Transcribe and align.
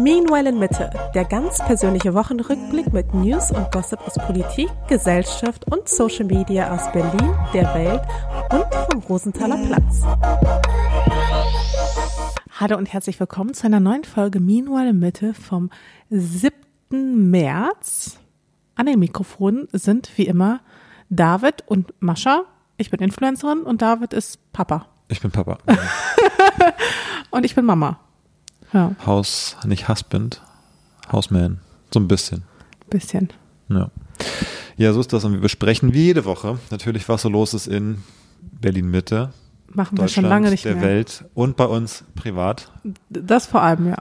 Meanwhile 0.00 0.48
in 0.48 0.58
Mitte, 0.58 0.90
der 1.14 1.26
ganz 1.26 1.58
persönliche 1.58 2.14
Wochenrückblick 2.14 2.90
mit 2.90 3.12
News 3.12 3.50
und 3.50 3.70
Gossip 3.70 4.00
aus 4.06 4.14
Politik, 4.14 4.70
Gesellschaft 4.88 5.70
und 5.70 5.90
Social 5.90 6.24
Media 6.24 6.74
aus 6.74 6.90
Berlin, 6.90 7.36
der 7.52 7.74
Welt 7.74 8.00
und 8.50 8.64
vom 8.90 9.02
Rosenthaler 9.02 9.58
Platz. 9.66 10.00
Hallo 12.58 12.78
und 12.78 12.90
herzlich 12.90 13.20
willkommen 13.20 13.52
zu 13.52 13.66
einer 13.66 13.78
neuen 13.78 14.04
Folge 14.04 14.40
Meanwhile 14.40 14.88
in 14.88 15.00
Mitte 15.00 15.34
vom 15.34 15.68
7. 16.08 17.30
März. 17.30 18.18
An 18.76 18.86
den 18.86 19.00
Mikrofonen 19.00 19.68
sind 19.72 20.16
wie 20.16 20.24
immer 20.24 20.60
David 21.10 21.64
und 21.66 21.92
Mascha. 22.00 22.44
Ich 22.78 22.90
bin 22.90 23.00
Influencerin 23.00 23.64
und 23.64 23.82
David 23.82 24.14
ist 24.14 24.50
Papa. 24.54 24.86
Ich 25.08 25.20
bin 25.20 25.30
Papa. 25.30 25.58
und 27.30 27.44
ich 27.44 27.54
bin 27.54 27.66
Mama. 27.66 28.00
Ja. 28.72 28.94
Haus, 29.04 29.56
nicht 29.64 29.88
Husband, 29.88 30.40
Houseman. 31.10 31.58
So 31.92 32.00
ein 32.00 32.08
bisschen. 32.08 32.42
Bisschen. 32.88 33.30
Ja. 33.68 33.90
Ja, 34.76 34.92
so 34.92 35.00
ist 35.00 35.12
das. 35.12 35.24
Und 35.24 35.32
wir 35.32 35.40
besprechen 35.40 35.92
wie 35.92 36.04
jede 36.04 36.24
Woche 36.24 36.58
natürlich, 36.70 37.08
was 37.08 37.22
so 37.22 37.28
los 37.28 37.54
ist 37.54 37.66
in 37.66 38.02
Berlin-Mitte. 38.60 39.32
Machen 39.72 39.98
wir 39.98 40.08
schon 40.08 40.24
lange 40.24 40.50
nicht 40.50 40.64
der 40.64 40.74
mehr. 40.76 40.84
Welt 40.84 41.24
und 41.34 41.56
bei 41.56 41.64
uns 41.66 42.04
privat. 42.14 42.70
Das 43.08 43.46
vor 43.46 43.62
allem, 43.62 43.88
ja. 43.88 43.96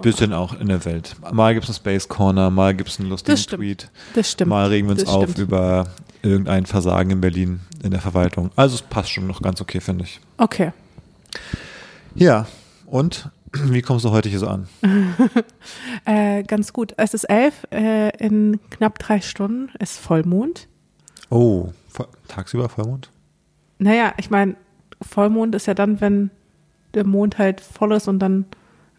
Bisschen 0.00 0.32
auch 0.32 0.54
in 0.58 0.68
der 0.68 0.84
Welt. 0.86 1.16
Mal 1.32 1.52
gibt 1.52 1.64
es 1.64 1.70
einen 1.70 1.76
Space 1.76 2.08
Corner, 2.08 2.48
mal 2.48 2.74
gibt 2.74 2.88
es 2.88 2.98
einen 2.98 3.10
lustigen 3.10 3.36
Das. 3.36 3.46
Tweet. 3.46 3.90
Das 4.14 4.30
stimmt. 4.30 4.48
Mal 4.48 4.68
regen 4.68 4.86
wir 4.88 4.92
uns 4.92 5.04
Das 5.04 5.12
auf 5.12 5.24
stimmt. 5.24 5.38
über 5.38 5.88
irgendein 6.22 6.64
Versagen 6.64 7.10
in 7.10 7.20
Berlin 7.20 7.60
in 7.82 7.90
der 7.90 8.00
Verwaltung. 8.00 8.50
Also 8.56 8.76
es 8.76 8.82
passt 8.82 9.10
schon 9.10 9.26
noch 9.26 9.42
ganz 9.42 9.60
okay, 9.60 9.80
finde 9.80 10.04
ich. 10.04 10.18
Okay. 10.38 10.72
Ja, 12.14 12.46
und 12.86 13.28
wie 13.54 13.82
kommst 13.82 14.04
du 14.04 14.10
heute 14.10 14.28
hier 14.28 14.38
so 14.38 14.48
an? 14.48 14.66
Äh, 16.04 16.42
ganz 16.44 16.72
gut. 16.72 16.94
Es 16.96 17.14
ist 17.14 17.24
elf. 17.24 17.66
Äh, 17.70 18.08
in 18.18 18.58
knapp 18.70 18.98
drei 18.98 19.20
Stunden 19.20 19.70
ist 19.78 19.98
Vollmond. 19.98 20.66
Oh, 21.30 21.72
Voll- 21.88 22.08
tagsüber 22.28 22.68
Vollmond? 22.68 23.10
Naja, 23.78 24.12
ich 24.16 24.30
meine, 24.30 24.56
Vollmond 25.00 25.54
ist 25.54 25.66
ja 25.66 25.74
dann, 25.74 26.00
wenn 26.00 26.30
der 26.94 27.06
Mond 27.06 27.38
halt 27.38 27.60
voll 27.60 27.92
ist 27.92 28.08
und 28.08 28.18
dann 28.18 28.46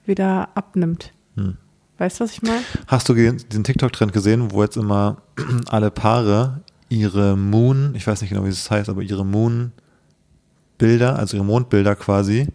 wieder 0.05 0.50
abnimmt. 0.56 1.11
Hm. 1.35 1.58
Weißt 1.97 2.19
du, 2.19 2.23
was 2.23 2.31
ich 2.31 2.41
meine? 2.41 2.61
Hast 2.88 3.08
du 3.09 3.13
diesen 3.13 3.63
TikTok-Trend 3.63 4.13
gesehen, 4.13 4.52
wo 4.52 4.63
jetzt 4.63 4.78
immer 4.78 5.17
alle 5.67 5.91
Paare 5.91 6.61
ihre 6.89 7.35
Moon, 7.38 7.94
ich 7.95 8.06
weiß 8.08 8.22
nicht 8.22 8.30
genau, 8.31 8.45
wie 8.45 8.50
es 8.50 8.69
heißt, 8.72 8.89
aber 8.89 9.02
ihre 9.02 9.25
Moon-Bilder, 9.25 11.17
also 11.17 11.38
ihre 11.38 11.45
Mondbilder 11.45 11.95
quasi, 11.95 12.47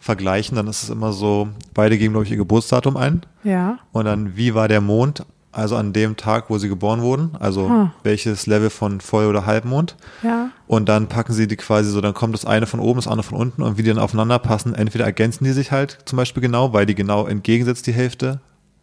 vergleichen? 0.00 0.56
Dann 0.56 0.66
ist 0.66 0.82
es 0.82 0.90
immer 0.90 1.12
so, 1.12 1.48
beide 1.74 1.96
geben, 1.98 2.14
glaube 2.14 2.24
ich, 2.26 2.30
ihr 2.32 2.36
Geburtsdatum 2.38 2.96
ein. 2.96 3.22
Ja. 3.44 3.78
Und 3.92 4.06
dann, 4.06 4.36
wie 4.36 4.54
war 4.54 4.66
der 4.66 4.80
Mond, 4.80 5.24
also 5.52 5.76
an 5.76 5.92
dem 5.92 6.16
Tag, 6.16 6.48
wo 6.48 6.58
sie 6.58 6.68
geboren 6.68 7.02
wurden? 7.02 7.32
Also 7.38 7.68
Hm. 7.68 7.90
welches 8.02 8.46
Level 8.46 8.70
von 8.70 9.00
Voll- 9.00 9.26
oder 9.26 9.46
Halbmond? 9.46 9.96
Ja. 10.22 10.50
Und 10.66 10.88
dann 10.88 11.08
packen 11.08 11.32
sie 11.32 11.46
die 11.46 11.56
quasi 11.56 11.90
so, 11.90 12.00
dann 12.00 12.14
kommt 12.14 12.34
das 12.34 12.44
eine 12.44 12.66
von 12.66 12.80
oben, 12.80 12.98
das 12.98 13.08
andere 13.08 13.24
von 13.24 13.36
unten 13.38 13.62
und 13.62 13.76
wie 13.76 13.82
die 13.82 13.90
dann 13.90 13.98
aufeinander 13.98 14.38
passen, 14.38 14.74
entweder 14.74 15.04
ergänzen 15.04 15.44
die 15.44 15.52
sich 15.52 15.70
halt 15.72 15.98
zum 16.04 16.16
Beispiel 16.16 16.40
genau, 16.40 16.72
weil 16.72 16.86
die 16.86 16.94
genau 16.94 17.26
entgegensetzt 17.26 17.86
die 17.86 17.92
Hälfte 17.92 18.40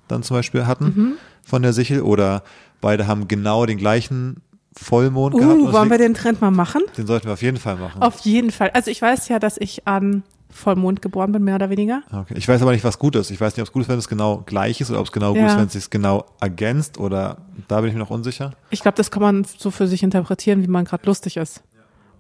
dann 0.09 0.23
zum 0.23 0.35
Beispiel 0.37 0.67
hatten 0.67 0.85
Mhm. 0.85 1.13
von 1.43 1.61
der 1.61 1.73
Sichel 1.73 2.01
oder 2.01 2.43
beide 2.81 3.07
haben 3.07 3.27
genau 3.27 3.65
den 3.65 3.77
gleichen 3.77 4.41
Vollmond 4.75 5.35
gehabt. 5.37 5.53
Uh, 5.59 5.67
es 5.67 5.73
wollen 5.73 5.89
wir 5.89 5.97
den 5.97 6.13
Trend 6.13 6.39
mal 6.41 6.51
machen? 6.51 6.81
den 6.97 7.07
sollten 7.07 7.25
wir 7.27 7.33
auf 7.33 7.41
jeden 7.41 7.57
Fall 7.57 7.77
machen. 7.77 8.01
Auf 8.01 8.19
jeden 8.19 8.51
Fall. 8.51 8.69
Also 8.73 8.91
ich 8.91 9.01
weiß 9.01 9.27
ja, 9.29 9.39
dass 9.39 9.57
ich 9.57 9.87
an 9.87 10.23
Vollmond 10.49 11.01
geboren 11.01 11.31
bin, 11.31 11.43
mehr 11.43 11.55
oder 11.55 11.69
weniger. 11.69 12.01
Okay. 12.11 12.33
Ich 12.37 12.47
weiß 12.47 12.61
aber 12.61 12.71
nicht, 12.71 12.83
was 12.83 12.99
gut 12.99 13.15
ist. 13.15 13.31
Ich 13.31 13.39
weiß 13.41 13.55
nicht, 13.55 13.61
ob 13.61 13.67
es 13.67 13.73
gut 13.73 13.81
ist, 13.83 13.89
wenn 13.89 13.99
es 13.99 14.07
genau 14.07 14.43
gleich 14.45 14.79
ist 14.81 14.89
oder 14.89 14.99
ob 14.99 15.05
es 15.07 15.11
genau 15.11 15.33
gut 15.33 15.41
Ja. 15.41 15.47
ist, 15.47 15.57
wenn 15.57 15.65
es 15.67 15.73
sich 15.73 15.89
genau 15.89 16.25
ergänzt 16.39 16.97
oder 16.97 17.37
da 17.67 17.81
bin 17.81 17.89
ich 17.89 17.93
mir 17.93 17.99
noch 17.99 18.09
unsicher. 18.09 18.53
Ich 18.69 18.81
glaube, 18.81 18.95
das 18.97 19.11
kann 19.11 19.21
man 19.21 19.43
so 19.43 19.71
für 19.71 19.87
sich 19.87 20.03
interpretieren, 20.03 20.63
wie 20.63 20.67
man 20.67 20.85
gerade 20.85 21.05
lustig 21.05 21.37
ist. 21.37 21.63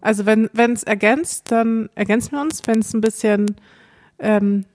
Also 0.01 0.25
wenn 0.25 0.49
wenn 0.53 0.73
es 0.73 0.83
ergänzt, 0.83 1.51
dann 1.51 1.89
ergänzen 1.95 2.33
wir 2.33 2.41
uns. 2.41 2.61
Wenn 2.65 2.79
es 2.79 2.93
ein 2.93 3.01
bisschen 3.01 3.55
ähm, 4.19 4.65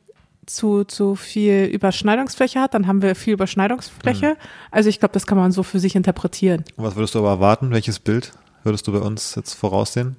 zu, 0.47 0.83
zu 0.85 1.15
viel 1.15 1.65
Überschneidungsfläche 1.67 2.61
hat, 2.61 2.75
dann 2.75 2.87
haben 2.87 3.03
wir 3.03 3.15
viel 3.15 3.35
Überschneidungsfläche. 3.35 4.31
Mhm. 4.31 4.37
Also 4.71 4.89
ich 4.89 4.99
glaube, 4.99 5.13
das 5.13 5.27
kann 5.27 5.39
man 5.39 5.53
so 5.53 5.63
für 5.63 5.79
sich 5.79 5.95
interpretieren. 5.95 6.65
Und 6.77 6.85
was 6.85 6.97
würdest 6.97 7.15
du 7.15 7.21
aber 7.21 7.31
erwarten? 7.31 7.71
Welches 7.71 8.01
Bild 8.01 8.33
würdest 8.65 8.87
du 8.89 8.93
bei 8.93 8.99
uns 8.99 9.35
jetzt 9.37 9.55
voraussehen? 9.55 10.17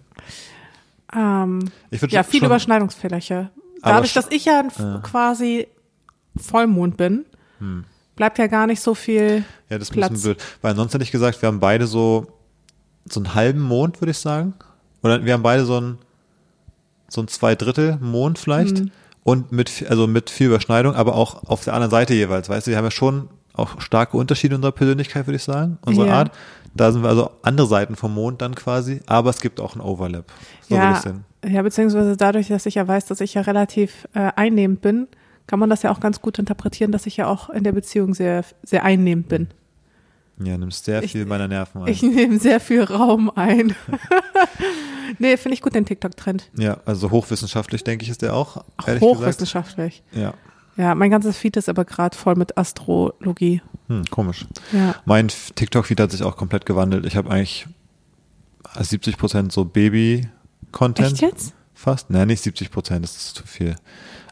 Ähm, 1.15 1.69
Ich 1.91 2.01
ja, 2.01 2.23
viel 2.23 2.43
Überschneidungsfläche. 2.43 3.49
Dadurch, 3.81 4.13
dass 4.13 4.27
ich 4.31 4.45
ja, 4.45 4.59
ein- 4.59 4.71
Ja. 4.77 4.99
quasi 5.03 5.67
Vollmond 6.37 6.97
bin, 6.97 7.25
Hm. 7.59 7.83
bleibt 8.15 8.37
ja 8.39 8.47
gar 8.47 8.65
nicht 8.67 8.81
so 8.81 8.95
viel. 8.95 9.43
Ja, 9.69 9.77
das 9.77 9.89
ist 9.89 9.91
ein 9.91 9.97
Platz. 9.97 10.09
bisschen 10.11 10.33
blöd. 10.35 10.43
Weil 10.61 10.71
ansonsten 10.71 10.93
hätte 10.95 11.03
ich 11.03 11.11
gesagt, 11.11 11.41
wir 11.41 11.47
haben 11.47 11.59
beide 11.59 11.85
so, 11.87 12.27
so 13.09 13.19
einen 13.19 13.35
halben 13.35 13.61
Mond, 13.61 14.01
würde 14.01 14.11
ich 14.11 14.17
sagen. 14.17 14.53
Oder 15.03 15.23
wir 15.25 15.33
haben 15.33 15.43
beide 15.43 15.65
so 15.65 15.79
ein, 15.79 15.97
so 17.09 17.21
ein 17.21 17.27
Zweidrittel 17.27 17.97
Mond 18.01 18.39
vielleicht. 18.39 18.79
Mhm. 18.79 18.91
Und 19.23 19.51
mit, 19.51 19.85
also 19.89 20.07
mit 20.07 20.29
viel 20.29 20.47
Überschneidung, 20.47 20.95
aber 20.95 21.15
auch 21.15 21.43
auf 21.45 21.63
der 21.63 21.73
anderen 21.73 21.91
Seite 21.91 22.13
jeweils. 22.13 22.49
Weißt 22.49 22.67
du, 22.67 22.71
wir 22.71 22.77
haben 22.77 22.85
ja 22.85 22.91
schon 22.91 23.29
auch 23.53 23.79
starke 23.79 24.17
Unterschiede 24.17 24.55
in 24.55 24.57
unserer 24.59 24.71
Persönlichkeit, 24.71 25.27
würde 25.27 25.35
ich 25.37 25.43
sagen. 25.43 25.77
Unsere 25.85 26.07
Ja. 26.07 26.13
Art. 26.15 26.31
Da 26.75 26.91
sind 26.91 27.03
wir 27.03 27.09
also 27.09 27.29
andere 27.43 27.67
Seiten 27.67 27.95
vom 27.95 28.13
Mond 28.13 28.41
dann 28.41 28.55
quasi. 28.55 29.01
Aber 29.05 29.29
es 29.29 29.41
gibt 29.41 29.59
auch 29.59 29.73
einen 29.73 29.81
Overlap. 29.81 30.25
So 30.67 30.75
ja, 30.75 31.01
ja, 31.47 31.61
beziehungsweise 31.61 32.17
dadurch, 32.17 32.47
dass 32.47 32.65
ich 32.65 32.75
ja 32.75 32.87
weiß, 32.87 33.05
dass 33.05 33.21
ich 33.21 33.33
ja 33.35 33.41
relativ 33.41 34.07
äh, 34.13 34.31
einnehmend 34.35 34.81
bin, 34.81 35.07
kann 35.45 35.59
man 35.59 35.69
das 35.69 35.83
ja 35.83 35.91
auch 35.91 35.99
ganz 35.99 36.21
gut 36.21 36.39
interpretieren, 36.39 36.91
dass 36.91 37.05
ich 37.05 37.17
ja 37.17 37.27
auch 37.27 37.49
in 37.49 37.63
der 37.63 37.73
Beziehung 37.73 38.13
sehr, 38.13 38.43
sehr 38.63 38.83
einnehmend 38.83 39.27
bin. 39.27 39.47
Ja, 40.43 40.57
nimmst 40.57 40.85
sehr 40.85 41.03
Ich- 41.03 41.11
viel 41.11 41.25
meiner 41.25 41.47
Nerven 41.47 41.83
ein. 41.83 41.87
Ich 41.89 42.01
nehme 42.01 42.39
sehr 42.39 42.59
viel 42.59 42.83
Raum 42.83 43.29
ein. 43.35 43.75
nee, 45.19 45.37
finde 45.37 45.53
ich 45.53 45.61
gut, 45.61 45.75
den 45.75 45.85
TikTok-Trend. 45.85 46.49
ja, 46.57 46.77
also 46.85 47.11
hochwissenschaftlich, 47.11 47.83
denke 47.83 48.03
ich, 48.03 48.09
ist 48.09 48.21
der 48.21 48.33
auch. 48.33 48.63
Gesagt. 48.77 49.01
Hochwissenschaftlich. 49.01 50.01
Ja. 50.11 50.33
Ja, 50.75 50.95
mein 50.95 51.11
ganzes 51.11 51.37
Feed 51.37 51.55
ist 51.57 51.69
aber 51.69 51.85
gerade 51.85 52.17
voll 52.17 52.35
mit 52.35 52.57
Astrologie. 52.57 53.61
Hm, 53.87 54.05
komisch. 54.09 54.45
Ja. 54.71 54.95
Mein 55.05 55.27
TikTok-Feed 55.27 55.99
hat 55.99 56.11
sich 56.11 56.23
auch 56.23 56.35
komplett 56.35 56.65
gewandelt. 56.65 57.05
Ich 57.05 57.15
habe 57.15 57.29
eigentlich 57.29 57.67
70 58.79 59.17
Prozent 59.17 59.51
so 59.51 59.65
Baby-Content. 59.65 61.13
Echt 61.13 61.21
jetzt? 61.21 61.53
Fast? 61.73 62.09
Nein, 62.09 62.27
nicht 62.27 62.41
70 62.41 62.71
Prozent, 62.71 63.03
das 63.03 63.15
ist 63.15 63.35
zu 63.35 63.45
viel. 63.45 63.75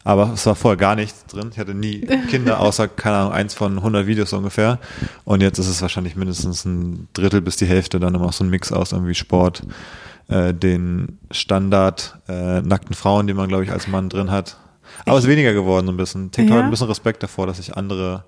Aber 0.03 0.31
es 0.34 0.46
war 0.46 0.56
vorher 0.56 0.78
gar 0.78 0.96
nichts 0.96 1.25
drin. 1.25 1.50
Ich 1.52 1.59
hatte 1.59 1.75
nie 1.75 2.02
Kinder, 2.29 2.59
außer, 2.59 2.88
keine 2.88 3.18
Ahnung, 3.18 3.34
eins 3.34 3.53
von 3.53 3.78
100 3.78 4.08
Videos 4.08 4.34
ungefähr. 4.34 4.79
Und 5.25 5.41
jetzt 5.41 5.59
ist 5.59 5.68
es 5.68 5.81
wahrscheinlich 5.81 6.16
mindestens 6.16 6.66
ein 6.66 7.08
Drittel 7.13 7.41
bis 7.41 7.58
die 7.58 7.68
Hälfte 7.68 8.00
dann 8.00 8.16
immer 8.16 8.31
so 8.31 8.44
ein 8.44 8.50
Mix 8.50 8.72
aus 8.72 8.94
irgendwie 8.94 9.13
Sport, 9.13 9.62
äh, 10.28 10.53
den 10.53 11.19
Standard 11.29 12.18
äh, 12.28 12.62
nackten 12.62 12.96
Frauen, 12.96 13.28
die 13.28 13.34
man, 13.34 13.47
glaube 13.47 13.63
ich, 13.63 13.72
als 13.72 13.88
Mann 13.88 14.09
drin 14.09 14.31
hat. 14.31 14.58
Aber 15.06 15.18
es 15.18 15.24
ist 15.25 15.29
weniger 15.29 15.53
geworden 15.53 15.85
so 15.88 15.91
ein 15.94 15.97
bisschen. 15.97 16.31
TikTok 16.31 16.50
Ja? 16.52 16.57
hat 16.57 16.66
ein 16.66 16.72
bisschen 16.72 16.88
Respekt 16.88 17.24
davor, 17.24 17.47
dass 17.47 17.59
ich 17.59 17.75
andere 17.75 18.25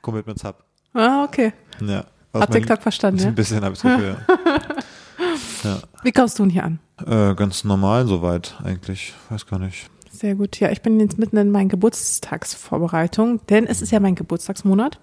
Commitments 0.00 0.44
habe. 0.44 0.58
Ah, 0.94 1.24
okay. 1.24 1.52
Ja. 1.80 1.98
Hat 1.98 2.06
mein- 2.34 2.50
TikTok 2.50 2.82
verstanden, 2.82 3.20
ja? 3.20 3.26
Ein 3.28 3.34
bisschen 3.34 3.62
habe 3.64 3.74
ich 3.74 3.80
das 3.80 3.92
Gefühl. 3.96 4.16
ja. 5.64 5.78
Wie 6.02 6.12
kommst 6.12 6.38
du 6.38 6.42
denn 6.44 6.50
hier 6.50 6.64
an? 6.64 6.78
Äh, 7.06 7.34
ganz 7.34 7.64
normal 7.64 8.06
soweit 8.06 8.54
eigentlich. 8.64 9.14
Weiß 9.30 9.46
gar 9.46 9.58
nicht. 9.58 9.88
Sehr 10.10 10.34
gut. 10.34 10.60
Ja, 10.60 10.70
ich 10.70 10.82
bin 10.82 11.00
jetzt 11.00 11.18
mitten 11.18 11.36
in 11.36 11.50
meinen 11.50 11.68
Geburtstagsvorbereitung, 11.68 13.40
denn 13.48 13.66
es 13.66 13.82
ist 13.82 13.90
ja 13.92 14.00
mein 14.00 14.14
Geburtstagsmonat 14.14 14.98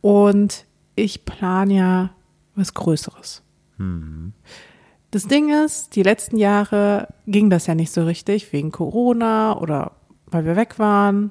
und 0.00 0.64
ich 0.94 1.24
plane 1.24 1.74
ja 1.74 2.10
was 2.54 2.72
Größeres. 2.74 3.42
Das 5.10 5.26
Ding 5.26 5.52
ist, 5.52 5.96
die 5.96 6.02
letzten 6.04 6.36
Jahre 6.36 7.08
ging 7.26 7.50
das 7.50 7.66
ja 7.66 7.74
nicht 7.74 7.92
so 7.92 8.04
richtig 8.04 8.52
wegen 8.52 8.70
Corona 8.70 9.56
oder 9.58 9.92
weil 10.34 10.44
wir 10.44 10.56
weg 10.56 10.78
waren 10.78 11.30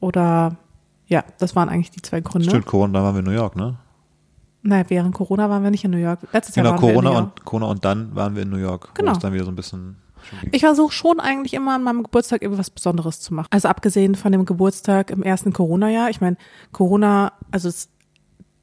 oder 0.00 0.56
ja, 1.06 1.24
das 1.38 1.56
waren 1.56 1.68
eigentlich 1.68 1.90
die 1.90 2.02
zwei 2.02 2.20
Gründe. 2.20 2.48
Stimmt, 2.48 2.66
Corona, 2.66 2.98
da 2.98 3.04
waren 3.04 3.14
wir 3.14 3.20
in 3.20 3.24
New 3.24 3.30
York, 3.32 3.56
ne? 3.56 3.76
Naja, 4.62 4.84
während 4.88 5.14
Corona 5.14 5.48
waren 5.48 5.62
wir 5.62 5.70
nicht 5.70 5.84
in 5.84 5.90
New 5.90 5.96
York. 5.98 6.20
Letztes 6.32 6.54
Jahr 6.56 6.64
Genau, 6.64 6.74
waren 6.76 6.82
wir 6.82 6.88
in 6.90 6.94
Corona 6.94 7.10
New 7.10 7.16
York. 7.16 7.32
und, 7.38 7.44
Corona 7.44 7.66
und 7.66 7.84
dann 7.84 8.14
waren 8.14 8.34
wir 8.34 8.42
in 8.42 8.50
New 8.50 8.56
York. 8.58 8.94
Genau. 8.94 9.10
Wo 9.10 9.16
es 9.16 9.18
dann 9.20 9.32
wieder 9.32 9.44
so 9.44 9.50
ein 9.50 9.56
bisschen. 9.56 9.96
Ich 10.52 10.60
versuche 10.60 10.92
schon 10.92 11.20
eigentlich 11.20 11.54
immer 11.54 11.74
an 11.76 11.82
meinem 11.84 12.02
Geburtstag 12.02 12.42
irgendwas 12.42 12.68
Besonderes 12.70 13.20
zu 13.20 13.32
machen. 13.34 13.46
Also 13.50 13.68
abgesehen 13.68 14.14
von 14.14 14.30
dem 14.32 14.44
Geburtstag 14.44 15.10
im 15.10 15.22
ersten 15.22 15.52
Corona-Jahr. 15.52 16.10
Ich 16.10 16.20
meine, 16.20 16.36
Corona, 16.72 17.32
also 17.50 17.68
es, 17.68 17.88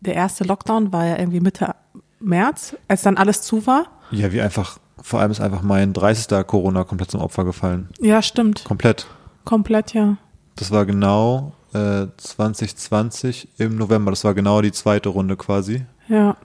der 0.02 0.14
erste 0.14 0.44
Lockdown 0.44 0.94
war 0.94 1.06
ja 1.06 1.18
irgendwie 1.18 1.40
Mitte 1.40 1.74
März, 2.20 2.76
als 2.88 3.02
dann 3.02 3.18
alles 3.18 3.42
zu 3.42 3.66
war. 3.66 3.86
Ja, 4.12 4.32
wie 4.32 4.42
einfach, 4.42 4.78
vor 5.02 5.22
allem 5.22 5.32
ist 5.32 5.42
einfach 5.42 5.64
mein 5.64 5.94
30. 5.94 6.46
Corona 6.46 6.84
komplett 6.84 7.10
zum 7.12 7.22
Opfer 7.22 7.46
gefallen. 7.46 7.90
Ja, 8.00 8.22
stimmt. 8.22 8.64
Komplett. 8.66 9.08
Komplett, 9.46 9.94
ja. 9.94 10.18
Das 10.56 10.72
war 10.72 10.86
genau 10.86 11.54
äh, 11.74 12.08
2020 12.18 13.50
im 13.58 13.78
November. 13.78 14.12
Das 14.12 14.24
war 14.24 14.34
genau 14.34 14.62
die 14.62 14.72
zweite 14.72 15.10
Runde 15.10 15.38
quasi. 15.38 15.86
Ja. 16.08 16.38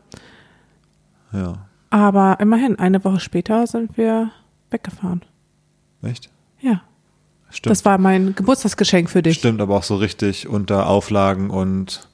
Ja. 1.32 1.66
Aber 1.90 2.38
immerhin, 2.40 2.78
eine 2.78 3.02
Woche 3.04 3.20
später 3.20 3.66
sind 3.66 3.96
wir 3.96 4.30
weggefahren. 4.70 5.22
Echt? 6.02 6.30
Ja. 6.60 6.82
Stimmt. 7.50 7.72
Das 7.72 7.84
war 7.84 7.98
mein 7.98 8.34
Geburtstagsgeschenk 8.36 9.10
für 9.10 9.22
dich. 9.22 9.38
Stimmt, 9.38 9.60
aber 9.60 9.76
auch 9.76 9.82
so 9.82 9.96
richtig 9.96 10.46
unter 10.46 10.86
Auflagen 10.86 11.50
und 11.50 12.08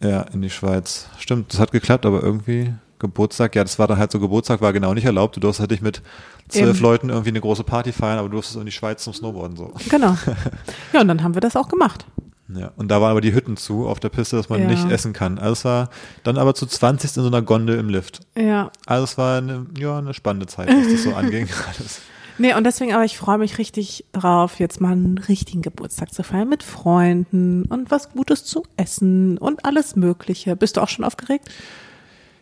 ja, 0.00 0.22
in 0.22 0.40
die 0.42 0.50
Schweiz. 0.50 1.08
Stimmt, 1.18 1.52
das 1.52 1.60
hat 1.60 1.72
geklappt, 1.72 2.06
aber 2.06 2.22
irgendwie 2.22 2.72
Geburtstag, 3.04 3.54
ja, 3.54 3.62
das 3.64 3.78
war 3.78 3.86
dann 3.86 3.98
halt 3.98 4.10
so, 4.10 4.18
Geburtstag 4.20 4.60
war 4.60 4.72
genau 4.72 4.94
nicht 4.94 5.04
erlaubt. 5.04 5.36
Du 5.36 5.40
durfst 5.40 5.60
halt 5.60 5.70
nicht 5.70 5.82
mit 5.82 6.02
zwölf. 6.48 6.80
Leuten 6.80 7.10
irgendwie 7.10 7.30
eine 7.30 7.40
große 7.40 7.64
Party 7.64 7.92
feiern, 7.92 8.18
aber 8.18 8.28
du 8.28 8.34
durfst 8.34 8.56
in 8.56 8.64
die 8.66 8.72
Schweiz 8.72 9.04
zum 9.04 9.12
Snowboarden 9.14 9.56
so. 9.56 9.72
Genau. 9.88 10.16
Ja, 10.92 11.00
und 11.00 11.08
dann 11.08 11.22
haben 11.22 11.34
wir 11.34 11.40
das 11.40 11.56
auch 11.56 11.68
gemacht. 11.68 12.06
Ja, 12.48 12.72
und 12.76 12.88
da 12.90 13.00
waren 13.00 13.10
aber 13.10 13.20
die 13.22 13.32
Hütten 13.34 13.56
zu 13.56 13.86
auf 13.88 14.00
der 14.00 14.10
Piste, 14.10 14.36
dass 14.36 14.48
man 14.50 14.60
Ja. 14.60 14.68
nicht 14.68 14.90
essen 14.90 15.12
kann. 15.14 15.38
Also 15.38 15.52
es 15.52 15.64
war 15.64 15.88
dann 16.24 16.36
aber 16.36 16.54
zu 16.54 16.66
20 16.66 17.16
in 17.16 17.22
so 17.22 17.28
einer 17.28 17.40
Gondel 17.42 17.78
im 17.78 17.88
Lift. 17.88 18.20
Ja. 18.36 18.70
Also 18.86 19.04
es 19.04 19.16
war 19.18 19.38
eine, 19.38 19.66
ja, 19.78 19.96
eine 19.98 20.12
spannende 20.12 20.46
Zeit, 20.46 20.68
was 20.68 20.92
das 20.92 21.02
so 21.04 21.14
anging. 21.14 21.48
Alles. 21.78 22.00
Nee, 22.36 22.52
und 22.54 22.64
deswegen, 22.64 22.92
aber 22.92 23.04
ich 23.04 23.16
freue 23.16 23.38
mich 23.38 23.58
richtig 23.58 24.04
drauf, 24.12 24.58
jetzt 24.58 24.80
mal 24.80 24.90
einen 24.92 25.18
richtigen 25.18 25.62
Geburtstag 25.62 26.12
zu 26.12 26.22
feiern 26.24 26.48
mit 26.48 26.62
Freunden 26.64 27.64
und 27.66 27.90
was 27.92 28.10
Gutes 28.10 28.44
zu 28.44 28.64
essen 28.76 29.38
und 29.38 29.64
alles 29.64 29.94
Mögliche. 29.96 30.56
Bist 30.56 30.76
du 30.76 30.80
auch 30.82 30.88
schon 30.88 31.04
aufgeregt? 31.04 31.48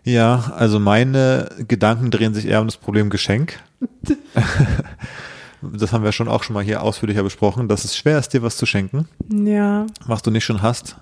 Ja, 0.05 0.53
also 0.57 0.81
meine 0.81 1.49
Gedanken 1.69 2.11
drehen 2.11 2.35
sich 2.35 2.47
eher 2.47 2.61
um 2.61 2.67
das 2.67 2.77
Problem 2.77 3.09
Geschenk. 3.09 3.61
das 5.63 5.93
haben 5.93 6.03
wir 6.05 6.13
schon 6.13 6.29
auch 6.29 6.43
schon 6.43 6.55
mal 6.55 6.65
hier 6.65 6.83
ausführlicher 6.83 7.23
besprochen, 7.23 7.69
dass 7.69 7.85
es 7.85 7.97
schwer 7.97 8.19
ist, 8.19 8.31
dir 8.31 8.43
was 8.43 8.57
zu 8.57 8.67
schenken, 8.67 9.09
Ja. 9.31 9.87
was 10.07 10.23
du 10.23 10.31
nicht 10.31 10.45
schon 10.45 10.63
hast. 10.63 10.97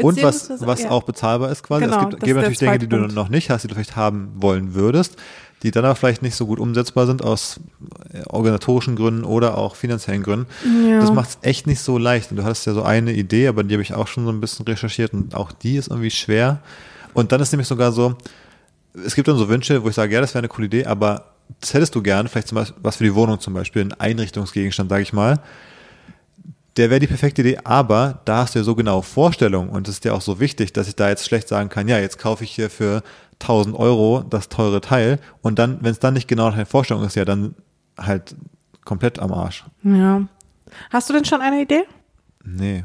Und 0.00 0.22
was, 0.22 0.50
was 0.60 0.84
ja. 0.84 0.90
auch 0.90 1.02
bezahlbar 1.02 1.50
ist 1.50 1.62
quasi. 1.62 1.84
Genau, 1.84 1.96
es 1.98 2.08
gibt, 2.08 2.24
gibt 2.24 2.36
natürlich 2.36 2.58
Dinge, 2.58 2.78
die 2.78 2.88
du 2.88 2.96
noch 2.96 3.28
nicht 3.28 3.50
hast, 3.50 3.62
die 3.62 3.68
du 3.68 3.74
vielleicht 3.74 3.94
haben 3.94 4.32
wollen 4.36 4.74
würdest, 4.74 5.16
die 5.62 5.70
dann 5.70 5.84
aber 5.84 5.94
vielleicht 5.94 6.22
nicht 6.22 6.34
so 6.34 6.46
gut 6.46 6.58
umsetzbar 6.58 7.06
sind 7.06 7.22
aus 7.22 7.60
äh, 8.10 8.22
organisatorischen 8.26 8.96
Gründen 8.96 9.22
oder 9.22 9.58
auch 9.58 9.76
finanziellen 9.76 10.22
Gründen. 10.22 10.46
Ja. 10.88 11.00
Das 11.00 11.12
macht 11.12 11.28
es 11.28 11.38
echt 11.42 11.66
nicht 11.66 11.80
so 11.80 11.98
leicht. 11.98 12.30
Und 12.30 12.38
du 12.38 12.44
hast 12.44 12.64
ja 12.64 12.72
so 12.72 12.82
eine 12.82 13.12
Idee, 13.12 13.48
aber 13.48 13.64
die 13.64 13.74
habe 13.74 13.82
ich 13.82 13.92
auch 13.92 14.08
schon 14.08 14.24
so 14.24 14.32
ein 14.32 14.40
bisschen 14.40 14.64
recherchiert 14.64 15.12
und 15.12 15.34
auch 15.34 15.52
die 15.52 15.76
ist 15.76 15.88
irgendwie 15.88 16.10
schwer. 16.10 16.60
Und 17.14 17.32
dann 17.32 17.40
ist 17.40 17.52
nämlich 17.52 17.68
sogar 17.68 17.92
so, 17.92 18.16
es 19.04 19.14
gibt 19.14 19.28
dann 19.28 19.36
so 19.36 19.48
Wünsche, 19.48 19.82
wo 19.82 19.88
ich 19.88 19.94
sage, 19.94 20.14
ja, 20.14 20.20
das 20.20 20.34
wäre 20.34 20.40
eine 20.40 20.48
coole 20.48 20.66
Idee, 20.66 20.86
aber 20.86 21.32
das 21.60 21.74
hättest 21.74 21.94
du 21.94 22.02
gern, 22.02 22.28
vielleicht 22.28 22.48
zum 22.48 22.56
Beispiel 22.56 22.76
was 22.82 22.96
für 22.96 23.04
die 23.04 23.14
Wohnung 23.14 23.40
zum 23.40 23.54
Beispiel, 23.54 23.82
ein 23.82 23.92
Einrichtungsgegenstand, 23.92 24.90
sage 24.90 25.02
ich 25.02 25.12
mal. 25.12 25.40
Der 26.76 26.88
wäre 26.88 27.00
die 27.00 27.06
perfekte 27.06 27.42
Idee, 27.42 27.58
aber 27.64 28.20
da 28.24 28.38
hast 28.38 28.54
du 28.54 28.60
ja 28.60 28.64
so 28.64 28.74
genaue 28.74 29.02
Vorstellungen 29.02 29.68
und 29.68 29.88
es 29.88 29.96
ist 29.96 30.04
dir 30.04 30.14
auch 30.14 30.22
so 30.22 30.40
wichtig, 30.40 30.72
dass 30.72 30.88
ich 30.88 30.96
da 30.96 31.10
jetzt 31.10 31.26
schlecht 31.26 31.48
sagen 31.48 31.68
kann, 31.68 31.88
ja, 31.88 31.98
jetzt 31.98 32.18
kaufe 32.18 32.44
ich 32.44 32.52
hier 32.52 32.70
für 32.70 33.02
1000 33.40 33.76
Euro 33.76 34.24
das 34.28 34.48
teure 34.48 34.80
Teil 34.80 35.18
und 35.42 35.58
dann, 35.58 35.78
wenn 35.82 35.90
es 35.90 35.98
dann 35.98 36.14
nicht 36.14 36.28
genau 36.28 36.46
nach 36.46 36.54
deiner 36.54 36.66
Vorstellung 36.66 37.04
ist, 37.04 37.14
ja, 37.14 37.26
dann 37.26 37.54
halt 37.98 38.34
komplett 38.84 39.18
am 39.18 39.32
Arsch. 39.32 39.64
Ja. 39.82 40.22
Hast 40.90 41.10
du 41.10 41.12
denn 41.12 41.26
schon 41.26 41.42
eine 41.42 41.60
Idee? 41.60 41.84
Nee. 42.44 42.84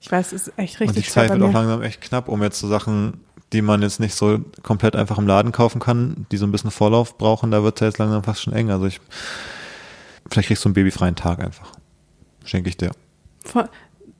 Ich 0.00 0.10
weiß, 0.10 0.32
es 0.32 0.48
ist 0.48 0.58
echt 0.58 0.80
Und 0.80 0.90
die 0.90 0.98
richtig 0.98 1.12
Zeit 1.12 1.30
wird 1.30 1.42
auch 1.42 1.52
langsam 1.52 1.82
echt 1.82 2.00
knapp, 2.00 2.28
um 2.28 2.42
jetzt 2.42 2.58
so 2.58 2.68
Sachen, 2.68 3.20
die 3.52 3.60
man 3.60 3.82
jetzt 3.82 4.00
nicht 4.00 4.14
so 4.14 4.40
komplett 4.62 4.96
einfach 4.96 5.18
im 5.18 5.26
Laden 5.26 5.52
kaufen 5.52 5.78
kann, 5.78 6.26
die 6.32 6.38
so 6.38 6.46
ein 6.46 6.52
bisschen 6.52 6.70
Vorlauf 6.70 7.18
brauchen, 7.18 7.50
da 7.50 7.62
wird 7.62 7.76
es 7.76 7.80
ja 7.80 7.86
jetzt 7.88 7.98
langsam 7.98 8.22
fast 8.22 8.42
schon 8.42 8.54
eng. 8.54 8.70
Also 8.70 8.86
ich, 8.86 9.00
vielleicht 10.30 10.48
kriegst 10.48 10.64
du 10.64 10.68
einen 10.68 10.74
babyfreien 10.74 11.16
Tag 11.16 11.44
einfach. 11.44 11.72
Schenke 12.44 12.70
ich 12.70 12.78
dir. 12.78 12.92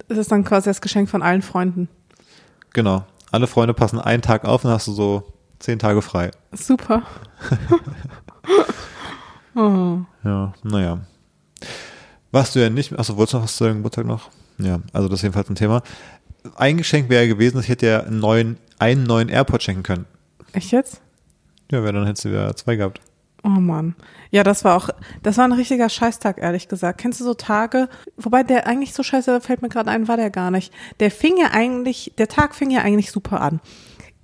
Das 0.09 0.19
ist 0.19 0.31
dann 0.31 0.44
quasi 0.44 0.69
das 0.69 0.82
Geschenk 0.82 1.09
von 1.09 1.23
allen 1.23 1.43
Freunden. 1.43 1.88
Genau. 2.73 3.05
Alle 3.32 3.47
Freunde 3.47 3.73
passen 3.73 3.99
einen 3.99 4.23
Tag 4.23 4.44
auf 4.44 4.65
und 4.65 4.69
dann 4.69 4.77
hast 4.77 4.88
du 4.88 4.93
so 4.93 5.32
zehn 5.61 5.79
Tage 5.79 6.03
frei. 6.03 6.31
Super. 6.53 7.03
oh. 9.55 9.99
Ja, 10.25 10.53
naja. 10.62 10.99
Was 12.32 12.53
du 12.53 12.61
ja 12.61 12.69
nicht, 12.69 12.99
achso, 12.99 13.17
wolltest 13.17 13.35
du 13.35 13.37
noch 13.38 13.44
was 13.44 13.56
zu 13.56 13.65
deinem 13.65 13.79
Geburtstag 13.79 14.06
noch? 14.06 14.29
Ja, 14.62 14.80
also 14.92 15.08
das 15.08 15.18
ist 15.18 15.22
jedenfalls 15.22 15.48
ein 15.48 15.54
Thema. 15.54 15.82
Ein 16.56 16.78
Geschenk 16.78 17.08
wäre 17.08 17.28
gewesen, 17.28 17.60
ich 17.60 17.68
hätte 17.68 17.86
ja 17.86 18.00
einen 18.00 18.18
neuen, 18.18 18.56
einen 18.78 19.04
neuen 19.04 19.28
AirPod 19.28 19.62
schenken 19.62 19.82
können. 19.82 20.06
Echt 20.52 20.72
jetzt? 20.72 21.00
Ja, 21.70 21.82
weil 21.82 21.92
dann 21.92 22.06
hättest 22.06 22.24
du 22.24 22.30
wieder 22.30 22.54
zwei 22.56 22.76
gehabt. 22.76 23.00
Oh 23.42 23.48
Mann. 23.48 23.94
Ja, 24.30 24.42
das 24.42 24.64
war 24.64 24.76
auch, 24.76 24.90
das 25.22 25.38
war 25.38 25.44
ein 25.44 25.52
richtiger 25.52 25.88
Scheißtag, 25.88 26.38
ehrlich 26.38 26.68
gesagt. 26.68 27.00
Kennst 27.00 27.20
du 27.20 27.24
so 27.24 27.34
Tage, 27.34 27.88
wobei 28.16 28.42
der 28.42 28.66
eigentlich 28.66 28.92
so 28.92 29.02
scheiße, 29.02 29.40
fällt 29.40 29.62
mir 29.62 29.70
gerade 29.70 29.90
ein, 29.90 30.08
war 30.08 30.16
der 30.16 30.30
gar 30.30 30.50
nicht. 30.50 30.72
Der 31.00 31.10
fing 31.10 31.38
ja 31.38 31.48
eigentlich, 31.52 32.12
der 32.18 32.28
Tag 32.28 32.54
fing 32.54 32.70
ja 32.70 32.82
eigentlich 32.82 33.10
super 33.10 33.40
an. 33.40 33.60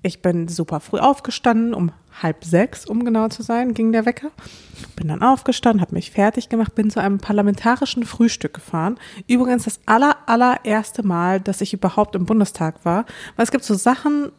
Ich 0.07 0.23
bin 0.23 0.47
super 0.47 0.79
früh 0.79 1.01
aufgestanden, 1.01 1.75
um 1.75 1.91
halb 2.23 2.45
sechs, 2.45 2.87
um 2.87 3.05
genau 3.05 3.27
zu 3.27 3.43
sein, 3.43 3.75
ging 3.75 3.91
der 3.91 4.07
Wecker. 4.07 4.31
Bin 4.95 5.09
dann 5.09 5.21
aufgestanden, 5.21 5.81
habe 5.81 5.97
mich 5.97 6.13
fertig 6.13 6.49
gemacht, 6.49 6.77
bin 6.77 6.93
zu 6.93 7.01
einem 7.01 7.19
parlamentarischen 7.19 8.05
Frühstück 8.05 8.55
gefahren. 8.55 9.01
Übrigens 9.27 9.65
das 9.65 9.81
aller, 9.85 10.17
allererste 10.27 11.05
Mal, 11.05 11.41
dass 11.41 11.61
ich 11.61 11.75
überhaupt 11.75 12.15
im 12.15 12.25
Bundestag 12.25 12.85
war. 12.85 13.05
Weil 13.35 13.43
es 13.43 13.51
gibt 13.51 13.65
so 13.65 13.75
Sachen, 13.75 14.31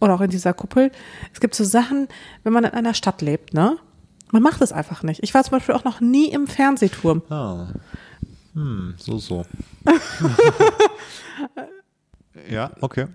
oder 0.00 0.14
auch 0.14 0.22
in 0.22 0.30
dieser 0.30 0.54
Kuppel, 0.54 0.90
es 1.34 1.40
gibt 1.40 1.54
so 1.54 1.64
Sachen, 1.64 2.08
wenn 2.42 2.54
man 2.54 2.64
in 2.64 2.70
einer 2.70 2.94
Stadt 2.94 3.20
lebt, 3.20 3.52
ne? 3.52 3.76
Man 4.32 4.42
macht 4.42 4.62
es 4.62 4.72
einfach 4.72 5.02
nicht. 5.02 5.22
Ich 5.22 5.34
war 5.34 5.44
zum 5.44 5.50
Beispiel 5.50 5.74
auch 5.74 5.84
noch 5.84 6.00
nie 6.00 6.28
im 6.30 6.46
Fernsehturm. 6.46 7.20
Ah. 7.28 7.74
Hm, 8.54 8.94
so, 8.96 9.18
so. 9.18 9.44
ja, 12.48 12.70
okay. 12.80 13.06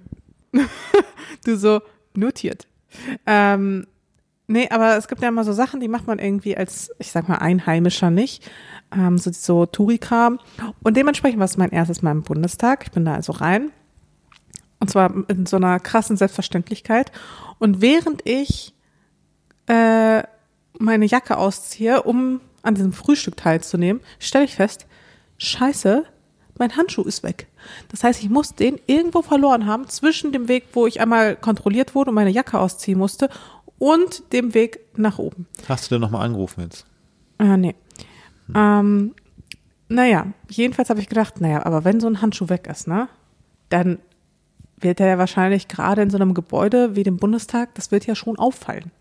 Du 1.43 1.57
so 1.57 1.81
notiert. 2.17 2.67
Ähm, 3.25 3.87
nee, 4.47 4.69
aber 4.69 4.97
es 4.97 5.07
gibt 5.07 5.21
ja 5.21 5.29
immer 5.29 5.43
so 5.43 5.53
Sachen, 5.53 5.79
die 5.79 5.87
macht 5.87 6.07
man 6.07 6.19
irgendwie 6.19 6.55
als, 6.55 6.91
ich 6.99 7.11
sag 7.11 7.27
mal, 7.27 7.37
Einheimischer 7.37 8.11
nicht. 8.11 8.49
Ähm, 8.91 9.17
so, 9.17 9.31
so 9.31 9.65
Touri-Kram. 9.65 10.39
Und 10.83 10.97
dementsprechend 10.97 11.39
war 11.39 11.45
es 11.45 11.57
mein 11.57 11.71
erstes 11.71 12.01
Mal 12.01 12.11
im 12.11 12.23
Bundestag. 12.23 12.83
Ich 12.85 12.91
bin 12.91 13.05
da 13.05 13.15
also 13.15 13.33
rein. 13.33 13.71
Und 14.79 14.89
zwar 14.89 15.13
in 15.29 15.45
so 15.45 15.57
einer 15.57 15.79
krassen 15.79 16.17
Selbstverständlichkeit. 16.17 17.11
Und 17.59 17.81
während 17.81 18.27
ich 18.27 18.73
äh, 19.67 20.23
meine 20.77 21.05
Jacke 21.05 21.37
ausziehe, 21.37 22.03
um 22.03 22.41
an 22.61 22.75
diesem 22.75 22.93
Frühstück 22.93 23.37
teilzunehmen, 23.37 24.01
stelle 24.19 24.45
ich 24.45 24.55
fest, 24.55 24.85
scheiße, 25.37 26.05
mein 26.57 26.75
Handschuh 26.75 27.03
ist 27.03 27.23
weg. 27.23 27.47
Das 27.89 28.03
heißt, 28.03 28.21
ich 28.21 28.29
muss 28.29 28.55
den 28.55 28.79
irgendwo 28.87 29.21
verloren 29.21 29.65
haben 29.65 29.87
zwischen 29.87 30.31
dem 30.31 30.47
Weg, 30.47 30.65
wo 30.73 30.87
ich 30.87 31.01
einmal 31.01 31.35
kontrolliert 31.35 31.95
wurde 31.95 32.11
und 32.11 32.15
meine 32.15 32.29
Jacke 32.29 32.59
ausziehen 32.59 32.97
musste 32.97 33.29
und 33.77 34.31
dem 34.33 34.53
Weg 34.53 34.79
nach 34.95 35.19
oben. 35.19 35.47
Hast 35.67 35.85
du 35.85 35.95
denn 35.95 36.01
nochmal 36.01 36.25
angerufen 36.25 36.61
jetzt? 36.61 36.85
Äh, 37.39 37.57
nee. 37.57 37.75
Ähm, 38.53 39.13
naja, 39.89 40.27
jedenfalls 40.49 40.89
habe 40.89 40.99
ich 40.99 41.09
gedacht, 41.09 41.41
naja, 41.41 41.65
aber 41.65 41.83
wenn 41.83 41.99
so 41.99 42.07
ein 42.07 42.21
Handschuh 42.21 42.49
weg 42.49 42.67
ist, 42.67 42.87
ne, 42.87 43.07
dann 43.69 43.99
wird 44.77 44.99
er 44.99 45.07
ja 45.07 45.17
wahrscheinlich 45.17 45.67
gerade 45.67 46.01
in 46.01 46.09
so 46.09 46.17
einem 46.17 46.33
Gebäude 46.33 46.95
wie 46.95 47.03
dem 47.03 47.17
Bundestag, 47.17 47.73
das 47.75 47.91
wird 47.91 48.05
ja 48.05 48.15
schon 48.15 48.37
auffallen. 48.37 48.91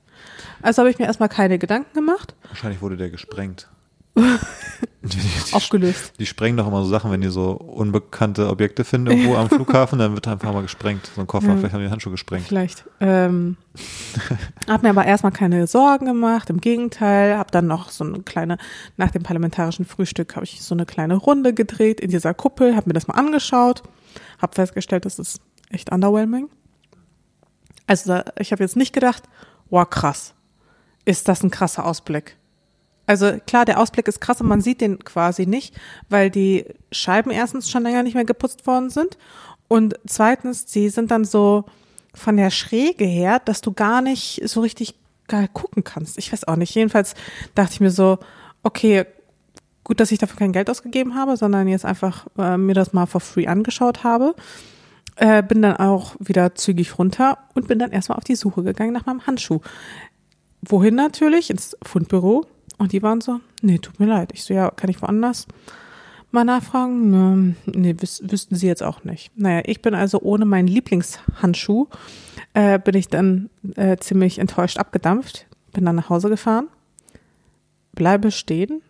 Also 0.63 0.81
habe 0.81 0.91
ich 0.91 0.99
mir 0.99 1.07
erstmal 1.07 1.29
keine 1.29 1.59
Gedanken 1.59 1.93
gemacht, 1.95 2.35
Wahrscheinlich 2.49 2.81
wurde 2.81 2.97
der 2.97 3.11
gesprengt. 3.11 3.69
Die, 4.17 5.17
die, 5.19 5.53
aufgelöst. 5.53 6.13
die 6.19 6.27
sprengen 6.27 6.57
doch 6.57 6.67
immer 6.67 6.83
so 6.85 6.89
Sachen, 6.89 7.11
wenn 7.11 7.21
die 7.21 7.29
so 7.29 7.51
unbekannte 7.53 8.49
Objekte 8.49 8.85
finden 8.85 9.09
irgendwo 9.09 9.35
am 9.37 9.49
Flughafen, 9.51 9.99
dann 9.99 10.15
wird 10.15 10.29
einfach 10.29 10.53
mal 10.53 10.63
gesprengt. 10.63 11.11
So 11.15 11.21
ein 11.21 11.27
Koffer, 11.27 11.49
Ja. 11.49 11.57
vielleicht 11.57 11.75
haben 11.75 11.81
die 11.81 11.87
den 11.87 11.91
Handschuh 11.93 12.11
gesprengt. 12.11 12.47
Vielleicht. 12.47 12.85
Ähm, 13.01 13.57
hab 14.69 14.83
mir 14.83 14.91
aber 14.91 15.05
erstmal 15.05 15.33
keine 15.33 15.67
Sorgen 15.67 16.07
gemacht. 16.07 16.49
Im 16.49 16.61
Gegenteil, 16.61 17.37
habe 17.37 17.51
dann 17.51 17.67
noch 17.67 17.91
so 17.91 18.05
eine 18.05 18.21
kleine, 18.21 18.59
nach 18.97 19.11
dem 19.11 19.23
parlamentarischen 19.23 19.85
Frühstück 19.85 20.37
habe 20.37 20.45
ich 20.45 20.63
so 20.63 20.75
eine 20.75 20.87
kleine 20.87 21.17
Runde 21.17 21.53
gedreht 21.55 22.01
in 22.01 22.11
dieser 22.11 22.35
Kuppel, 22.35 22.77
habe 22.77 22.89
mir 22.89 22.95
das 22.95 23.09
mal 23.09 23.15
angeschaut, 23.15 23.83
habe 24.41 24.55
festgestellt, 24.55 25.05
das 25.05 25.19
ist 25.19 25.41
echt 25.71 25.91
underwhelming. 25.93 26.49
Also 27.87 28.21
ich 28.39 28.53
habe 28.53 28.63
jetzt 28.63 28.77
nicht 28.77 28.93
gedacht, 28.95 29.25
wow, 29.71 29.89
krass, 29.89 30.35
ist 31.05 31.29
das 31.29 31.43
ein 31.43 31.51
krasser 31.51 31.85
Ausblick. 31.85 32.37
Also 33.07 33.39
klar, 33.47 33.65
der 33.65 33.81
Ausblick 33.81 34.09
ist 34.09 34.21
krass 34.21 34.41
und 34.41 34.49
man 34.49 34.61
sieht 34.61 34.81
den 34.81 34.99
quasi 35.01 35.47
nicht, 35.47 35.75
weil 36.09 36.31
die 36.31 36.65
Scheiben 36.91 37.31
erstens 37.31 37.71
schon 37.71 37.83
länger 37.83 38.03
nicht 38.03 38.15
mehr 38.15 38.25
geputzt 38.25 38.67
worden 38.67 38.91
sind 38.91 39.19
und 39.69 39.95
zweitens, 40.07 40.71
sie 40.71 40.89
sind 40.89 41.11
dann 41.11 41.25
so 41.25 41.65
von 42.15 42.37
der 42.37 42.51
Schräge 42.51 43.05
her, 43.05 43.41
dass 43.41 43.61
du 43.61 43.73
gar 43.73 44.03
nicht 44.03 44.41
so 44.45 44.61
richtig 44.61 44.95
geil 45.27 45.49
gucken 45.53 45.85
kannst. 45.85 46.19
Ich 46.19 46.33
weiß 46.33 46.47
auch 46.47 46.57
nicht. 46.57 46.75
Jedenfalls 46.75 47.15
dachte 47.55 47.73
ich 47.73 47.81
mir 47.81 47.91
so, 47.91 48.19
okay, 48.63 49.07
gut, 49.83 50.01
dass 50.01 50.13
ich 50.13 50.19
dafür 50.19 50.37
kein 50.37 50.53
Geld 50.53 50.71
ausgegeben 50.71 51.15
habe, 51.15 51.37
sondern 51.37 51.67
jetzt 51.67 51.85
einfach 51.85 52.27
äh, 52.39 52.57
mir 52.57 52.75
das 52.75 52.93
mal 52.93 53.07
for 53.07 53.21
free 53.21 53.47
angeschaut 53.47 54.05
habe. 54.05 54.35
Äh, 55.17 55.43
bin 55.43 55.63
dann 55.63 55.77
auch 55.77 56.15
wieder 56.19 56.55
zügig 56.55 56.99
runter 56.99 57.39
und 57.55 57.69
bin 57.69 57.79
dann 57.79 57.93
erstmal 57.93 58.19
auf 58.19 58.25
die 58.25 58.37
Suche 58.37 58.63
gegangen 58.63 58.93
nach 58.93 59.07
meinem 59.07 59.27
Handschuh. 59.27 59.61
Wohin 60.63 60.95
natürlich? 60.95 61.51
Ins 61.51 61.77
Fundbüro. 61.83 62.47
Und 62.79 62.93
die 62.93 63.03
waren 63.03 63.21
so, 63.21 63.41
nee, 63.63 63.79
tut 63.79 64.01
mir 64.01 64.07
leid. 64.07 64.31
Ich 64.33 64.45
so, 64.45 64.55
ja, 64.55 64.71
kann 64.71 64.91
ich 64.91 65.01
woanders 65.01 65.47
mal 66.31 66.45
nachfragen? 66.45 67.57
Nee, 67.67 67.95
wüs 68.01 68.23
wüssten 68.25 68.57
sie 68.57 68.67
jetzt 68.67 68.83
auch 68.83 69.05
nicht. 69.05 69.31
Naja, 69.37 69.63
ich 69.67 69.83
bin 69.83 69.95
also 69.95 70.21
ohne 70.21 70.45
meinen 70.45 70.67
Lieblingshandschuh, 70.67 71.87
äh, 72.55 72.79
bin 72.79 72.97
ich 72.97 73.09
dann 73.09 73.51
äh, 73.77 73.97
ziemlich 73.99 74.39
enttäuscht 74.39 74.79
abgedampft, 74.79 75.47
bin 75.73 75.85
dann 75.85 75.95
nach 75.95 76.11
Hause 76.11 76.29
gefahren, 76.29 76.67
bleibe 77.93 78.33
stehen 78.33 78.83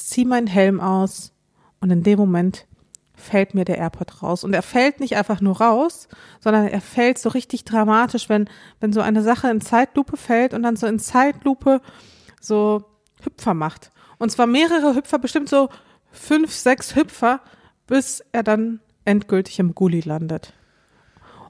zieh 0.00 0.24
meinen 0.24 0.46
Helm 0.46 0.80
aus 0.80 1.32
und 1.80 1.90
in 1.90 2.02
dem 2.02 2.18
Moment 2.18 2.66
fällt 3.14 3.54
mir 3.54 3.64
der 3.64 3.78
AirPod 3.78 4.22
raus. 4.22 4.44
Und 4.44 4.54
er 4.54 4.62
fällt 4.62 4.98
nicht 4.98 5.16
einfach 5.16 5.40
nur 5.42 5.60
raus, 5.60 6.08
sondern 6.40 6.66
er 6.68 6.80
fällt 6.80 7.18
so 7.18 7.28
richtig 7.28 7.64
dramatisch, 7.64 8.28
wenn, 8.28 8.48
wenn 8.80 8.92
so 8.92 9.00
eine 9.02 9.22
Sache 9.22 9.50
in 9.50 9.60
Zeitlupe 9.60 10.16
fällt 10.16 10.54
und 10.54 10.62
dann 10.62 10.76
so 10.76 10.86
in 10.86 10.98
Zeitlupe 10.98 11.82
so 12.40 12.84
Hüpfer 13.24 13.54
macht. 13.54 13.90
Und 14.18 14.30
zwar 14.30 14.46
mehrere 14.46 14.94
Hüpfer, 14.94 15.18
bestimmt 15.18 15.48
so 15.48 15.68
fünf, 16.12 16.52
sechs 16.52 16.94
Hüpfer, 16.94 17.40
bis 17.86 18.22
er 18.32 18.42
dann 18.42 18.80
endgültig 19.04 19.58
im 19.58 19.74
Gully 19.74 20.00
landet. 20.00 20.52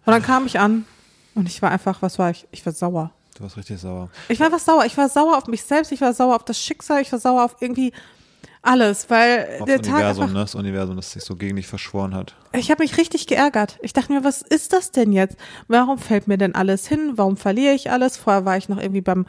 Und 0.07 0.13
dann 0.13 0.23
kam 0.23 0.47
ich 0.47 0.59
an 0.59 0.87
und 1.35 1.49
ich 1.49 1.63
war 1.63 1.71
einfach, 1.71 2.03
was 2.03 2.19
war 2.19 2.31
ich? 2.31 2.47
Ich 2.51 2.65
war 2.65 2.73
sauer. 2.73 3.13
Du 3.37 3.43
warst 3.43 3.57
richtig 3.57 3.81
sauer. 3.81 4.11
Ich 4.29 4.41
war 4.41 4.51
was 4.53 4.65
sauer. 4.65 4.85
Ich 4.85 4.97
war 4.97 5.09
sauer 5.09 5.37
auf 5.37 5.47
mich 5.47 5.63
selbst, 5.63 5.93
ich 5.93 6.01
war 6.01 6.13
sauer 6.13 6.37
auf 6.37 6.45
das 6.45 6.61
Schicksal, 6.63 7.01
ich 7.01 7.13
war 7.13 7.19
sauer 7.19 7.45
auf 7.45 7.57
irgendwie 7.61 7.93
alles, 8.63 9.09
weil 9.09 9.59
Auf 9.61 9.67
der 9.67 9.79
das 9.79 9.87
Tag 9.87 9.95
Universum, 9.97 10.23
einfach, 10.25 10.35
ne? 10.35 10.41
Das 10.41 10.55
Universum, 10.55 10.97
das 10.97 11.13
sich 11.13 11.25
so 11.25 11.37
gegen 11.37 11.57
dich 11.57 11.67
verschworen 11.67 12.15
hat. 12.15 12.37
ich 12.53 12.71
habe 12.71 12.83
mich 12.83 12.99
richtig 12.99 13.27
geärgert. 13.27 13.79
Ich 13.81 13.93
dachte 13.95 14.13
mir, 14.13 14.23
was 14.23 14.43
ist 14.43 14.73
das 14.73 14.91
denn 14.91 15.13
jetzt? 15.13 15.37
Warum 15.69 15.99
fällt 15.99 16.29
mir 16.29 16.37
denn 16.37 16.55
alles 16.55 16.87
hin? 16.87 17.13
Warum 17.17 17.37
verliere 17.39 17.75
ich 17.75 17.91
alles? 17.91 18.19
Vorher 18.19 18.45
war 18.45 18.59
ich 18.59 18.69
noch 18.69 18.79
irgendwie 18.79 19.01
beim 19.01 19.27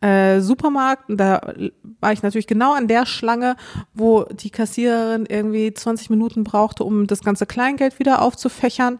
äh, 0.00 0.40
Supermarkt 0.40 1.10
und 1.10 1.18
da 1.18 1.54
war 2.00 2.12
ich 2.12 2.22
natürlich 2.22 2.46
genau 2.46 2.74
an 2.74 2.88
der 2.88 3.06
Schlange, 3.06 3.56
wo 3.94 4.24
die 4.24 4.50
Kassiererin 4.50 5.26
irgendwie 5.26 5.72
20 5.72 6.10
Minuten 6.10 6.44
brauchte, 6.44 6.84
um 6.84 7.06
das 7.06 7.22
ganze 7.22 7.46
Kleingeld 7.46 7.98
wieder 7.98 8.22
aufzufächern. 8.22 8.98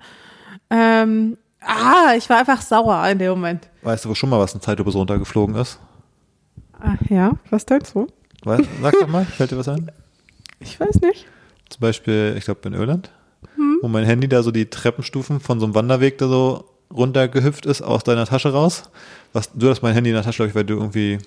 Ähm, 0.68 1.38
ah, 1.60 2.14
ich 2.16 2.28
war 2.28 2.38
einfach 2.38 2.60
sauer 2.60 3.06
in 3.08 3.18
dem 3.18 3.30
Moment. 3.30 3.68
Weißt 3.82 4.04
du, 4.04 4.10
wo 4.10 4.14
schon 4.14 4.30
mal 4.30 4.38
was 4.38 4.54
in 4.54 4.60
Zeitlupe 4.60 4.90
so 4.90 4.98
runtergeflogen 4.98 5.56
ist? 5.56 5.78
Ah, 6.78 6.96
ja, 7.08 7.32
was 7.50 7.66
denkst 7.66 7.92
du? 7.92 8.06
Weißt, 8.44 8.68
sag 8.80 8.94
doch 9.00 9.08
mal, 9.08 9.24
fällt 9.24 9.50
dir 9.50 9.58
was 9.58 9.68
ein? 9.68 9.90
Ich 10.60 10.78
weiß 10.78 11.00
nicht. 11.00 11.26
Zum 11.68 11.80
Beispiel, 11.80 12.34
ich 12.36 12.44
glaube 12.44 12.60
in 12.64 12.74
Irland, 12.74 13.10
wo 13.80 13.88
mein 13.88 14.04
Handy 14.04 14.28
da 14.28 14.42
so 14.42 14.50
die 14.50 14.68
Treppenstufen 14.68 15.40
von 15.40 15.60
so 15.60 15.66
einem 15.66 15.74
Wanderweg 15.74 16.18
da 16.18 16.28
so 16.28 16.69
runtergehüpft 16.92 17.66
ist 17.66 17.82
aus 17.82 18.04
deiner 18.04 18.26
Tasche 18.26 18.52
raus. 18.52 18.90
Was, 19.32 19.50
du 19.52 19.68
hast 19.68 19.82
mein 19.82 19.94
Handy 19.94 20.10
in 20.10 20.14
der 20.16 20.24
Tasche, 20.24 20.38
glaube 20.38 20.50
ich, 20.50 20.54
weil 20.54 20.64
du 20.64 20.74
irgendwie 20.74 21.18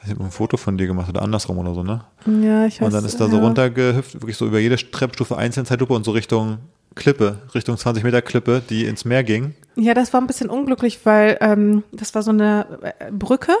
weiß 0.00 0.08
nicht, 0.08 0.20
ein 0.20 0.30
Foto 0.30 0.56
von 0.56 0.78
dir 0.78 0.86
gemacht 0.86 1.08
oder 1.08 1.22
andersrum 1.22 1.58
oder 1.58 1.74
so, 1.74 1.82
ne? 1.82 2.04
Ja, 2.26 2.66
ich 2.66 2.80
weiß. 2.80 2.86
Und 2.86 2.94
dann 2.94 3.04
ist 3.04 3.20
da 3.20 3.28
so 3.28 3.36
ja. 3.36 3.42
runtergehüpft, 3.42 4.14
wirklich 4.14 4.36
so 4.36 4.46
über 4.46 4.58
jede 4.58 4.76
Treppenstufe 4.76 5.36
einzeln 5.36 5.66
Zeitlupe 5.66 5.94
und 5.94 6.04
so 6.04 6.12
Richtung 6.12 6.58
Klippe, 6.94 7.38
Richtung 7.54 7.76
20 7.76 8.02
Meter 8.02 8.20
Klippe, 8.22 8.62
die 8.68 8.84
ins 8.84 9.04
Meer 9.04 9.22
ging. 9.24 9.54
Ja, 9.76 9.94
das 9.94 10.12
war 10.12 10.20
ein 10.20 10.26
bisschen 10.26 10.50
unglücklich, 10.50 11.00
weil 11.04 11.38
ähm, 11.40 11.84
das 11.92 12.14
war 12.14 12.22
so 12.22 12.30
eine 12.30 12.66
äh, 12.98 13.12
Brücke 13.12 13.52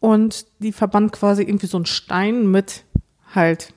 und 0.00 0.46
die 0.58 0.72
verband 0.72 1.12
quasi 1.12 1.42
irgendwie 1.42 1.66
so 1.66 1.76
einen 1.76 1.86
Stein 1.86 2.50
mit 2.50 2.84
halt, 3.34 3.72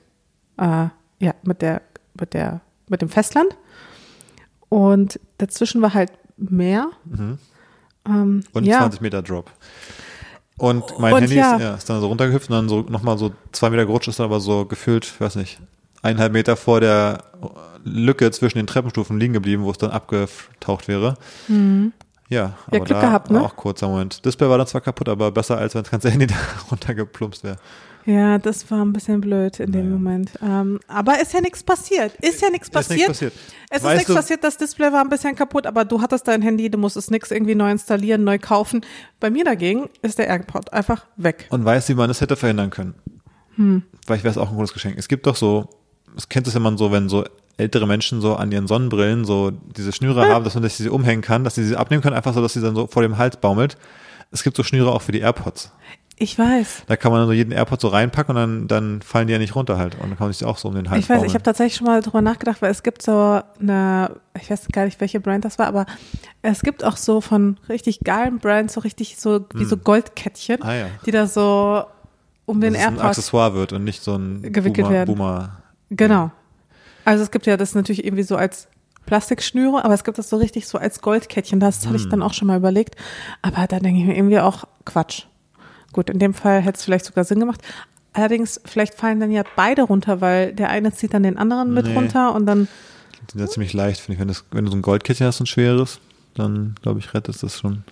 äh, 0.58 0.86
ja, 1.18 1.34
mit 1.42 1.62
der, 1.62 1.82
mit 2.18 2.34
der, 2.34 2.60
mit 2.88 3.02
dem 3.02 3.08
Festland. 3.08 3.56
Und 4.70 5.20
dazwischen 5.36 5.82
war 5.82 5.92
halt 5.92 6.12
Meer. 6.38 6.88
Ähm, 8.06 8.42
Und 8.54 8.64
ja, 8.64 8.78
20 8.78 9.02
Meter 9.02 9.20
Drop. 9.20 9.50
Und 10.56 10.98
mein 10.98 11.12
Und 11.12 11.20
Handy 11.22 11.36
ja. 11.36 11.56
Ist, 11.56 11.60
ja, 11.62 11.74
ist 11.74 11.90
dann 11.90 12.00
so 12.00 12.06
runtergehüpft 12.08 12.48
und 12.48 12.56
dann 12.56 12.68
so 12.68 12.80
nochmal 12.82 13.18
so 13.18 13.32
zwei 13.52 13.68
Meter 13.70 13.84
gerutscht, 13.84 14.08
ist 14.08 14.18
dann 14.20 14.24
aber 14.26 14.40
so 14.40 14.64
gefühlt, 14.64 15.20
weiß 15.20 15.36
nicht, 15.36 15.60
eineinhalb 16.02 16.32
Meter 16.32 16.56
vor 16.56 16.80
der 16.80 17.24
Lücke 17.84 18.30
zwischen 18.30 18.58
den 18.58 18.66
Treppenstufen 18.66 19.18
liegen 19.18 19.32
geblieben, 19.34 19.64
wo 19.64 19.70
es 19.70 19.78
dann 19.78 19.90
abgetaucht 19.90 20.88
wäre. 20.88 21.16
Ja, 21.48 21.54
Mhm. 21.54 21.92
Ja, 22.28 22.52
aber 22.68 22.78
Glück 22.78 23.00
da 23.00 23.00
gehabt, 23.00 23.30
ne? 23.32 23.42
auch 23.42 23.56
kurzer 23.56 23.88
Moment. 23.88 24.24
Display 24.24 24.48
war 24.48 24.56
dann 24.56 24.66
zwar 24.68 24.80
kaputt, 24.80 25.08
aber 25.08 25.32
besser, 25.32 25.58
als 25.58 25.74
wenn 25.74 25.82
das 25.82 25.90
ganze 25.90 26.10
Handy 26.12 26.28
da 26.28 26.36
runtergeplumpst 26.70 27.42
wäre. 27.42 27.56
Ja, 28.10 28.38
das 28.38 28.70
war 28.70 28.84
ein 28.84 28.92
bisschen 28.92 29.20
blöd 29.20 29.60
in 29.60 29.72
dem 29.72 29.82
Naja. 29.86 29.96
Moment. 29.96 30.30
Ähm, 30.42 30.80
aber 30.88 31.20
ist 31.20 31.32
ja 31.32 31.40
nichts 31.40 31.62
passiert. 31.62 32.12
Ist 32.16 32.40
ja 32.42 32.50
nichts 32.50 32.68
Ist 32.68 32.74
nichts 32.74 32.88
passiert. 32.88 33.08
passiert. 33.08 33.32
Es 33.70 33.78
ist 33.78 33.84
Weißt 33.84 33.94
nichts 33.98 34.08
du- 34.08 34.14
passiert, 34.14 34.44
das 34.44 34.56
Display 34.56 34.92
war 34.92 35.00
ein 35.02 35.08
bisschen 35.08 35.36
kaputt, 35.36 35.66
aber 35.66 35.84
du 35.84 36.00
hattest 36.02 36.26
dein 36.28 36.42
Handy, 36.42 36.70
du 36.70 36.78
musstest 36.78 37.10
nichts 37.10 37.30
irgendwie 37.30 37.54
neu 37.54 37.70
installieren, 37.70 38.24
neu 38.24 38.38
kaufen. 38.38 38.80
Bei 39.20 39.30
mir 39.30 39.44
dagegen 39.44 39.88
ist 40.02 40.18
der 40.18 40.26
AirPod 40.28 40.72
einfach 40.72 41.06
weg. 41.16 41.46
Und 41.50 41.64
weiß, 41.64 41.88
wie 41.88 41.94
man 41.94 42.08
das 42.08 42.20
hätte 42.20 42.36
verhindern 42.36 42.70
können. 42.70 42.94
Hm. 43.56 43.82
Vielleicht 44.06 44.24
wäre 44.24 44.32
es 44.32 44.38
auch 44.38 44.50
ein 44.50 44.56
gutes 44.56 44.72
Geschenk. 44.72 44.96
Es 44.98 45.08
gibt 45.08 45.26
doch 45.26 45.36
so, 45.36 45.68
das 46.14 46.28
kennt 46.28 46.46
es 46.46 46.54
ja 46.54 46.60
man 46.60 46.78
so, 46.78 46.90
wenn 46.92 47.08
so 47.08 47.24
ältere 47.56 47.86
Menschen 47.86 48.20
so 48.20 48.36
an 48.36 48.50
ihren 48.50 48.66
Sonnenbrillen 48.66 49.24
so 49.24 49.50
diese 49.50 49.92
Schnüre 49.92 50.26
haben, 50.28 50.44
dass 50.44 50.54
man 50.54 50.62
sich 50.64 50.74
sie 50.74 50.88
umhängen 50.88 51.20
kann, 51.22 51.44
dass 51.44 51.56
sie 51.56 51.64
sie 51.64 51.76
abnehmen 51.76 52.02
können, 52.02 52.16
einfach 52.16 52.32
so, 52.34 52.40
dass 52.40 52.54
sie 52.54 52.60
dann 52.62 52.74
so 52.74 52.86
vor 52.86 53.02
dem 53.02 53.18
Hals 53.18 53.36
baumelt. 53.36 53.76
Es 54.32 54.42
gibt 54.42 54.56
so 54.56 54.62
Schnüre 54.62 54.92
auch 54.92 55.02
für 55.02 55.12
die 55.12 55.18
AirPods. 55.20 55.72
Ich 56.22 56.38
weiß. 56.38 56.82
Da 56.86 56.96
kann 56.96 57.12
man 57.12 57.26
so 57.26 57.32
jeden 57.32 57.50
AirPod 57.50 57.80
so 57.80 57.88
reinpacken 57.88 58.36
und 58.36 58.40
dann, 58.42 58.68
dann 58.68 59.00
fallen 59.02 59.26
die 59.26 59.32
ja 59.32 59.38
nicht 59.38 59.54
runter 59.54 59.78
halt. 59.78 59.94
Und 59.94 60.02
dann 60.10 60.18
kann 60.18 60.26
man 60.26 60.32
sich 60.34 60.44
auch 60.44 60.58
so 60.58 60.68
um 60.68 60.74
den 60.74 60.90
Hals 60.90 61.02
Ich 61.02 61.08
weiß, 61.08 61.16
ich 61.16 61.20
baumeln. 61.22 61.32
habe 61.34 61.42
tatsächlich 61.44 61.76
schon 61.76 61.86
mal 61.86 62.02
drüber 62.02 62.20
nachgedacht, 62.20 62.60
weil 62.60 62.70
es 62.70 62.82
gibt 62.82 63.00
so 63.00 63.40
eine, 63.58 64.16
ich 64.38 64.50
weiß 64.50 64.68
gar 64.70 64.84
nicht, 64.84 65.00
welche 65.00 65.18
Brand 65.18 65.46
das 65.46 65.58
war, 65.58 65.66
aber 65.66 65.86
es 66.42 66.60
gibt 66.60 66.84
auch 66.84 66.98
so 66.98 67.22
von 67.22 67.58
richtig 67.70 68.00
geilen 68.04 68.38
Brands 68.38 68.74
so 68.74 68.80
richtig 68.80 69.16
so 69.18 69.46
wie 69.54 69.64
so 69.64 69.78
Goldkettchen, 69.78 70.62
Ah 70.62 70.74
ja. 70.74 70.86
die 71.06 71.10
da 71.10 71.26
so 71.26 71.84
um 72.44 72.60
den 72.60 72.74
dass 72.74 72.82
es 72.82 72.86
ein 72.88 72.94
AirPod 72.96 73.06
Accessoire 73.08 73.54
wird 73.54 73.72
und 73.72 73.84
nicht 73.84 74.02
so 74.02 74.14
ein 74.16 74.42
gewickelt 74.42 74.86
Boomer, 74.88 74.90
werden. 74.90 75.14
Boomer. 75.16 75.62
Genau. 75.88 76.30
Also 77.06 77.22
es 77.24 77.30
gibt 77.30 77.46
ja 77.46 77.56
das 77.56 77.74
natürlich 77.74 78.04
irgendwie 78.04 78.24
so 78.24 78.36
als 78.36 78.68
Plastikschnüre, 79.06 79.84
aber 79.86 79.94
es 79.94 80.04
gibt 80.04 80.18
das 80.18 80.28
so 80.28 80.36
richtig 80.36 80.68
so 80.68 80.76
als 80.76 81.00
Goldkettchen. 81.00 81.60
Das 81.60 81.86
hatte 81.86 81.96
ich 81.96 82.02
Hm. 82.04 82.10
dann 82.10 82.22
auch 82.22 82.34
schon 82.34 82.46
mal 82.48 82.58
überlegt. 82.58 82.96
Aber 83.40 83.66
da 83.66 83.78
denke 83.80 84.00
ich 84.00 84.06
mir 84.06 84.14
irgendwie 84.16 84.38
auch 84.38 84.64
Quatsch. 84.84 85.22
Gut, 85.92 86.08
in 86.10 86.18
dem 86.18 86.34
Fall 86.34 86.60
hätte 86.60 86.78
es 86.78 86.84
vielleicht 86.84 87.04
sogar 87.04 87.24
Sinn 87.24 87.40
gemacht. 87.40 87.60
Allerdings, 88.12 88.60
vielleicht 88.64 88.94
fallen 88.94 89.20
dann 89.20 89.30
ja 89.30 89.42
beide 89.56 89.82
runter, 89.82 90.20
weil 90.20 90.52
der 90.52 90.68
eine 90.70 90.92
zieht 90.92 91.14
dann 91.14 91.22
den 91.22 91.36
anderen 91.38 91.72
mit 91.74 91.86
Nee. 91.86 91.94
runter 91.94 92.34
und 92.34 92.46
dann, 92.46 92.66
Die 93.28 93.32
sind 93.32 93.40
ja 93.40 93.46
ziemlich 93.48 93.72
leicht, 93.72 94.00
finde 94.00 94.14
ich. 94.14 94.20
Wenn, 94.20 94.28
das, 94.28 94.44
wenn 94.50 94.64
du 94.64 94.70
so 94.70 94.76
ein 94.76 94.82
Goldkettchen 94.82 95.26
hast, 95.26 95.40
ein 95.40 95.46
schweres, 95.46 96.00
dann 96.34 96.74
glaube 96.82 96.98
ich, 97.00 97.12
rettet 97.14 97.40
das 97.42 97.58
schon. 97.58 97.84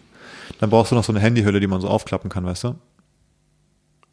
Dann 0.61 0.71
brauchst 0.71 0.91
du 0.93 0.97
noch 0.97 1.05
so 1.05 1.13
eine 1.13 1.21
Handyhülle, 1.21 1.61
die 1.61 1.67
man 1.67 1.81
so 1.81 1.89
aufklappen 1.89 2.31
kann, 2.31 2.45
weißt 2.45 2.65
du? 2.65 2.75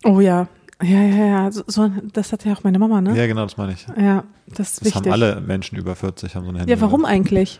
oh 0.03 0.19
ja, 0.19 0.47
ja, 0.83 1.01
ja, 1.01 1.25
ja, 1.25 1.51
so, 1.51 1.63
so 1.67 1.89
das 2.13 2.31
hat 2.31 2.45
ja 2.45 2.53
auch 2.53 2.63
meine 2.63 2.77
Mama, 2.77 3.01
ne? 3.01 3.15
Ja, 3.17 3.25
genau, 3.27 3.43
das 3.43 3.57
meine 3.57 3.73
ich. 3.73 3.87
Ja, 3.97 4.23
das 4.47 4.73
ist 4.73 4.77
Das 4.81 4.85
wichtig. 4.85 4.95
haben 5.05 5.11
alle 5.11 5.41
Menschen 5.41 5.77
über 5.77 5.95
40, 5.95 6.35
haben 6.35 6.43
so 6.43 6.49
eine 6.49 6.57
ja, 6.59 6.61
Handyhülle. 6.63 6.81
warum 6.81 7.05
eigentlich? 7.05 7.59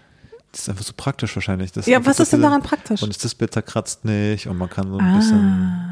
Das 0.52 0.62
ist 0.64 0.70
einfach 0.70 0.84
so 0.84 0.94
praktisch 0.96 1.36
wahrscheinlich. 1.36 1.72
Das 1.72 1.86
Ja, 1.88 2.06
was 2.06 2.20
ist 2.20 2.34
denn 2.34 2.42
daran 2.42 2.62
praktisch? 2.62 3.02
Und 3.02 3.10
das 3.10 3.18
Display 3.18 3.50
zerkratzt 3.50 4.06
nicht 4.06 4.48
und 4.48 4.58
man 4.58 4.70
kann 4.70 4.90
so 4.90 4.98
ein 5.00 5.16
bisschen. 5.16 5.85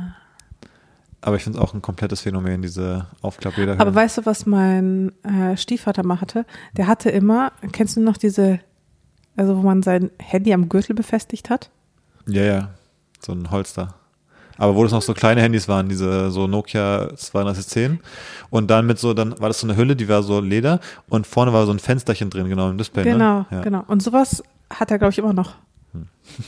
Aber 1.24 1.38
ich 1.38 1.44
finde 1.44 1.58
es 1.58 1.64
auch 1.64 1.74
ein 1.74 1.82
komplettes 1.82 2.20
Phänomen, 2.20 2.62
diese 2.62 3.08
Aufklappräder. 3.22 3.80
Aber 3.80 3.96
weißt 3.96 4.18
du, 4.18 4.26
was 4.26 4.46
mein 4.46 5.14
äh, 5.24 5.56
Stiefvater 5.56 6.04
mal 6.04 6.20
hatte? 6.20 6.46
Der 6.76 6.88
hatte 6.88 7.10
immer, 7.10 7.54
kennst 7.72 7.96
du 7.96 8.02
noch 8.02 8.18
diese, 8.18 8.60
also 9.38 9.56
wo 9.56 9.62
man 9.62 9.84
sein 9.84 10.12
Handy 10.20 10.54
am 10.54 10.68
Gürtel 10.68 10.96
befestigt 10.96 11.50
hat? 11.50 11.70
Ja, 12.28 12.44
ja. 12.44 12.70
So 13.26 13.32
ein 13.32 13.52
Holster. 13.52 13.96
Aber 14.58 14.76
wo 14.76 14.84
das 14.84 14.92
noch 14.92 15.02
so 15.02 15.14
kleine 15.14 15.42
Handys 15.42 15.70
waren, 15.70 15.88
diese 15.88 16.30
so 16.30 16.46
Nokia 16.46 17.08
3210. 17.08 18.02
Und 18.50 18.70
dann 18.70 18.86
mit 18.86 19.00
so, 19.00 19.14
dann 19.14 19.40
war 19.40 19.48
das 19.48 19.62
so 19.62 19.68
eine 19.68 19.78
Hülle, 19.78 19.96
die 19.96 20.10
war 20.10 20.24
so 20.24 20.42
Leder 20.42 20.82
und 21.08 21.26
vorne 21.26 21.54
war 21.54 21.66
so 21.66 21.72
ein 21.72 21.80
Fensterchen 21.80 22.32
drin, 22.32 22.50
genau, 22.50 22.70
im 22.70 22.78
Display. 22.78 23.06
Genau, 23.06 23.40
ne? 23.40 23.46
ja. 23.50 23.58
Hm. 23.58 23.64
genau. 23.64 23.84
Und 23.88 24.04
sowas 24.04 24.44
hat 24.70 24.92
er, 24.92 25.00
glaube 25.00 25.14
ich, 25.14 25.20
immer 25.20 25.34
noch 25.34 25.56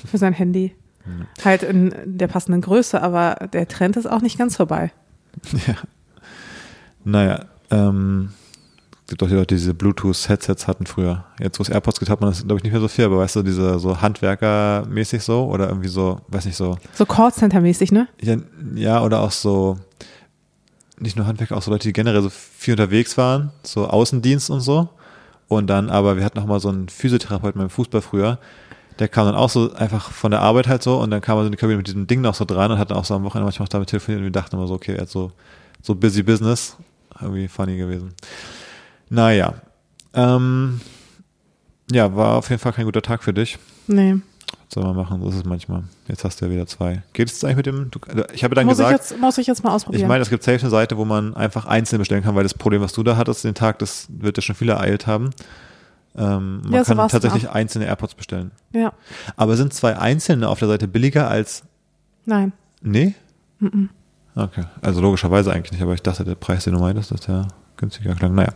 für 0.06 0.18
sein 0.18 0.34
Handy. 0.34 0.76
Halt 1.44 1.64
in 1.64 1.94
der 2.06 2.28
passenden 2.28 2.62
Größe, 2.62 3.02
aber 3.02 3.48
der 3.54 3.68
Trend 3.68 3.98
ist 3.98 4.06
auch 4.06 4.22
nicht 4.22 4.38
ganz 4.38 4.56
vorbei. 4.56 4.92
Ja. 5.68 5.76
Naja, 7.04 7.46
ähm, 7.70 8.30
gibt 9.08 9.22
doch 9.22 9.28
die 9.28 9.36
Leute, 9.36 9.54
die 9.54 9.56
diese 9.56 9.74
Bluetooth-Headsets 9.74 10.68
hatten 10.68 10.86
früher. 10.86 11.26
Jetzt, 11.40 11.60
wo 11.60 11.64
es 11.64 11.70
AirPods 11.70 12.00
gibt, 12.00 12.10
hat 12.10 12.22
man 12.22 12.32
das, 12.32 12.46
glaube 12.46 12.58
ich, 12.58 12.64
nicht 12.64 12.72
mehr 12.72 12.82
so 12.82 12.88
viel, 12.88 13.06
aber 13.06 13.20
weißt 13.20 13.36
du, 13.36 13.44
diese 13.44 13.78
so 13.80 14.02
Handwerker-mäßig 14.02 15.22
so 15.22 15.46
oder 15.46 15.68
irgendwie 15.68 15.88
so, 15.88 16.22
weiß 16.30 16.46
nicht, 16.46 16.56
so, 16.56 16.78
So 16.94 17.06
Callcenter-mäßig, 17.06 17.92
ne? 17.92 18.08
ja, 18.22 18.38
ja, 18.74 19.04
oder 19.04 19.22
auch 19.22 19.32
so, 19.32 19.78
nicht 21.00 21.16
nur 21.16 21.28
Handwerker, 21.28 21.56
auch 21.56 21.62
so 21.62 21.72
Leute, 21.72 21.88
die 21.88 21.94
generell 21.94 22.22
so 22.22 22.30
viel 22.32 22.74
unterwegs 22.74 23.18
waren, 23.18 23.52
so 23.64 23.88
Außendienst 23.88 24.50
und 24.50 24.62
so. 24.62 24.90
Und 25.48 25.68
dann, 25.68 25.92
aber 25.92 26.18
wir 26.18 26.24
hatten 26.24 26.40
noch 26.40 26.48
mal 26.48 26.60
so 26.60 26.70
einen 26.70 26.90
Physiotherapeuten 26.90 27.60
beim 27.60 27.70
Fußball 27.70 28.02
früher, 28.02 28.40
der 29.00 29.08
kam 29.08 29.26
dann 29.26 29.36
auch 29.36 29.50
so 29.50 29.74
einfach 29.74 30.12
von 30.12 30.32
der 30.32 30.42
Arbeit 30.42 30.68
halt 30.68 30.84
so 30.84 31.00
und 31.00 31.12
dann 31.12 31.22
kam 31.22 31.38
er 31.38 31.42
so 31.42 31.46
in 31.48 31.52
die 31.52 31.58
Kabine 31.58 31.78
mit 31.78 31.88
diesem 31.88 32.08
Ding 32.08 32.22
noch 32.22 32.36
so 32.36 32.46
dran 32.46 32.72
und 32.72 32.80
hat 32.80 32.92
dann 32.92 32.98
auch 32.98 33.06
so 33.06 33.14
am 33.14 33.24
Wochenende 33.24 33.46
manchmal 33.46 33.68
damit 33.68 33.90
telefoniert 33.90 34.20
und 34.20 34.26
wir 34.26 34.32
dachten 34.32 34.56
immer 34.56 34.68
so, 34.68 34.74
okay, 34.74 34.94
er 34.96 35.02
hat 35.02 35.10
so, 35.10 35.32
so 35.82 35.96
busy 35.96 36.24
business. 36.24 36.78
Irgendwie 37.22 37.48
funny 37.48 37.78
gewesen. 37.78 38.14
Naja. 39.10 39.54
Ähm, 40.14 40.82
ja, 41.92 42.14
war 42.16 42.36
auf 42.36 42.50
jeden 42.50 42.62
Fall 42.62 42.74
kein 42.74 42.86
guter 42.86 43.02
Tag 43.02 43.24
für 43.24 43.34
dich. 43.34 43.58
Nee. 43.88 44.16
Was 44.48 44.74
soll 44.74 44.84
man 44.84 44.96
machen? 44.96 45.22
So 45.22 45.30
ist 45.30 45.36
es 45.36 45.46
manchmal. 45.46 45.84
Jetzt 46.08 46.24
hast 46.24 46.42
du 46.42 46.46
ja 46.46 46.52
wieder 46.52 46.68
zwei. 46.68 47.04
Geht 47.14 47.28
es 47.28 47.36
jetzt 47.36 47.46
eigentlich 47.46 47.58
mit 47.58 47.66
dem? 47.68 47.92
Du, 47.92 48.00
ich 48.34 48.44
habe 48.44 48.56
dann 48.56 48.66
Muss 48.66 48.80
ich, 48.80 48.86
gesagt, 48.86 49.12
jetzt, 49.12 49.20
muss 49.20 49.38
ich 49.38 49.48
jetzt 49.48 49.64
mal 49.64 49.72
ausprobieren. 49.72 50.02
ich 50.02 50.08
meine, 50.08 50.24
es 50.24 50.30
gibt 50.30 50.44
safe 50.44 50.60
eine 50.60 50.70
Seite, 50.70 50.98
wo 50.98 51.06
man 51.06 51.36
einfach 51.36 51.66
einzeln 51.66 52.00
bestellen 52.00 52.24
kann, 52.24 52.36
weil 52.36 52.44
das 52.44 52.54
Problem, 52.54 52.82
was 52.82 52.94
du 52.94 53.04
da 53.04 53.16
hattest, 53.16 53.44
den 53.44 53.56
Tag, 53.56 53.80
das 53.80 54.08
wird 54.10 54.38
ja 54.38 54.42
schon 54.42 54.56
viele 54.56 54.74
ereilt 54.74 55.08
haben. 55.08 55.30
Ähm, 56.18 56.62
man 56.64 56.74
Ja, 56.74 56.84
kann 56.84 56.98
tatsächlich 57.10 57.50
einzelne 57.50 57.86
AirPods 57.86 58.16
bestellen. 58.16 58.52
ja, 58.72 58.94
Aber 59.36 59.58
sind 59.58 59.74
zwei 59.74 59.98
einzelne 59.98 60.48
auf 60.48 60.60
der 60.60 60.68
Seite 60.70 60.88
billiger 60.88 61.28
als, 61.30 61.64
nein. 62.26 62.54
nee? 62.82 63.14
Okay, 64.36 64.64
also 64.82 65.02
logischerweise 65.02 65.52
eigentlich 65.52 65.72
nicht, 65.72 65.82
aber 65.82 65.94
ich 65.94 66.02
dachte, 66.04 66.24
der 66.24 66.36
Preis, 66.36 66.66
den 66.66 66.74
du 66.74 66.80
meintest, 66.80 67.12
dass 67.12 67.22
der 67.22 67.48
günstiger 67.78 68.16
klang. 68.16 68.36
Naja. 68.36 68.54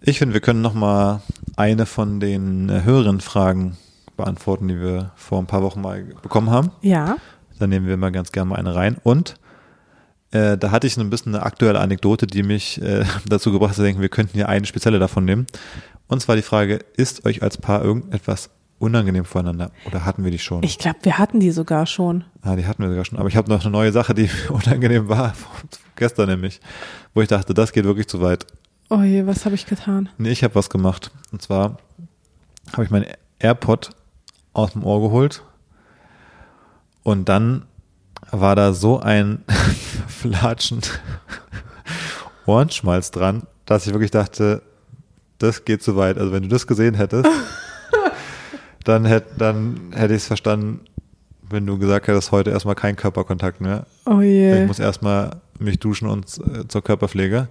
Ich 0.00 0.18
finde, 0.18 0.34
wir 0.34 0.40
können 0.40 0.60
noch 0.62 0.74
mal 0.74 1.22
eine 1.56 1.86
von 1.86 2.20
den 2.20 2.68
äh, 2.68 2.82
höheren 2.84 3.20
Fragen 3.20 3.76
beantworten, 4.16 4.68
die 4.68 4.80
wir 4.80 5.10
vor 5.16 5.38
ein 5.40 5.46
paar 5.46 5.62
Wochen 5.62 5.80
mal 5.80 6.02
bekommen 6.22 6.50
haben. 6.50 6.70
Ja. 6.82 7.16
Dann 7.58 7.70
nehmen 7.70 7.86
wir 7.86 7.96
mal 7.96 8.12
ganz 8.12 8.32
gerne 8.32 8.50
mal 8.50 8.56
eine 8.56 8.74
rein. 8.74 8.96
Und 9.02 9.34
äh, 10.32 10.58
da 10.58 10.70
hatte 10.70 10.86
ich 10.86 10.94
so 10.94 11.00
ein 11.00 11.10
bisschen 11.10 11.34
eine 11.34 11.44
aktuelle 11.44 11.80
Anekdote, 11.80 12.26
die 12.26 12.42
mich 12.42 12.80
äh, 12.82 13.04
dazu 13.28 13.52
gebracht 13.52 13.70
hat 13.70 13.76
zu 13.76 13.82
denken, 13.82 14.00
wir 14.02 14.08
könnten 14.08 14.34
hier 14.34 14.48
eine 14.48 14.66
spezielle 14.66 14.98
davon 14.98 15.24
nehmen. 15.24 15.46
Und 16.08 16.20
zwar 16.20 16.36
die 16.36 16.42
Frage, 16.42 16.80
ist 16.96 17.26
euch 17.26 17.42
als 17.42 17.58
Paar 17.58 17.82
irgendetwas 17.82 18.50
unangenehm 18.78 19.24
voreinander? 19.24 19.70
Oder 19.86 20.04
hatten 20.04 20.24
wir 20.24 20.30
die 20.30 20.38
schon? 20.38 20.62
Ich 20.62 20.78
glaube, 20.78 20.98
wir 21.02 21.18
hatten 21.18 21.40
die 21.40 21.50
sogar 21.50 21.86
schon. 21.86 22.24
Ah, 22.42 22.56
die 22.56 22.66
hatten 22.66 22.82
wir 22.82 22.90
sogar 22.90 23.04
schon. 23.04 23.18
Aber 23.18 23.28
ich 23.28 23.36
habe 23.36 23.50
noch 23.50 23.62
eine 23.62 23.70
neue 23.70 23.92
Sache, 23.92 24.14
die 24.14 24.30
unangenehm 24.48 25.08
war, 25.08 25.34
gestern 25.96 26.28
nämlich, 26.28 26.60
wo 27.14 27.22
ich 27.22 27.28
dachte, 27.28 27.54
das 27.54 27.72
geht 27.72 27.84
wirklich 27.84 28.06
zu 28.06 28.20
weit. 28.20 28.46
Oh 28.88 29.02
je, 29.02 29.26
was 29.26 29.44
habe 29.44 29.54
ich 29.54 29.66
getan? 29.66 30.08
Nee, 30.18 30.30
ich 30.30 30.44
habe 30.44 30.54
was 30.54 30.70
gemacht. 30.70 31.10
Und 31.32 31.42
zwar 31.42 31.78
habe 32.72 32.84
ich 32.84 32.90
meinen 32.90 33.06
AirPod 33.38 33.90
aus 34.52 34.72
dem 34.72 34.84
Ohr 34.84 35.00
geholt 35.00 35.42
und 37.02 37.28
dann 37.28 37.66
war 38.30 38.56
da 38.56 38.72
so 38.72 39.00
ein 39.00 39.44
Flatschen 40.08 40.80
Ohrenschmalz 42.46 43.10
dran, 43.10 43.42
dass 43.64 43.86
ich 43.86 43.92
wirklich 43.92 44.10
dachte, 44.10 44.62
das 45.38 45.64
geht 45.64 45.82
zu 45.82 45.96
weit. 45.96 46.18
Also 46.18 46.32
wenn 46.32 46.42
du 46.42 46.48
das 46.48 46.66
gesehen 46.66 46.94
hättest, 46.94 47.28
dann 48.84 49.04
hätte 49.04 49.34
dann 49.38 49.92
hätte 49.94 50.14
ich 50.14 50.22
es 50.22 50.26
verstanden, 50.26 50.80
wenn 51.48 51.66
du 51.66 51.78
gesagt 51.78 52.08
hättest, 52.08 52.32
heute 52.32 52.50
erstmal 52.50 52.74
kein 52.74 52.96
Körperkontakt 52.96 53.60
mehr. 53.60 53.86
Oh 54.04 54.20
je. 54.20 54.62
Ich 54.62 54.66
muss 54.66 54.78
erstmal 54.78 55.40
mich 55.58 55.78
duschen 55.78 56.08
und 56.08 56.26
äh, 56.38 56.66
zur 56.68 56.82
Körperpflege. 56.82 57.48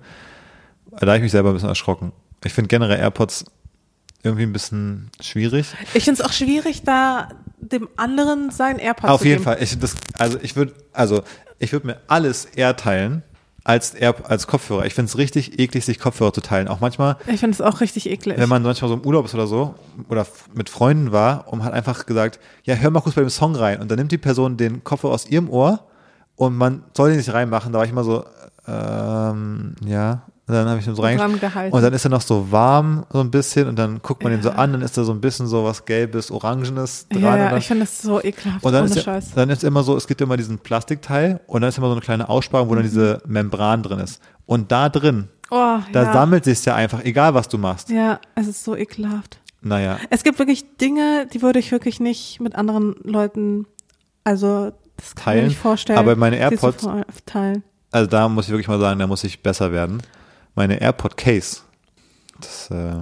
Da 0.92 1.08
habe 1.08 1.18
ich 1.18 1.24
mich 1.24 1.32
selber 1.32 1.50
ein 1.50 1.54
bisschen 1.54 1.70
erschrocken. 1.70 2.12
Ich 2.44 2.54
finde 2.54 2.68
generell 2.68 3.00
AirPods 3.00 3.46
irgendwie 4.24 4.44
ein 4.44 4.54
bisschen 4.54 5.10
schwierig. 5.22 5.68
Ich 5.94 6.04
finde 6.04 6.22
es 6.22 6.28
auch 6.28 6.34
schwierig, 6.34 6.84
da 6.84 7.30
dem 7.58 7.88
anderen 7.96 8.52
sein 8.52 8.80
AirPod 8.80 9.10
Auf 9.10 9.22
zu 9.22 9.28
jeden 9.28 9.44
geben. 9.44 9.46
Fall. 9.46 9.62
Ich, 9.62 9.78
das, 9.80 9.96
also 10.18 10.38
ich 10.42 10.56
würde, 10.56 10.74
also 10.94 11.24
ich 11.60 11.72
würde 11.72 11.88
mir 11.88 11.98
alles 12.08 12.46
eher 12.46 12.76
teilen 12.76 13.24
als 13.66 13.94
Air, 13.96 14.16
als 14.30 14.46
Kopfhörer. 14.48 14.86
Ich 14.86 14.94
finde 14.94 15.10
es 15.10 15.18
richtig 15.18 15.60
eklig, 15.60 15.84
sich 15.84 16.00
Kopfhörer 16.00 16.32
zu 16.32 16.40
teilen. 16.42 16.68
Auch 16.70 16.80
manchmal, 16.80 17.18
Ich 17.28 17.40
finde 17.42 17.56
es 17.56 17.62
auch 17.62 17.82
richtig 17.82 18.10
eklig. 18.10 18.38
wenn 18.38 18.48
man 18.48 18.62
manchmal 18.62 18.90
so 18.90 18.96
im 18.96 19.02
Urlaub 19.06 19.26
ist 19.26 19.34
oder 19.34 19.48
so 19.48 19.76
oder 20.08 20.26
mit 20.54 20.70
Freunden 20.70 21.12
war 21.12 21.52
und 21.52 21.64
hat 21.64 21.74
einfach 21.74 22.06
gesagt, 22.06 22.40
ja, 22.64 22.76
hör 22.76 22.92
mal 22.92 23.02
kurz 23.02 23.16
bei 23.16 23.22
dem 23.22 23.30
Song 23.30 23.56
rein. 23.56 23.82
Und 23.82 23.90
dann 23.90 23.98
nimmt 23.98 24.12
die 24.12 24.18
Person 24.20 24.56
den 24.56 24.84
Kopfhörer 24.84 25.14
aus 25.14 25.28
ihrem 25.28 25.50
Ohr 25.50 25.88
und 26.36 26.56
man 26.56 26.84
soll 26.96 27.10
den 27.10 27.18
nicht 27.18 27.34
reinmachen. 27.34 27.74
Da 27.74 27.80
war 27.80 27.86
ich 27.86 27.92
immer 27.92 28.04
so, 28.04 28.24
ähm, 28.68 29.76
ja. 29.84 30.22
Und 30.48 30.54
dann 30.54 30.68
habe 30.70 30.80
ich 30.80 30.86
ihn 30.86 30.94
so 30.96 31.02
Dran 31.02 31.18
reingeschrieben. 31.20 31.40
gehalten. 31.40 31.76
Und 31.76 31.82
dann 31.82 31.94
ist 31.94 32.06
er 32.06 32.12
noch 32.12 32.22
so 32.22 32.52
warm, 32.52 33.06
so 33.12 33.20
ein 33.20 33.32
bisschen, 33.32 33.68
und 33.68 33.80
dann 33.80 34.00
guckt 34.04 34.24
man 34.24 34.32
ihn 34.32 34.44
so 34.44 34.52
an, 34.52 34.74
dann 34.74 34.82
ist 34.84 34.96
da 34.96 35.04
so 35.04 35.12
ein 35.12 35.20
bisschen 35.20 35.48
so 35.48 35.64
was 35.64 35.86
Gelbes, 35.86 36.30
Orangenes 36.30 37.08
dran. 37.10 37.22
ja, 37.24 37.38
ja, 37.38 37.50
dann, 37.50 37.58
ich 37.58 37.68
finde 37.68 37.86
das 37.86 38.00
so 38.02 38.22
ekelhaft. 38.24 38.64
und 38.64 38.72
dann 38.72 38.86
ist, 38.86 38.96
ja, 38.96 39.02
Scheiß. 39.02 39.32
dann 39.34 39.50
ist 39.50 39.64
immer 39.64 39.82
so, 39.82 39.98
es 39.98 40.06
gibt 40.06 40.22
immer 40.22 40.38
diesen 40.38 40.60
Plastikteil 40.60 41.40
und 41.48 41.62
dann 41.62 41.70
ist 41.70 41.80
immer 41.80 41.88
so 41.88 41.94
eine 41.94 42.02
kleine 42.02 42.30
Aussparung, 42.30 42.70
wo 42.70 42.76
dann 42.76 42.84
diese 42.84 43.24
Membran 43.26 43.82
drin 43.82 43.98
ist. 44.00 44.22
Und 44.46 44.72
da 44.72 44.90
drin, 44.90 45.30
Oh, 45.52 45.78
da 45.92 46.04
ja. 46.04 46.14
sammelt 46.14 46.44
sich 46.44 46.64
ja 46.66 46.76
einfach, 46.76 47.04
egal 47.04 47.34
was 47.34 47.48
du 47.48 47.58
machst. 47.58 47.90
Ja, 47.90 48.20
es 48.36 48.48
ist 48.48 48.64
so 48.64 48.76
ekelhaft. 48.76 49.40
Naja, 49.62 49.98
Es 50.12 50.24
gibt 50.24 50.38
wirklich 50.38 50.78
Dinge, 50.78 51.28
die 51.34 51.42
würde 51.42 51.58
ich 51.58 51.72
wirklich 51.72 52.00
nicht 52.00 52.40
mit 52.40 52.54
anderen 52.56 52.96
Leuten, 53.04 53.66
also 54.24 54.72
das 54.98 55.16
kann 55.16 55.16
ich 55.16 55.16
mir 55.16 55.24
Teilen. 55.24 55.48
nicht 55.48 55.58
vorstellen. 55.60 55.98
Aber 56.00 56.16
meine 56.16 56.38
AirPods- 56.38 56.88
teilen. 57.26 57.64
also 57.92 58.08
da 58.10 58.30
muss 58.30 58.46
ich 58.46 58.52
wirklich 58.52 58.68
mal 58.68 58.80
sagen, 58.80 59.00
da 59.00 59.08
muss 59.08 59.24
ich 59.24 59.42
besser 59.42 59.72
werden. 59.72 60.02
Meine 60.56 60.80
AirPod 60.82 61.18
Case, 61.18 61.62
das 62.40 62.70
äh, 62.72 63.02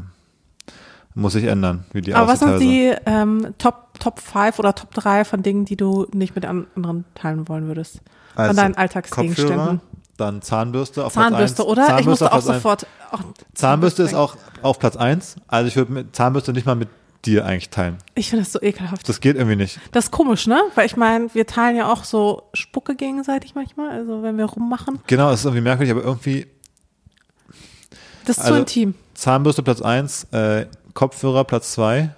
muss 1.15 1.35
ich 1.35 1.45
ändern, 1.45 1.85
wie 1.93 2.01
die 2.01 2.13
Aber 2.13 2.27
was 2.31 2.39
sind 2.39 2.59
die 2.59 2.93
ähm, 3.05 3.53
Top 3.57 3.99
Top 3.99 4.19
5 4.19 4.57
oder 4.59 4.73
Top 4.73 4.93
3 4.95 5.23
von 5.23 5.43
Dingen, 5.43 5.65
die 5.65 5.75
du 5.77 6.07
nicht 6.13 6.35
mit 6.35 6.45
an- 6.45 6.65
anderen 6.75 7.05
teilen 7.15 7.47
wollen 7.47 7.67
würdest? 7.67 8.01
Von 8.35 8.45
Also, 8.45 8.61
deinen 8.61 8.75
Alltagsgegenständen. 8.75 9.55
Kopfhörer, 9.57 9.79
dann 10.17 10.41
Zahnbürste 10.41 11.05
auf 11.05 11.13
Zahnbürste, 11.13 11.63
Platz 11.63 11.67
eins. 11.67 11.71
oder? 11.71 11.81
ich 11.83 11.87
Zahnbürste 11.87 12.09
musste 12.09 12.31
auf 12.31 12.37
auch 12.39 12.41
sofort. 12.55 12.87
Oh, 13.11 13.17
Zahnbürste 13.53 14.03
ist 14.03 14.13
auch 14.15 14.35
auf 14.63 14.79
Platz 14.79 14.95
eins. 14.97 15.35
Also 15.47 15.67
ich 15.67 15.75
würde 15.75 15.91
mit 15.91 16.15
Zahnbürste 16.15 16.53
nicht 16.53 16.65
mal 16.65 16.75
mit 16.75 16.89
dir 17.25 17.45
eigentlich 17.45 17.69
teilen. 17.69 17.97
Ich 18.15 18.29
finde 18.31 18.43
das 18.43 18.51
so 18.51 18.61
ekelhaft. 18.61 19.07
Das 19.07 19.21
geht 19.21 19.37
irgendwie 19.37 19.55
nicht. 19.55 19.79
Das 19.91 20.05
ist 20.05 20.11
komisch, 20.11 20.47
ne? 20.47 20.59
Weil 20.75 20.87
ich 20.87 20.97
meine, 20.97 21.33
wir 21.33 21.45
teilen 21.47 21.77
ja 21.77 21.91
auch 21.93 22.03
so 22.03 22.43
Spucke 22.53 22.95
gegenseitig 22.95 23.55
manchmal, 23.55 23.91
also 23.91 24.23
wenn 24.23 24.37
wir 24.37 24.45
rummachen. 24.45 24.99
Genau, 25.07 25.29
es 25.31 25.39
ist 25.41 25.45
irgendwie 25.45 25.61
merkwürdig, 25.61 25.91
aber 25.95 26.03
irgendwie 26.03 26.47
Das 28.25 28.37
ist 28.37 28.43
Also- 28.43 28.53
zu 28.55 28.59
intim. 28.61 28.95
Zahnbürste 29.13 29.63
Platz 29.63 29.81
eins, 29.81 30.23
äh, 30.31 30.65
Kopfhörer 30.93 31.43
Platz 31.43 31.73
zwei 31.73 32.09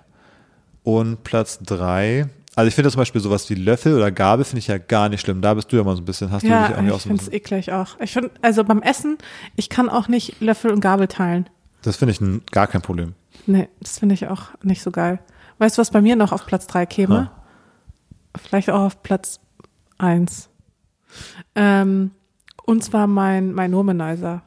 und 0.83 1.23
Platz 1.23 1.59
drei. 1.59 2.27
Also 2.55 2.67
ich 2.69 2.75
finde 2.75 2.89
zum 2.89 2.99
Beispiel 2.99 3.19
sowas 3.21 3.49
wie 3.49 3.55
Löffel 3.55 3.95
oder 3.95 4.11
Gabel 4.11 4.45
finde 4.45 4.59
ich 4.59 4.67
ja 4.67 4.77
gar 4.77 5.09
nicht 5.09 5.19
schlimm. 5.21 5.41
Da 5.41 5.53
bist 5.53 5.71
du 5.71 5.75
ja 5.75 5.83
mal 5.83 5.95
so 5.95 6.01
ein 6.01 6.05
bisschen, 6.05 6.31
hast 6.31 6.43
du 6.43 6.47
dich 6.47 6.51
Ja, 6.55 6.69
irgendwie 6.69 6.91
auch 6.91 6.97
ich 6.97 7.03
so 7.03 7.09
ein 7.09 7.17
finde 7.17 7.23
es 7.23 7.29
bisschen, 7.29 7.57
eklig 7.57 7.71
auch. 7.73 7.99
Ich 7.99 8.13
finde, 8.13 8.31
also 8.41 8.63
beim 8.63 8.81
Essen, 8.81 9.17
ich 9.57 9.67
kann 9.69 9.89
auch 9.89 10.07
nicht 10.07 10.39
Löffel 10.41 10.71
und 10.71 10.79
Gabel 10.79 11.07
teilen. 11.07 11.49
Das 11.81 11.97
finde 11.97 12.13
ich 12.13 12.21
ein, 12.21 12.41
gar 12.51 12.67
kein 12.67 12.81
Problem. 12.81 13.13
Nee, 13.45 13.67
das 13.81 13.99
finde 13.99 14.15
ich 14.15 14.27
auch 14.27 14.43
nicht 14.63 14.81
so 14.81 14.91
geil. 14.91 15.19
Weißt 15.57 15.77
du, 15.77 15.81
was 15.81 15.91
bei 15.91 16.01
mir 16.01 16.15
noch 16.15 16.31
auf 16.31 16.45
Platz 16.45 16.65
drei 16.67 16.85
käme? 16.85 17.29
Vielleicht 18.41 18.69
auch 18.69 18.81
auf 18.81 19.03
Platz 19.03 19.39
eins. 19.97 20.49
Ähm, 21.55 22.11
und 22.65 22.83
zwar 22.83 23.07
mein, 23.07 23.53
mein 23.53 23.73
Womanizer. 23.73 24.41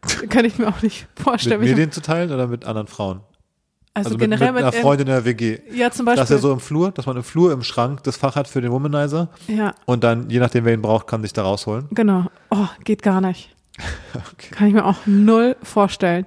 Kann 0.28 0.44
ich 0.44 0.58
mir 0.58 0.68
auch 0.68 0.82
nicht 0.82 1.06
vorstellen. 1.16 1.60
mit 1.60 1.70
mir 1.70 1.76
den 1.76 1.92
zu 1.92 2.00
teilen 2.00 2.30
oder 2.32 2.46
mit 2.46 2.64
anderen 2.64 2.86
Frauen? 2.86 3.20
also, 3.94 4.10
mit, 4.10 4.20
generell 4.20 4.52
mit 4.52 4.62
mit, 4.64 4.72
einer 4.72 4.72
Freundin 4.82 5.08
in 5.08 5.12
der 5.12 5.24
WG. 5.24 5.58
ja, 5.72 5.90
zum 5.90 6.06
Das 6.06 6.16
Beispiel. 6.16 6.22
ist 6.24 6.30
ja 6.30 6.38
so 6.38 6.52
im 6.52 6.60
Flur, 6.60 6.92
dass 6.92 7.06
man 7.06 7.16
im 7.16 7.24
Flur 7.24 7.50
im 7.52 7.62
Schrank 7.64 8.04
das 8.04 8.16
Fach 8.16 8.36
hat 8.36 8.46
für 8.46 8.60
den 8.60 8.70
Womanizer 8.70 9.28
ja, 9.48 9.74
und 9.86 10.04
dann, 10.04 10.30
je 10.30 10.38
nachdem, 10.38 10.64
wer 10.64 10.72
ihn 10.74 10.82
braucht, 10.82 11.08
kann 11.08 11.22
sich 11.22 11.32
da 11.32 11.42
rausholen. 11.42 11.86
genau. 11.90 12.26
Oh, 12.50 12.66
geht 12.84 13.02
gar 13.02 13.20
nicht. 13.20 13.54
Okay. 14.14 14.50
Kann 14.50 14.68
ich 14.68 14.74
mir 14.74 14.84
auch 14.84 14.96
null 15.06 15.56
vorstellen. 15.62 16.26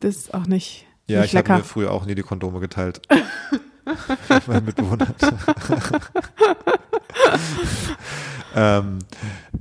Das 0.00 0.16
ist 0.16 0.34
auch 0.34 0.46
nicht, 0.46 0.86
Ja, 1.06 1.20
nicht 1.22 1.32
ich 1.32 1.36
habe 1.38 1.52
mir 1.54 1.64
früher 1.64 1.90
auch 1.90 2.04
nie 2.06 2.14
die 2.14 2.22
Kondome 2.22 2.60
geteilt. 2.60 3.00
mein 4.46 4.64
Mitbewohner. 4.64 5.06
ähm, 8.54 8.98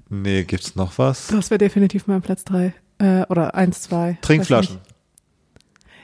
nee, 0.10 0.44
gibt's 0.44 0.76
noch 0.76 0.98
was? 0.98 1.28
Das 1.28 1.50
wäre 1.50 1.58
definitiv 1.60 2.08
mein 2.08 2.22
Platz 2.22 2.44
drei. 2.44 2.74
Äh, 3.02 3.26
oder 3.30 3.56
eins, 3.56 3.82
zwei. 3.82 4.18
Trinkflaschen. 4.22 4.80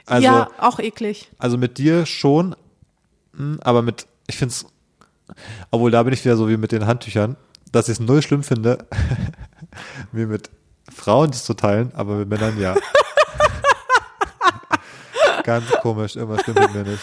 Also, 0.04 0.24
ja, 0.24 0.48
auch 0.58 0.80
eklig. 0.80 1.30
also 1.38 1.58
mit 1.58 1.78
dir 1.78 2.06
schon, 2.06 2.56
hm, 3.36 3.60
aber 3.62 3.82
mit, 3.82 4.06
ich 4.26 4.36
find's, 4.36 4.66
obwohl 5.70 5.90
da 5.90 6.02
bin 6.02 6.12
ich 6.12 6.24
wieder 6.24 6.36
so 6.36 6.48
wie 6.48 6.56
mit 6.56 6.72
den 6.72 6.86
Handtüchern, 6.86 7.36
dass 7.70 7.88
ich 7.88 7.92
es 7.92 8.00
null 8.00 8.22
schlimm 8.22 8.42
finde, 8.42 8.78
mir 10.12 10.26
mit 10.26 10.50
Frauen 10.92 11.30
das 11.30 11.44
zu 11.44 11.54
teilen, 11.54 11.92
aber 11.94 12.16
mit 12.16 12.30
Männern 12.30 12.58
ja. 12.58 12.74
Ganz 15.44 15.70
komisch, 15.82 16.16
irgendwas 16.16 16.42
stimmt 16.42 16.60
mit 16.60 16.74
mir 16.74 16.84
nicht. 16.84 17.02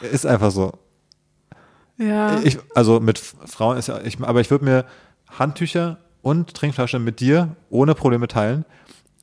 Ist 0.00 0.26
einfach 0.26 0.50
so. 0.50 0.72
Ja. 1.98 2.40
Ich, 2.40 2.58
also 2.74 3.00
mit 3.00 3.18
Frauen 3.18 3.76
ist 3.76 3.88
ja, 3.88 4.00
ich, 4.00 4.18
aber 4.20 4.40
ich 4.40 4.50
würde 4.50 4.64
mir 4.64 4.84
Handtücher 5.28 5.98
und 6.22 6.54
Trinkflasche 6.54 6.98
mit 6.98 7.20
dir 7.20 7.56
ohne 7.70 7.94
Probleme 7.94 8.28
teilen, 8.28 8.64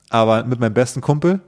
aber 0.10 0.44
mit 0.44 0.60
meinem 0.60 0.74
besten 0.74 1.02
Kumpel 1.02 1.42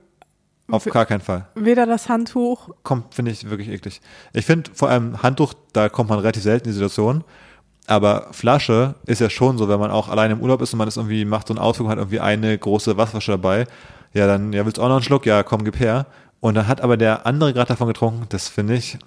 auf 0.69 0.83
gar 0.86 1.05
keinen 1.05 1.21
Fall. 1.21 1.47
Weder 1.55 1.86
das 1.86 2.10
Handtuch. 2.10 2.69
Kommt, 2.83 3.13
finde 3.15 3.31
ich 3.31 3.49
wirklich 3.49 3.69
eklig. 3.69 4.01
Ich 4.33 4.45
finde 4.45 4.69
vor 4.73 4.89
allem 4.89 5.23
Handtuch, 5.23 5.53
da 5.71 5.88
kommt 5.88 6.10
man 6.10 6.19
relativ 6.19 6.43
selten 6.43 6.65
in 6.65 6.71
die 6.71 6.73
Situation. 6.73 7.23
Aber 7.88 8.27
Flasche 8.31 8.95
ist 9.05 9.21
ja 9.21 9.29
schon 9.29 9.57
so, 9.57 9.69
wenn 9.69 9.79
man 9.79 9.91
auch 9.91 10.10
alleine 10.10 10.33
im 10.33 10.41
Urlaub 10.41 10.62
ist 10.62 10.73
und 10.73 10.79
man 10.79 10.89
ist 10.89 10.97
irgendwie, 10.97 11.23
macht 11.23 11.47
so 11.47 11.53
einen 11.53 11.60
Ausflug 11.60 11.86
und 11.86 11.91
hat 11.91 11.99
irgendwie 11.99 12.19
eine 12.19 12.57
große 12.57 12.97
Wasserflasche 12.97 13.31
dabei. 13.31 13.65
Ja, 14.13 14.27
dann, 14.27 14.51
ja, 14.51 14.65
willst 14.65 14.77
du 14.77 14.81
auch 14.81 14.89
noch 14.89 14.95
einen 14.95 15.03
Schluck? 15.03 15.25
Ja, 15.25 15.43
komm, 15.43 15.63
gib 15.63 15.79
her. 15.79 16.05
Und 16.41 16.55
dann 16.55 16.67
hat 16.67 16.81
aber 16.81 16.97
der 16.97 17.25
andere 17.25 17.53
gerade 17.53 17.69
davon 17.69 17.88
getrunken. 17.88 18.25
Das 18.29 18.49
finde 18.49 18.75
ich, 18.75 18.97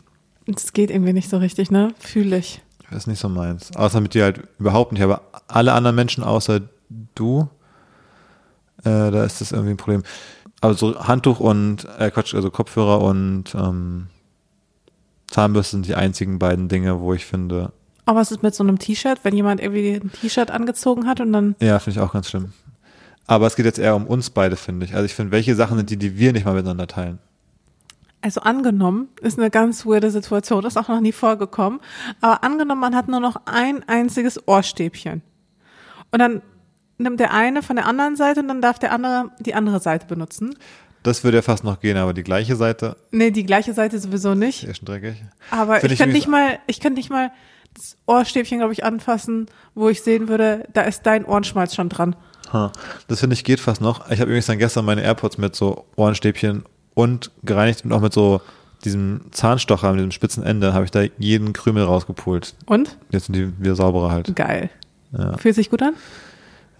Das 0.47 0.73
geht 0.73 0.91
irgendwie 0.91 1.13
nicht 1.13 1.29
so 1.29 1.37
richtig, 1.37 1.71
ne? 1.71 1.93
Fühle 1.99 2.39
ich. 2.39 2.63
Das 2.91 3.05
ist 3.05 3.07
nicht 3.07 3.21
so 3.21 3.29
meins. 3.29 3.75
Außer 3.77 4.01
mit 4.01 4.15
dir 4.15 4.25
halt 4.25 4.43
überhaupt 4.59 4.93
nicht. 4.93 5.03
Aber 5.03 5.23
alle 5.49 5.73
anderen 5.73 5.97
Menschen 5.97 6.25
außer 6.25 6.61
du, 7.15 7.49
äh, 8.79 9.11
da 9.11 9.25
ist 9.25 9.41
das 9.41 9.53
irgendwie 9.53 9.73
ein 9.73 9.77
Problem. 9.77 10.03
Also 10.61 10.99
Handtuch 11.07 11.41
und, 11.41 11.87
äh, 11.99 12.11
Quatsch, 12.11 12.35
also 12.35 12.51
Kopfhörer 12.51 13.01
und 13.01 13.55
ähm, 13.55 14.09
Zahnbürste 15.29 15.77
sind 15.77 15.87
die 15.87 15.95
einzigen 15.95 16.39
beiden 16.39 16.69
Dinge, 16.69 17.01
wo 17.01 17.15
ich 17.15 17.25
finde, 17.25 17.73
Aber 18.05 18.21
was 18.21 18.33
ist 18.33 18.43
mit 18.43 18.55
so 18.55 18.65
einem 18.65 18.79
T-Shirt, 18.79 19.21
wenn 19.23 19.35
jemand 19.35 19.61
irgendwie 19.61 19.95
ein 19.95 20.11
T-Shirt 20.13 20.51
angezogen 20.51 21.07
hat 21.07 21.21
und 21.21 21.33
dann. 21.33 21.55
ja, 21.61 21.79
finde 21.79 21.99
ich 21.99 22.05
auch 22.05 22.13
ganz 22.13 22.29
schlimm. 22.29 22.53
Aber 23.27 23.47
es 23.47 23.55
geht 23.55 23.65
jetzt 23.65 23.79
eher 23.79 23.95
um 23.95 24.09
uns 24.09 24.31
beide, 24.31 24.57
finde 24.57 24.85
ich. 24.87 24.95
Also 24.95 25.05
ich 25.05 25.15
finde, 25.15 25.31
welche 25.31 25.55
Sachen 25.55 25.77
sind 25.77 25.91
die, 25.91 25.97
die 25.97 26.19
wir 26.19 26.33
nicht 26.33 26.45
mal 26.45 26.55
miteinander 26.55 26.89
teilen? 26.89 27.21
Also 28.23 28.43
angenommen, 28.43 29.09
ist 29.23 29.39
eine 29.39 29.51
ganz 29.51 29.87
weirde 29.87 30.11
Situation, 30.11 30.65
ist 30.65 30.77
auch 30.77 30.89
noch 30.89 31.01
nie 31.01 31.13
vorgekommen, 31.13 31.81
aber 32.21 32.45
angenommen, 32.45 32.81
man 32.81 32.95
hat 32.95 33.09
nur 33.09 33.21
noch 33.21 33.37
ein 33.47 33.83
einziges 33.89 34.47
Ohrstäbchen. 34.47 35.23
Und 36.13 36.19
dann 36.19 36.43
nimmt 36.99 37.19
der 37.19 37.33
eine 37.33 37.63
von 37.63 37.77
der 37.77 37.87
anderen 37.87 38.17
Seite 38.17 38.41
und 38.41 38.49
dann 38.49 38.61
darf 38.61 38.79
der 38.79 38.93
andere 38.93 39.31
die 39.39 39.55
andere 39.55 39.81
Seite 39.81 40.07
benutzen. 40.07 40.55
Das 41.03 41.25
würde 41.25 41.39
ja 41.39 41.43
fast 41.43 41.65
noch 41.65 41.81
gehen, 41.81 41.97
aber 41.97 42.13
die 42.13 42.23
gleiche 42.23 42.57
Seite 42.57 42.97
Nee, 43.11 43.31
die 43.31 43.47
gleiche 43.47 43.73
Seite 43.73 43.99
sowieso 43.99 44.35
nicht. 44.35 44.65
ist 44.65 44.79
schon 44.79 44.87
dreckig. 44.87 45.17
Aber 45.51 45.81
Finde 45.81 45.95
ich 45.95 45.99
könnte 45.99 46.11
irgendwie 46.11 46.19
nicht 46.19 46.29
mal, 46.29 46.59
ich 46.67 46.81
könnte 46.81 46.99
nicht 46.99 47.09
mal 47.11 47.33
das 47.73 47.97
Ohrstäbchen, 48.07 48.59
glaube 48.59 48.75
ich, 48.75 48.85
anfassen, 48.85 49.47
wo 49.75 49.89
ich 49.89 50.03
sehen 50.03 50.29
würde, 50.29 50.69
da 50.75 50.83
ist 50.83 51.07
dein 51.07 51.25
Ohrenschmalz 51.25 51.75
schon 51.75 51.89
dran. 51.89 52.17
Ha, 52.53 52.71
das 53.09 53.21
finde 53.21 53.35
ich 53.35 53.45
geht 53.45 53.61
fast 53.61 53.81
noch. 53.81 54.11
Ich 54.11 54.21
habe 54.21 54.31
übrigens 54.31 54.47
dann 54.47 54.59
gestern 54.59 54.85
meine 54.85 55.03
AirPods 55.03 55.39
mit 55.39 55.57
so 55.57 55.87
Ohrenstäbchen 55.97 56.65
und 57.01 57.31
gereinigt 57.43 57.85
und 57.85 57.93
auch 57.93 58.01
mit 58.01 58.13
so 58.13 58.41
diesem 58.85 59.21
Zahnstocher 59.31 59.93
mit 59.93 60.01
dem 60.01 60.11
spitzen 60.11 60.43
Ende 60.43 60.73
habe 60.73 60.85
ich 60.85 60.91
da 60.91 61.03
jeden 61.19 61.53
Krümel 61.53 61.85
rausgepult. 61.85 62.55
Und? 62.67 62.97
Jetzt 63.11 63.27
sind 63.27 63.35
die 63.37 63.53
wieder 63.59 63.75
sauberer 63.77 64.11
halt. 64.11 64.35
Geil. 64.37 64.71
Ja. 65.17 65.37
Fühlt 65.37 65.55
sich 65.55 65.71
gut 65.71 65.83
an? 65.83 65.95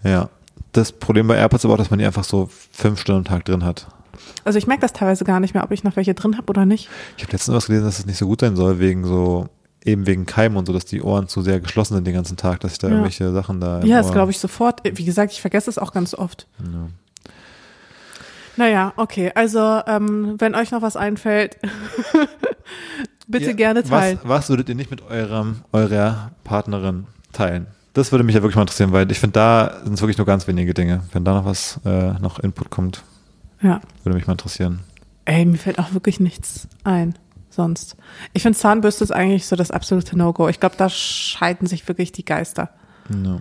ja. 0.03 0.29
Das 0.73 0.93
Problem 0.93 1.27
bei 1.27 1.35
AirPods 1.35 1.65
aber 1.65 1.73
auch, 1.73 1.77
dass 1.77 1.89
man 1.89 1.99
die 1.99 2.05
einfach 2.05 2.23
so 2.23 2.49
fünf 2.71 3.01
Stunden 3.01 3.19
am 3.19 3.25
Tag 3.25 3.43
drin 3.43 3.65
hat. 3.65 3.87
Also 4.45 4.57
ich 4.57 4.65
merke 4.67 4.79
das 4.81 4.93
teilweise 4.93 5.25
gar 5.25 5.41
nicht 5.41 5.53
mehr, 5.53 5.65
ob 5.65 5.71
ich 5.71 5.83
noch 5.83 5.97
welche 5.97 6.13
drin 6.13 6.37
habe 6.37 6.49
oder 6.49 6.65
nicht. 6.65 6.87
Ich 7.17 7.23
habe 7.23 7.33
letztens 7.33 7.57
was 7.57 7.65
gelesen, 7.65 7.83
dass 7.83 7.99
es 7.99 8.05
nicht 8.05 8.17
so 8.17 8.25
gut 8.25 8.39
sein 8.39 8.55
soll, 8.55 8.79
wegen 8.79 9.03
so, 9.03 9.49
eben 9.83 10.07
wegen 10.07 10.25
Keimen 10.25 10.57
und 10.57 10.65
so, 10.67 10.71
dass 10.71 10.85
die 10.85 11.01
Ohren 11.01 11.27
zu 11.27 11.41
sehr 11.41 11.59
geschlossen 11.59 11.95
sind 11.95 12.07
den 12.07 12.13
ganzen 12.13 12.37
Tag, 12.37 12.61
dass 12.61 12.71
ich 12.71 12.77
da 12.79 12.87
Ja. 12.87 12.93
irgendwelche 12.93 13.33
Sachen 13.33 13.59
da. 13.59 13.81
Ja, 13.83 14.01
das 14.01 14.13
glaube 14.13 14.31
ich 14.31 14.39
sofort. 14.39 14.79
Wie 14.85 15.03
gesagt, 15.03 15.33
ich 15.33 15.41
vergesse 15.41 15.69
es 15.69 15.77
auch 15.77 15.91
ganz 15.91 16.13
oft. 16.13 16.47
Ja. 16.63 16.87
Naja, 18.57 18.93
okay. 18.97 19.31
Also, 19.35 19.81
ähm, 19.87 20.35
wenn 20.39 20.55
euch 20.55 20.71
noch 20.71 20.81
was 20.81 20.95
einfällt, 20.95 21.57
bitte 23.27 23.47
Ja, 23.47 23.53
gerne 23.53 23.83
teilen. 23.83 24.19
Was, 24.23 24.29
was 24.29 24.49
würdet 24.49 24.69
ihr 24.69 24.75
nicht 24.75 24.91
mit 24.91 25.01
eurem, 25.03 25.61
eurer 25.71 26.31
Partnerin 26.43 27.05
teilen? 27.33 27.67
Das 27.93 28.11
würde 28.11 28.23
mich 28.23 28.35
ja 28.35 28.41
wirklich 28.41 28.55
mal 28.55 28.61
interessieren, 28.63 28.91
weil 28.93 29.09
ich 29.11 29.19
finde, 29.19 29.33
da 29.33 29.79
sind 29.83 29.93
es 29.93 30.01
wirklich 30.01 30.17
nur 30.17 30.25
ganz 30.27 30.47
wenige 30.47 30.73
Dinge. 30.73 31.01
Wenn 31.11 31.25
da 31.25 31.33
noch 31.33 31.45
was, 31.45 31.79
äh, 31.85 32.13
noch 32.19 32.39
Input 32.39 32.69
kommt, 32.69 33.03
Ja. 33.61 33.81
würde 34.03 34.15
mich 34.17 34.27
mal 34.27 34.33
interessieren. 34.33 34.79
Ey, 35.25 35.45
mir 35.45 35.57
fällt 35.57 35.77
auch 35.79 35.93
wirklich 35.93 36.19
nichts 36.19 36.67
ein. 36.83 37.15
Sonst. 37.49 37.97
Ich 38.31 38.43
finde 38.43 38.57
Zahnbürste 38.57 39.03
ist 39.03 39.11
eigentlich 39.11 39.45
so 39.45 39.57
das 39.57 39.71
absolute 39.71 40.17
No-Go. 40.17 40.47
Ich 40.47 40.61
glaube, 40.61 40.75
da 40.77 40.87
scheiden 40.87 41.67
sich 41.67 41.85
wirklich 41.89 42.13
die 42.13 42.23
Geister. 42.23 42.69
Ja. 43.09 43.39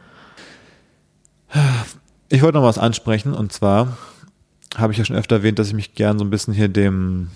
Ich 2.28 2.42
wollte 2.42 2.58
noch 2.58 2.64
was 2.64 2.78
ansprechen 2.78 3.34
und 3.34 3.52
zwar 3.52 3.96
habe 4.76 4.92
ich 4.92 4.98
ja 4.98 5.04
schon 5.04 5.16
öfter 5.16 5.36
erwähnt, 5.36 5.58
dass 5.58 5.68
ich 5.68 5.74
mich 5.74 5.94
gern 5.94 6.18
so 6.18 6.24
ein 6.24 6.30
bisschen 6.30 6.54
hier 6.54 6.68
dem, 6.68 7.28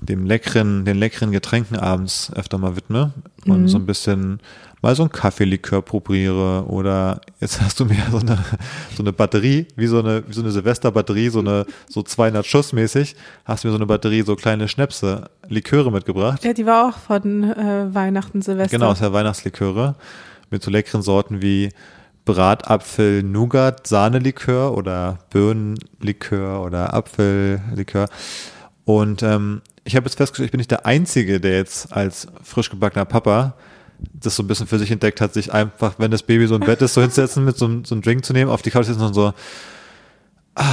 dem 0.00 0.24
leckeren, 0.24 0.84
den 0.84 0.98
leckeren 0.98 1.32
Getränken 1.32 1.76
abends 1.78 2.32
öfter 2.34 2.58
mal 2.58 2.76
widme 2.76 3.12
und 3.46 3.62
Mhm. 3.62 3.68
so 3.68 3.78
ein 3.78 3.86
bisschen 3.86 4.40
mal 4.82 4.94
so 4.96 5.02
ein 5.02 5.10
Kaffeelikör 5.12 5.82
probiere 5.82 6.64
oder 6.66 7.20
jetzt 7.40 7.60
hast 7.60 7.78
du 7.80 7.84
mir 7.84 7.96
so 8.10 8.18
eine, 8.18 8.38
so 8.96 9.02
eine 9.02 9.12
Batterie, 9.12 9.66
wie 9.76 9.86
so 9.86 9.98
eine, 9.98 10.26
wie 10.26 10.32
so 10.32 10.40
eine 10.40 10.50
Silvesterbatterie, 10.52 11.28
so 11.28 11.40
eine, 11.40 11.66
so 11.88 12.02
200 12.02 12.46
Schuss 12.46 12.72
mäßig, 12.72 13.14
hast 13.44 13.64
du 13.64 13.68
mir 13.68 13.72
so 13.72 13.78
eine 13.78 13.86
Batterie, 13.86 14.22
so 14.22 14.36
kleine 14.36 14.68
Schnäpse, 14.68 15.28
Liköre 15.48 15.92
mitgebracht. 15.92 16.44
Ja, 16.44 16.54
die 16.54 16.64
war 16.64 16.88
auch 16.88 16.96
von 16.98 17.44
äh, 17.44 17.94
Weihnachten, 17.94 18.40
Silvester. 18.40 18.78
Genau, 18.78 18.92
ist 18.92 19.02
ja 19.02 19.12
Weihnachtsliköre 19.12 19.96
mit 20.50 20.62
so 20.62 20.70
leckeren 20.70 21.02
Sorten 21.02 21.42
wie 21.42 21.68
Bratapfel, 22.24 23.22
Nougat, 23.22 23.86
Sahnelikör 23.86 24.76
oder 24.76 25.18
Birnenlikör 25.30 26.62
oder 26.62 26.94
Apfellikör. 26.94 28.08
Und 28.84 29.22
ähm, 29.22 29.62
ich 29.84 29.96
habe 29.96 30.06
jetzt 30.06 30.16
festgestellt, 30.16 30.46
ich 30.46 30.52
bin 30.52 30.58
nicht 30.58 30.70
der 30.70 30.86
Einzige, 30.86 31.40
der 31.40 31.56
jetzt 31.56 31.92
als 31.92 32.26
frisch 32.42 32.70
gebackener 32.70 33.04
Papa 33.04 33.54
das 34.14 34.36
so 34.36 34.42
ein 34.42 34.46
bisschen 34.46 34.66
für 34.66 34.78
sich 34.78 34.90
entdeckt 34.90 35.20
hat, 35.20 35.34
sich 35.34 35.52
einfach, 35.52 35.94
wenn 35.98 36.10
das 36.10 36.22
Baby 36.22 36.46
so 36.46 36.54
im 36.54 36.62
Bett 36.62 36.80
ist, 36.80 36.94
so 36.94 37.02
hinzusetzen, 37.02 37.44
mit 37.44 37.58
so, 37.58 37.66
einem- 37.66 37.84
so 37.84 37.94
einem 37.94 38.02
Drink 38.02 38.24
zu 38.24 38.32
nehmen, 38.32 38.50
auf 38.50 38.62
die 38.62 38.70
Couch 38.70 38.86
sitzen 38.86 39.02
und 39.02 39.12
so 39.14 39.34
ah, 40.54 40.64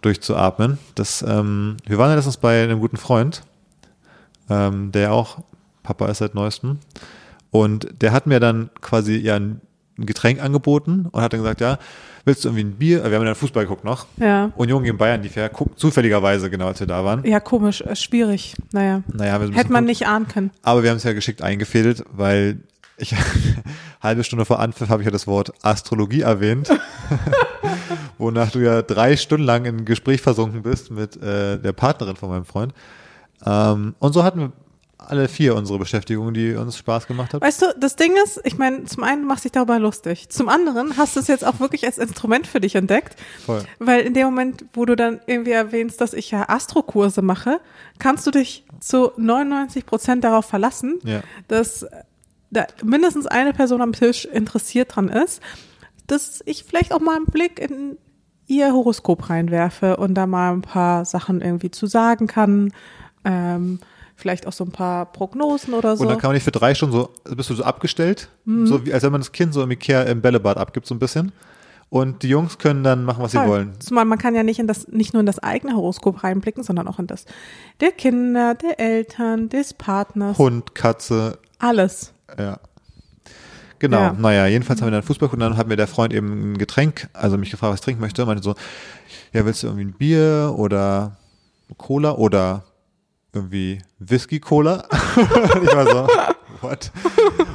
durchzuatmen. 0.00 0.78
Das, 0.94 1.22
ähm, 1.26 1.76
wir 1.86 1.98
waren 1.98 2.10
ja 2.10 2.16
letztens 2.16 2.36
bei 2.38 2.62
einem 2.64 2.80
guten 2.80 2.96
Freund, 2.96 3.42
ähm, 4.50 4.90
der 4.92 5.12
auch 5.12 5.38
Papa 5.82 6.06
ist 6.08 6.18
seit 6.18 6.34
neuestem. 6.34 6.78
Und 7.50 7.88
der 8.02 8.12
hat 8.12 8.26
mir 8.26 8.40
dann 8.40 8.70
quasi 8.80 9.16
ja 9.16 9.36
ein 9.36 9.60
ein 10.02 10.06
Getränk 10.06 10.42
angeboten 10.42 11.06
und 11.10 11.22
hat 11.22 11.32
dann 11.32 11.40
gesagt, 11.40 11.60
ja, 11.60 11.78
willst 12.24 12.44
du 12.44 12.48
irgendwie 12.48 12.64
ein 12.64 12.72
Bier? 12.72 13.04
Wir 13.04 13.16
haben 13.16 13.24
dann 13.24 13.34
Fußball 13.34 13.64
geguckt 13.64 13.84
noch. 13.84 14.06
Ja. 14.18 14.50
Union 14.56 14.82
gegen 14.82 14.98
Bayern 14.98 15.22
ja, 15.34 15.48
guck, 15.48 15.78
zufälligerweise, 15.78 16.50
genau, 16.50 16.66
als 16.66 16.80
wir 16.80 16.86
da 16.86 17.04
waren. 17.04 17.24
Ja, 17.24 17.40
komisch, 17.40 17.80
äh, 17.80 17.96
schwierig. 17.96 18.54
Naja. 18.72 19.02
Naja, 19.12 19.38
Hätte 19.40 19.72
man 19.72 19.84
guckt. 19.84 19.88
nicht 19.88 20.06
ahnen 20.06 20.28
können. 20.28 20.50
Aber 20.62 20.82
wir 20.82 20.90
haben 20.90 20.96
es 20.98 21.04
ja 21.04 21.12
geschickt 21.12 21.42
eingefädelt, 21.42 22.04
weil 22.12 22.60
ich 22.98 23.14
halbe 24.02 24.24
Stunde 24.24 24.44
vor 24.44 24.60
Anpfiff 24.60 24.88
habe 24.88 25.02
ich 25.02 25.06
ja 25.06 25.12
das 25.12 25.26
Wort 25.26 25.52
Astrologie 25.62 26.22
erwähnt, 26.22 26.68
wonach 28.18 28.50
du 28.50 28.60
ja 28.60 28.82
drei 28.82 29.16
Stunden 29.16 29.44
lang 29.46 29.64
in 29.64 29.78
ein 29.78 29.84
Gespräch 29.84 30.20
versunken 30.20 30.62
bist 30.62 30.90
mit 30.90 31.16
äh, 31.22 31.58
der 31.58 31.72
Partnerin 31.72 32.16
von 32.16 32.28
meinem 32.28 32.44
Freund. 32.44 32.72
Ähm, 33.44 33.94
und 33.98 34.12
so 34.12 34.22
hatten 34.22 34.40
wir 34.40 34.52
alle 35.08 35.28
vier 35.28 35.54
unsere 35.54 35.78
Beschäftigungen, 35.78 36.34
die 36.34 36.54
uns 36.54 36.76
Spaß 36.76 37.06
gemacht 37.06 37.34
hat. 37.34 37.42
Weißt 37.42 37.62
du, 37.62 37.66
das 37.78 37.96
Ding 37.96 38.12
ist, 38.24 38.40
ich 38.44 38.58
meine, 38.58 38.84
zum 38.84 39.02
einen 39.04 39.26
machst 39.26 39.44
du 39.44 39.48
dich 39.48 39.52
darüber 39.52 39.78
lustig. 39.78 40.28
Zum 40.30 40.48
anderen 40.48 40.96
hast 40.96 41.16
du 41.16 41.20
es 41.20 41.28
jetzt 41.28 41.44
auch 41.44 41.60
wirklich 41.60 41.84
als 41.84 41.98
Instrument 41.98 42.46
für 42.46 42.60
dich 42.60 42.74
entdeckt. 42.74 43.16
Voll. 43.44 43.62
Weil 43.78 44.00
in 44.02 44.14
dem 44.14 44.26
Moment, 44.26 44.64
wo 44.74 44.84
du 44.84 44.96
dann 44.96 45.20
irgendwie 45.26 45.52
erwähnst, 45.52 46.00
dass 46.00 46.12
ich 46.14 46.30
ja 46.30 46.48
Astrokurse 46.48 47.22
mache, 47.22 47.60
kannst 47.98 48.26
du 48.26 48.30
dich 48.30 48.64
zu 48.80 49.12
99 49.16 49.86
Prozent 49.86 50.24
darauf 50.24 50.46
verlassen, 50.46 50.98
Ja. 51.04 51.22
dass 51.48 51.86
da 52.50 52.66
mindestens 52.84 53.26
eine 53.26 53.52
Person 53.52 53.80
am 53.80 53.92
Tisch 53.92 54.24
interessiert 54.26 54.94
dran 54.96 55.08
ist, 55.08 55.40
dass 56.06 56.42
ich 56.46 56.64
vielleicht 56.64 56.92
auch 56.92 57.00
mal 57.00 57.16
einen 57.16 57.26
Blick 57.26 57.58
in 57.58 57.96
ihr 58.46 58.72
Horoskop 58.72 59.30
reinwerfe 59.30 59.96
und 59.96 60.14
da 60.14 60.26
mal 60.26 60.52
ein 60.52 60.60
paar 60.62 61.04
Sachen 61.06 61.40
irgendwie 61.40 61.70
zu 61.70 61.86
sagen 61.86 62.26
kann. 62.26 62.72
Ähm, 63.24 63.78
vielleicht 64.16 64.46
auch 64.46 64.52
so 64.52 64.64
ein 64.64 64.70
paar 64.70 65.06
Prognosen 65.06 65.74
oder 65.74 65.96
so. 65.96 66.02
Und 66.02 66.08
dann 66.08 66.18
kann 66.18 66.28
man 66.28 66.34
nicht 66.34 66.44
für 66.44 66.52
drei 66.52 66.74
Stunden 66.74 66.94
so, 66.94 67.10
bist 67.34 67.50
du 67.50 67.54
so 67.54 67.64
abgestellt, 67.64 68.28
so 68.46 68.84
wie, 68.86 68.92
als 68.92 69.02
wenn 69.02 69.12
man 69.12 69.20
das 69.20 69.32
Kind 69.32 69.52
so 69.54 69.62
im 69.62 69.70
Ikea 69.70 70.02
im 70.02 70.20
Bällebad 70.20 70.56
abgibt, 70.58 70.86
so 70.86 70.94
ein 70.94 70.98
bisschen. 70.98 71.32
Und 71.88 72.22
die 72.22 72.28
Jungs 72.28 72.56
können 72.56 72.82
dann 72.84 73.04
machen, 73.04 73.22
was 73.22 73.32
sie 73.32 73.36
Voll. 73.38 73.48
wollen. 73.48 73.74
Zumal 73.80 74.06
man 74.06 74.18
kann 74.18 74.34
ja 74.34 74.42
nicht 74.42 74.58
in 74.58 74.66
das, 74.66 74.88
nicht 74.88 75.12
nur 75.12 75.20
in 75.20 75.26
das 75.26 75.38
eigene 75.40 75.74
Horoskop 75.76 76.24
reinblicken, 76.24 76.62
sondern 76.62 76.88
auch 76.88 76.98
in 76.98 77.06
das 77.06 77.26
der 77.80 77.92
Kinder, 77.92 78.54
der 78.54 78.80
Eltern, 78.80 79.50
des 79.50 79.74
Partners, 79.74 80.38
Hund, 80.38 80.74
Katze, 80.74 81.38
alles. 81.58 82.14
Ja. 82.38 82.58
Genau, 83.78 83.98
Ja. 83.98 84.12
naja, 84.18 84.46
jedenfalls 84.46 84.80
haben 84.80 84.86
wir 84.86 84.92
dann 84.92 85.02
Fußball 85.02 85.28
und 85.28 85.40
dann 85.40 85.56
hat 85.56 85.66
mir 85.66 85.76
der 85.76 85.88
Freund 85.88 86.14
eben 86.14 86.52
ein 86.52 86.56
Getränk, 86.58 87.08
also 87.12 87.36
mich 87.36 87.50
gefragt, 87.50 87.72
was 87.72 87.80
ich 87.80 87.84
trinken 87.84 88.00
möchte, 88.00 88.22
und 88.22 88.28
meinte 88.28 88.42
so, 88.42 88.54
ja, 89.32 89.44
willst 89.44 89.62
du 89.62 89.66
irgendwie 89.66 89.84
ein 89.86 89.92
Bier 89.92 90.54
oder 90.56 91.16
Cola 91.76 92.12
oder 92.12 92.64
irgendwie 93.32 93.80
Whisky-Cola? 93.98 94.88
Ich 95.16 95.74
war 95.74 95.86
so, 95.86 96.08
what? 96.60 96.90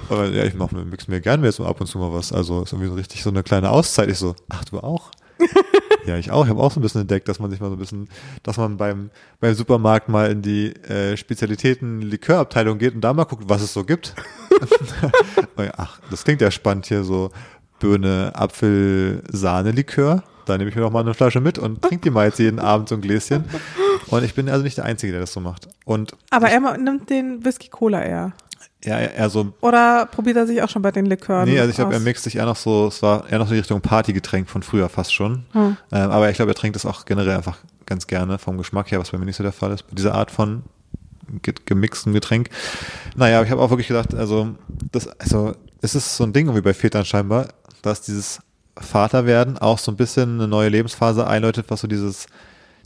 Aber 0.10 0.28
ja, 0.28 0.44
ich 0.44 0.54
mach 0.54 0.72
mir, 0.72 0.86
mix 0.86 1.08
mir 1.08 1.22
gerne 1.22 1.46
jetzt 1.46 1.60
mal 1.60 1.68
ab 1.68 1.82
und 1.82 1.88
zu 1.88 1.98
mal 1.98 2.14
was. 2.14 2.32
Also 2.32 2.64
ist 2.64 2.74
irgendwie 2.74 2.90
so 2.90 2.96
richtig 2.96 3.24
so 3.24 3.30
eine 3.30 3.44
kleine 3.44 3.70
Auszeit. 3.70 4.10
Ich 4.10 4.18
so, 4.18 4.36
ach, 4.50 4.66
du 4.66 4.80
auch? 4.80 5.12
ja, 6.06 6.18
ich 6.18 6.32
auch. 6.32 6.46
Ich 6.46 6.50
habe 6.50 6.62
auch 6.62 6.72
so 6.72 6.80
ein 6.80 6.84
bisschen 6.84 7.02
entdeckt, 7.02 7.28
dass 7.28 7.40
man 7.40 7.52
sich 7.52 7.60
mal 7.60 7.70
so 7.70 7.76
ein 7.76 7.80
bisschen, 7.80 8.10
dass 8.44 8.58
man 8.58 8.78
beim, 8.78 9.10
beim 9.40 9.54
Supermarkt 9.54 10.10
mal 10.10 10.32
in 10.32 10.42
die 10.42 10.74
äh, 10.84 11.18
Spezialitäten-Likörabteilung 11.18 12.78
geht 12.78 12.96
und 12.96 13.02
da 13.02 13.14
mal 13.14 13.26
guckt, 13.26 13.44
was 13.48 13.62
es 13.62 13.74
so 13.74 13.84
gibt. 13.84 14.16
Ach, 15.78 16.00
das 16.10 16.24
klingt 16.24 16.42
ja 16.42 16.50
spannend 16.50 16.88
hier 16.88 17.04
so 17.04 17.32
Birne, 17.80 18.32
Apfel, 18.34 19.24
Sahne, 19.32 19.72
Likör. 19.72 20.24
Da 20.48 20.58
nehme 20.58 20.70
ich 20.70 20.76
mir 20.76 20.82
noch 20.82 20.92
mal 20.92 21.02
eine 21.02 21.14
Flasche 21.14 21.42
mit 21.42 21.58
und 21.60 21.82
trinke 21.82 22.04
die 22.06 22.10
mal 22.10 22.26
jetzt 22.28 22.40
jeden 22.40 22.60
Abend 22.60 22.90
so 22.90 22.96
ein 22.96 23.02
Gläschen. 23.02 23.46
Und 24.08 24.24
ich 24.24 24.34
bin 24.34 24.50
also 24.50 24.64
nicht 24.64 24.78
der 24.78 24.86
Einzige, 24.86 25.12
der 25.12 25.22
das 25.22 25.34
so 25.34 25.40
macht. 25.40 25.68
Und 25.86 26.14
Aber 26.30 26.50
er 26.50 26.60
ma- 26.60 26.78
nimmt 26.78 27.10
den 27.10 27.44
Whisky 27.44 27.68
Cola 27.70 28.02
eher. 28.02 28.32
ja, 28.84 28.98
er, 28.98 29.16
er 29.16 29.30
so, 29.30 29.54
Oder 29.62 30.06
probiert 30.06 30.38
er 30.38 30.48
sich 30.48 30.62
auch 30.62 30.70
schon 30.70 30.82
bei 30.82 30.92
den 30.92 31.06
Likören? 31.06 31.50
nee, 31.50 31.60
also 31.60 31.70
ich 31.70 31.76
glaube, 31.76 31.94
er 31.94 32.00
mixt 32.00 32.24
sich 32.24 32.38
eher 32.38 32.46
noch 32.46 32.56
so, 32.56 32.88
es 32.88 33.02
war 33.04 33.30
eher 33.30 33.40
noch 33.40 33.48
so 33.48 33.54
die 33.54 33.60
Richtung 33.60 33.82
Partygetränk 33.82 34.50
von 34.50 34.64
früher 34.64 34.88
fast 34.90 35.14
schon. 35.14 35.44
Hm. 35.52 35.78
Ähm, 35.92 36.12
aber 36.12 36.30
ich 36.30 36.36
glaube, 36.38 36.52
er 36.52 36.56
trinkt 36.56 36.76
das 36.76 36.86
auch 36.86 37.06
generell 37.06 37.36
einfach 37.36 37.58
ganz 37.86 38.08
gerne 38.08 38.38
vom 38.38 38.58
Geschmack 38.58 38.92
her, 38.92 39.00
was 39.00 39.12
bei 39.12 39.18
mir 39.18 39.26
nicht 39.26 39.36
so 39.38 39.44
der 39.44 39.52
Fall 39.54 39.72
ist. 39.72 39.84
Bei 39.88 39.96
dieser 39.96 40.14
Art 40.16 40.32
von 40.32 40.64
ge 41.42 41.54
gemixtem 41.66 42.14
Getränk. 42.14 42.50
Naja, 43.16 43.38
aber 43.38 43.46
ich 43.46 43.52
habe 43.52 43.62
auch 43.62 43.70
wirklich 43.70 43.88
gedacht, 43.90 44.14
also, 44.14 44.56
das, 44.92 45.08
also, 45.20 45.54
es 45.82 45.96
ist 45.96 46.16
so 46.16 46.24
ein 46.24 46.32
Ding 46.34 46.46
irgendwie 46.48 46.62
bei 46.64 46.74
Vätern 46.74 47.04
scheinbar, 47.06 47.48
dass 47.82 48.02
dieses 48.02 48.40
Vaterwerden 48.80 49.58
auch 49.58 49.80
so 49.80 49.92
ein 49.92 49.98
bisschen 49.98 50.36
eine 50.36 50.48
neue 50.48 50.70
Lebensphase 50.70 51.28
einläutet, 51.28 51.66
was 51.70 51.82
so 51.82 51.88
dieses, 51.88 52.28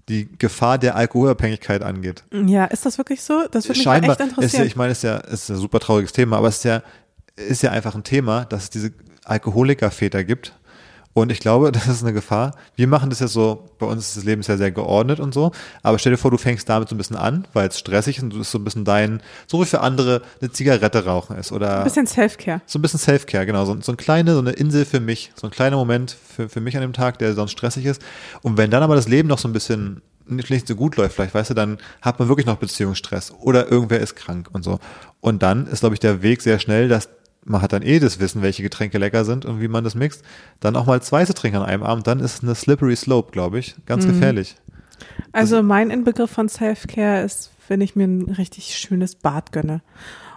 die 0.09 0.29
Gefahr 0.37 0.77
der 0.77 0.95
Alkoholabhängigkeit 0.95 1.83
angeht. 1.83 2.23
Ja, 2.31 2.65
ist 2.65 2.85
das 2.85 2.97
wirklich 2.97 3.21
so? 3.21 3.45
Das 3.51 3.65
würde 3.65 3.79
mich 3.79 3.83
Scheinbar 3.83 4.11
echt 4.11 4.19
ist 4.19 4.19
ja, 4.19 4.29
interessieren. 4.29 4.67
ich 4.67 4.75
meine, 4.75 4.91
es 4.91 4.99
ist 4.99 5.03
ja, 5.03 5.17
ist 5.17 5.49
ein 5.49 5.57
super 5.57 5.79
trauriges 5.79 6.11
Thema, 6.11 6.37
aber 6.37 6.47
es 6.47 6.57
ist 6.57 6.63
ja, 6.65 6.83
ist 7.35 7.63
ja 7.63 7.71
einfach 7.71 7.95
ein 7.95 8.03
Thema, 8.03 8.45
dass 8.45 8.63
es 8.63 8.69
diese 8.69 8.91
Alkoholikerväter 9.25 10.23
gibt 10.23 10.53
Und 11.13 11.31
ich 11.31 11.39
glaube, 11.39 11.71
das 11.71 11.87
ist 11.87 12.03
eine 12.03 12.13
Gefahr. 12.13 12.55
Wir 12.75 12.87
machen 12.87 13.09
das 13.09 13.19
ja 13.19 13.27
so, 13.27 13.69
bei 13.79 13.85
uns 13.85 14.07
ist 14.07 14.17
das 14.17 14.23
Leben 14.23 14.41
ja 14.41 14.57
sehr 14.57 14.71
geordnet 14.71 15.19
und 15.19 15.33
so. 15.33 15.51
Aber 15.83 15.99
stell 15.99 16.13
dir 16.13 16.17
vor, 16.17 16.31
du 16.31 16.37
fängst 16.37 16.69
damit 16.69 16.89
so 16.89 16.95
ein 16.95 16.97
bisschen 16.97 17.15
an, 17.15 17.47
weil 17.53 17.67
es 17.67 17.79
stressig 17.79 18.17
ist 18.17 18.23
und 18.23 18.33
du 18.33 18.41
ist 18.41 18.51
so 18.51 18.59
ein 18.59 18.63
bisschen 18.63 18.85
dein, 18.85 19.21
so 19.47 19.61
wie 19.61 19.65
für 19.65 19.81
andere 19.81 20.21
eine 20.39 20.51
Zigarette 20.51 21.05
rauchen 21.05 21.37
ist 21.37 21.51
oder. 21.51 21.79
Ein 21.79 21.83
bisschen 21.83 22.07
Self-Care. 22.07 22.61
So 22.65 22.79
ein 22.79 22.81
bisschen 22.81 22.99
Self-Care, 22.99 23.45
genau. 23.45 23.65
So, 23.65 23.79
so 23.81 23.91
ein 23.91 23.97
kleine, 23.97 24.33
so 24.33 24.39
eine 24.39 24.51
Insel 24.51 24.85
für 24.85 24.99
mich. 24.99 25.31
So 25.35 25.47
ein 25.47 25.51
kleiner 25.51 25.77
Moment 25.77 26.11
für, 26.11 26.49
für 26.49 26.61
mich 26.61 26.75
an 26.75 26.81
dem 26.81 26.93
Tag, 26.93 27.19
der 27.19 27.33
sonst 27.33 27.51
stressig 27.51 27.85
ist. 27.85 28.01
Und 28.41 28.57
wenn 28.57 28.71
dann 28.71 28.83
aber 28.83 28.95
das 28.95 29.07
Leben 29.07 29.27
noch 29.27 29.39
so 29.39 29.47
ein 29.47 29.53
bisschen 29.53 30.01
nicht 30.27 30.67
so 30.67 30.75
gut 30.75 30.95
läuft, 30.97 31.15
vielleicht, 31.15 31.33
weißt 31.33 31.49
du, 31.49 31.53
dann 31.53 31.77
hat 32.01 32.19
man 32.19 32.29
wirklich 32.29 32.45
noch 32.45 32.55
Beziehungsstress 32.57 33.31
oder 33.31 33.69
irgendwer 33.69 33.99
ist 33.99 34.15
krank 34.15 34.49
und 34.53 34.63
so. 34.63 34.79
Und 35.19 35.43
dann 35.43 35.67
ist, 35.67 35.81
glaube 35.81 35.95
ich, 35.95 35.99
der 35.99 36.21
Weg 36.21 36.41
sehr 36.41 36.59
schnell, 36.59 36.87
dass 36.87 37.09
man 37.43 37.61
hat 37.61 37.73
dann 37.73 37.81
eh 37.81 37.99
das 37.99 38.19
Wissen, 38.19 38.41
welche 38.41 38.63
Getränke 38.63 38.97
lecker 38.97 39.25
sind 39.25 39.45
und 39.45 39.61
wie 39.61 39.67
man 39.67 39.83
das 39.83 39.95
mixt, 39.95 40.23
dann 40.59 40.75
auch 40.75 40.85
mal 40.85 41.01
zwei 41.01 41.25
zu 41.25 41.33
trinken 41.33 41.57
an 41.57 41.65
einem 41.65 41.83
Abend, 41.83 42.07
dann 42.07 42.19
ist 42.19 42.35
es 42.35 42.43
eine 42.43 42.55
slippery 42.55 42.95
slope, 42.95 43.31
glaube 43.31 43.59
ich. 43.59 43.75
Ganz 43.85 44.05
mhm. 44.05 44.13
gefährlich. 44.13 44.55
Also 45.31 45.63
mein 45.63 45.89
Inbegriff 45.89 46.31
von 46.31 46.49
Self-Care 46.49 47.23
ist, 47.23 47.51
wenn 47.67 47.81
ich 47.81 47.95
mir 47.95 48.05
ein 48.05 48.29
richtig 48.29 48.77
schönes 48.77 49.15
Bad 49.15 49.51
gönne. 49.51 49.81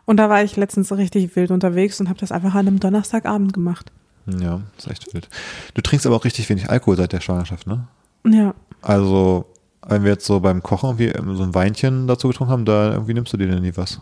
Und 0.07 0.19
da 0.19 0.29
war 0.29 0.43
ich 0.43 0.57
letztens 0.57 0.93
richtig 0.93 1.35
wild 1.37 1.51
unterwegs 1.51 2.01
und 2.01 2.09
habe 2.09 2.19
das 2.19 2.33
einfach 2.33 2.55
an 2.55 2.67
einem 2.67 2.81
Donnerstagabend 2.81 3.53
gemacht. 3.53 3.90
Ja, 4.27 4.62
ist 4.79 4.90
echt 4.90 5.12
wild. 5.12 5.29
Du 5.75 5.83
trinkst 5.83 6.07
aber 6.07 6.17
auch 6.17 6.25
richtig 6.25 6.49
wenig 6.49 6.71
Alkohol 6.71 6.97
seit 6.97 7.12
der 7.12 7.21
Schwangerschaft, 7.21 7.67
ne? 7.67 7.87
Ja. 8.27 8.55
Also, 8.81 9.47
wenn 9.87 10.03
wir 10.03 10.12
jetzt 10.12 10.25
so 10.25 10.40
beim 10.40 10.62
Kochen 10.62 10.99
irgendwie 10.99 11.37
so 11.37 11.43
ein 11.43 11.55
Weinchen 11.55 12.07
dazu 12.07 12.29
getrunken 12.29 12.53
haben, 12.53 12.64
da 12.64 12.93
irgendwie 12.93 13.14
nimmst 13.14 13.33
du 13.33 13.37
dir 13.37 13.49
denn 13.49 13.62
nie 13.62 13.77
was. 13.77 14.01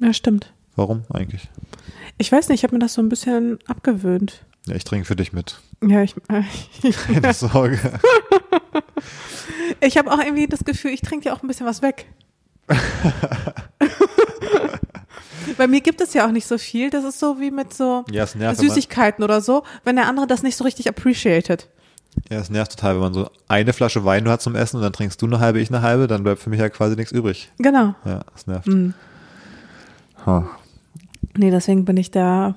Ja, 0.00 0.12
stimmt. 0.12 0.52
Warum 0.76 1.04
eigentlich? 1.12 1.48
Ich 2.18 2.30
weiß 2.30 2.48
nicht, 2.48 2.60
ich 2.60 2.64
habe 2.64 2.74
mir 2.74 2.80
das 2.80 2.94
so 2.94 3.02
ein 3.02 3.08
bisschen 3.08 3.58
abgewöhnt. 3.66 4.44
Ja, 4.66 4.74
ich 4.76 4.84
trinke 4.84 5.06
für 5.06 5.16
dich 5.16 5.32
mit. 5.32 5.60
Ja, 5.82 6.02
ich. 6.02 6.14
Äh, 6.28 6.42
Keine 7.20 7.34
Sorge. 7.34 7.78
ich 9.80 9.98
habe 9.98 10.10
auch 10.12 10.18
irgendwie 10.18 10.46
das 10.46 10.64
Gefühl, 10.64 10.92
ich 10.92 11.02
trinke 11.02 11.26
ja 11.26 11.34
auch 11.34 11.42
ein 11.42 11.48
bisschen 11.48 11.66
was 11.66 11.82
weg. 11.82 12.06
Bei 15.58 15.66
mir 15.66 15.80
gibt 15.82 16.00
es 16.00 16.14
ja 16.14 16.26
auch 16.26 16.30
nicht 16.30 16.46
so 16.46 16.56
viel. 16.56 16.88
Das 16.90 17.04
ist 17.04 17.20
so 17.20 17.38
wie 17.40 17.50
mit 17.50 17.74
so 17.74 18.04
ja, 18.10 18.26
nervt, 18.34 18.60
Süßigkeiten 18.60 19.22
oder 19.22 19.42
so, 19.42 19.64
wenn 19.84 19.96
der 19.96 20.08
andere 20.08 20.26
das 20.26 20.42
nicht 20.42 20.56
so 20.56 20.64
richtig 20.64 20.88
appreciated. 20.88 21.68
Ja, 22.30 22.38
es 22.38 22.48
nervt 22.48 22.72
total, 22.72 22.94
wenn 22.94 23.02
man 23.02 23.14
so 23.14 23.28
eine 23.48 23.72
Flasche 23.72 24.04
Wein 24.04 24.24
nur 24.24 24.32
hat 24.32 24.40
zum 24.40 24.54
Essen 24.54 24.76
und 24.76 24.82
dann 24.82 24.92
trinkst 24.92 25.20
du 25.20 25.26
eine 25.26 25.40
halbe, 25.40 25.60
ich 25.60 25.68
eine 25.68 25.82
halbe, 25.82 26.06
dann 26.06 26.22
bleibt 26.22 26.40
für 26.40 26.48
mich 26.48 26.60
ja 26.60 26.68
quasi 26.70 26.96
nichts 26.96 27.12
übrig. 27.12 27.50
Genau. 27.58 27.94
Ja, 28.04 28.20
es 28.34 28.46
nervt. 28.46 28.68
Mhm. 28.68 28.94
Huh. 30.24 30.44
Nee, 31.36 31.50
deswegen 31.50 31.84
bin 31.84 31.96
ich 31.96 32.10
da, 32.10 32.54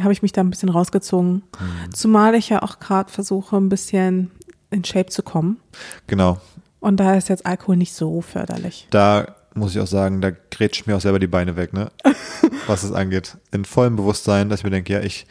habe 0.00 0.12
ich 0.12 0.22
mich 0.22 0.32
da 0.32 0.40
ein 0.40 0.50
bisschen 0.50 0.68
rausgezogen. 0.68 1.42
Mhm. 1.58 1.94
Zumal 1.94 2.34
ich 2.34 2.48
ja 2.48 2.62
auch 2.62 2.78
gerade 2.78 3.10
versuche, 3.12 3.56
ein 3.56 3.68
bisschen 3.68 4.30
in 4.70 4.84
Shape 4.84 5.06
zu 5.06 5.22
kommen. 5.22 5.58
Genau. 6.06 6.40
Und 6.80 6.98
da 6.98 7.14
ist 7.14 7.28
jetzt 7.28 7.46
Alkohol 7.46 7.76
nicht 7.76 7.92
so 7.92 8.20
förderlich. 8.20 8.86
Da 8.90 9.34
muss 9.54 9.74
ich 9.74 9.80
auch 9.80 9.86
sagen, 9.86 10.20
da 10.20 10.30
grätscht 10.30 10.86
mir 10.86 10.96
auch 10.96 11.00
selber 11.00 11.18
die 11.18 11.26
Beine 11.26 11.56
weg, 11.56 11.72
ne? 11.72 11.90
Was 12.66 12.84
es 12.84 12.92
angeht. 12.92 13.36
In 13.50 13.64
vollem 13.64 13.96
Bewusstsein, 13.96 14.48
dass 14.48 14.60
ich 14.60 14.64
mir 14.64 14.70
denke, 14.70 14.92
ja, 14.92 15.00
ich 15.00 15.26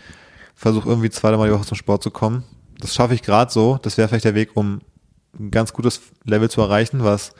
versuche 0.56 0.90
irgendwie 0.90 1.10
zweimal 1.10 1.48
die 1.48 1.54
Woche 1.54 1.66
zum 1.66 1.78
Sport 1.78 2.04
zu 2.04 2.12
kommen. 2.12 2.44
Das 2.80 2.94
schaffe 2.94 3.14
ich 3.14 3.22
gerade 3.22 3.52
so. 3.52 3.80
Das 3.82 3.98
wäre 3.98 4.08
vielleicht 4.08 4.26
der 4.26 4.36
Weg, 4.36 4.52
um 4.56 4.82
ein 5.40 5.52
ganz 5.52 5.74
gutes 5.74 6.02
Level 6.26 6.50
zu 6.50 6.62
erreichen, 6.62 7.04
was 7.04 7.34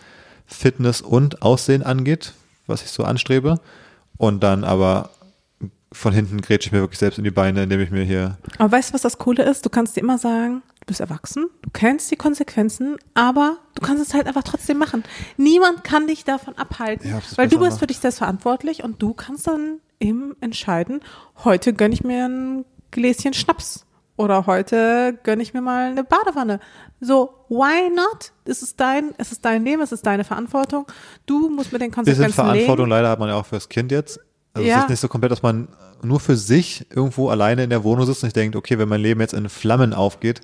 Fitness 0.46 1.02
und 1.02 1.42
Aussehen 1.42 1.84
angeht, 1.84 2.34
was 2.68 2.84
ich 2.84 2.92
so 2.92 3.04
anstrebe. 3.04 3.60
Und 4.18 4.42
dann 4.42 4.64
aber 4.64 5.12
von 5.92 6.14
hinten 6.14 6.42
grätsche 6.42 6.68
ich 6.68 6.72
mir 6.74 6.82
wirklich 6.82 7.00
selbst 7.00 7.18
in 7.18 7.24
die 7.24 7.32
Beine, 7.32 7.64
indem 7.64 7.80
ich 7.80 7.92
mir 7.92 8.04
hier. 8.04 8.38
Aber 8.58 8.72
weißt 8.72 8.90
du, 8.90 8.94
was 8.94 9.02
das 9.02 9.18
Coole 9.18 9.44
ist? 9.44 9.66
Du 9.66 9.70
kannst 9.70 9.96
dir 9.96 10.02
immer 10.02 10.18
sagen, 10.18 10.62
du 10.82 10.86
bist 10.86 11.00
erwachsen, 11.00 11.48
du 11.62 11.70
kennst 11.72 12.12
die 12.12 12.18
Konsequenzen, 12.18 12.98
aber 13.14 13.58
du 13.76 13.82
kannst 13.82 14.04
es 14.04 14.14
halt 14.14 14.28
einfach 14.28 14.44
trotzdem 14.44 14.78
machen. 14.78 15.04
Niemand 15.38 15.84
kann 15.84 16.08
dich 16.08 16.26
davon 16.26 16.58
abhalten, 16.58 17.10
ja, 17.10 17.22
weil 17.36 17.48
du 17.48 17.58
bist 17.58 17.72
macht. 17.72 17.80
für 17.80 17.88
dich 17.88 18.00
selbst 18.00 18.18
verantwortlich 18.18 18.84
und 18.84 19.02
du 19.02 19.14
kannst 19.14 19.48
dann 19.48 19.80
eben 20.00 20.36
entscheiden, 20.42 21.00
heute 21.44 21.74
gönne 21.74 21.94
ich 21.94 22.04
mir 22.04 22.26
ein 22.28 22.66
Gläschen 22.92 23.34
Schnaps 23.34 23.87
oder 24.18 24.48
heute 24.48 25.18
gönne 25.24 25.42
ich 25.42 25.54
mir 25.54 25.62
mal 25.62 25.92
eine 25.92 26.04
Badewanne. 26.04 26.60
So, 27.00 27.46
why 27.50 27.90
not? 27.96 28.34
Es 28.46 28.62
ist 28.62 28.80
dein, 28.80 29.14
es 29.18 29.32
ist 29.32 29.46
dein 29.46 29.64
Leben, 29.64 29.82
es 29.82 29.92
ist 29.92 30.06
deine 30.06 30.24
Verantwortung. 30.24 30.88
Du 31.26 31.50
musst 31.50 31.72
mit 31.72 31.82
den 31.82 31.92
Konsequenzen 31.92 32.24
leben. 32.24 32.34
Verantwortung 32.34 32.88
leben. 32.88 32.90
leider 32.90 33.10
hat 33.10 33.20
man 33.20 33.30
ja 33.30 33.36
auch 33.36 33.46
fürs 33.46 33.70
Kind 33.70 33.92
jetzt. 33.92 34.20
Also 34.54 34.68
ja. 34.68 34.78
es 34.78 34.84
ist 34.84 34.90
nicht 34.90 35.00
so 35.00 35.08
komplett, 35.08 35.32
dass 35.32 35.44
man 35.44 35.68
nur 36.02 36.20
für 36.20 36.36
sich 36.36 36.88
irgendwo 36.90 37.30
alleine 37.30 37.64
in 37.64 37.70
der 37.70 37.84
Wohnung 37.84 38.06
sitzt 38.06 38.24
und 38.24 38.36
denkt, 38.36 38.56
okay, 38.56 38.80
wenn 38.80 38.90
mein 38.90 39.02
Leben 39.02 39.22
jetzt 39.22 39.34
in 39.34 39.50
Flammen 39.50 39.94
aufgeht, 39.94 40.42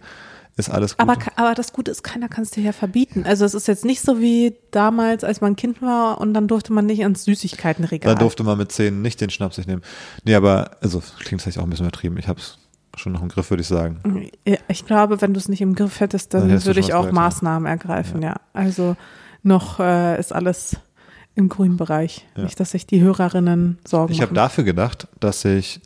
ist 0.56 0.70
alles 0.70 0.96
gut. 0.96 1.10
Aber, 1.10 1.18
aber 1.36 1.56
das 1.56 1.74
Gute 1.74 1.90
ist, 1.90 2.04
keiner 2.04 2.30
kann 2.30 2.44
es 2.44 2.52
dir 2.52 2.62
ja 2.62 2.74
verbieten. 2.74 3.24
Also 3.26 3.44
es 3.44 3.56
ist 3.56 3.68
jetzt 3.68 3.86
nicht 3.86 4.02
so 4.02 4.20
wie 4.20 4.56
damals, 4.70 5.24
als 5.24 5.42
man 5.42 5.56
Kind 5.56 5.82
war 5.82 6.22
und 6.22 6.36
dann 6.36 6.48
durfte 6.48 6.74
man 6.74 6.86
nicht 6.86 7.00
ins 7.00 7.24
Süßigkeitenregal. 7.24 8.14
Dann 8.14 8.20
durfte 8.20 8.44
man 8.44 8.60
mit 8.60 8.72
zehn 8.72 9.02
nicht 9.02 9.20
den 9.20 9.32
Schnaps 9.32 9.56
sich 9.56 9.66
nehmen. 9.66 9.82
Nee, 10.26 10.36
aber, 10.36 10.78
also 10.82 11.02
klingt 11.20 11.42
vielleicht 11.42 11.58
auch 11.58 11.64
ein 11.64 11.72
bisschen 11.72 11.88
übertrieben. 11.88 12.18
Ich 12.18 12.28
hab's 12.28 12.60
schon 12.96 13.14
noch 13.14 13.22
im 13.22 13.30
Griff, 13.30 13.50
würde 13.50 13.62
ich 13.62 13.68
sagen. 13.68 14.30
Ich 14.68 14.86
glaube, 14.86 15.22
wenn 15.22 15.34
du 15.34 15.40
es 15.40 15.50
nicht 15.50 15.62
im 15.62 15.76
Griff 15.76 16.00
hättest, 16.00 16.34
dann, 16.34 16.50
dann 16.50 16.66
würde 16.66 16.80
ich 16.80 16.94
auch 16.94 17.12
Maßnahmen 17.12 17.68
ergreifen, 17.68 18.22
ja. 18.22 18.30
ja. 18.30 18.36
Also 18.54 18.96
noch 19.42 19.80
äh, 19.80 20.20
ist 20.20 20.34
alles 20.34 20.78
im 21.36 21.50
grünen 21.50 21.78
Bereich. 21.78 22.28
Ja. 22.36 22.44
Nicht, 22.44 22.60
dass 22.60 22.72
sich 22.72 22.86
die 22.86 23.02
Hörerinnen 23.02 23.80
sorgen 23.86 24.14
Ich 24.14 24.22
habe 24.22 24.34
dafür 24.34 24.64
gedacht, 24.64 25.08
dass 25.20 25.44
ich, 25.46 25.82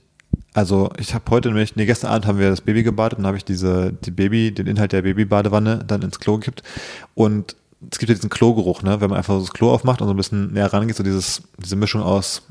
also 0.53 0.91
ich 0.97 1.13
habe 1.13 1.23
heute 1.29 1.49
nämlich, 1.49 1.75
nee, 1.75 1.85
gestern 1.85 2.11
Abend 2.11 2.27
haben 2.27 2.39
wir 2.39 2.49
das 2.49 2.61
Baby 2.61 2.83
gebadet 2.83 3.19
und 3.19 3.25
habe 3.25 3.37
ich 3.37 3.45
diese, 3.45 3.93
die 3.93 4.11
Baby, 4.11 4.53
den 4.53 4.67
Inhalt 4.67 4.91
der 4.91 5.03
Babybadewanne 5.03 5.83
dann 5.85 6.01
ins 6.01 6.19
Klo 6.19 6.37
gekippt 6.37 6.63
und 7.15 7.55
es 7.91 7.99
gibt 7.99 8.09
ja 8.09 8.15
diesen 8.15 8.29
Klogeruch, 8.29 8.81
ne, 8.81 8.99
wenn 9.01 9.09
man 9.09 9.17
einfach 9.17 9.35
so 9.35 9.41
das 9.41 9.53
Klo 9.53 9.71
aufmacht 9.71 10.01
und 10.01 10.07
so 10.07 10.13
ein 10.13 10.17
bisschen 10.17 10.53
näher 10.53 10.73
rangeht, 10.73 10.95
so 10.95 11.03
dieses, 11.03 11.43
diese 11.57 11.75
Mischung 11.75 12.01
aus 12.01 12.41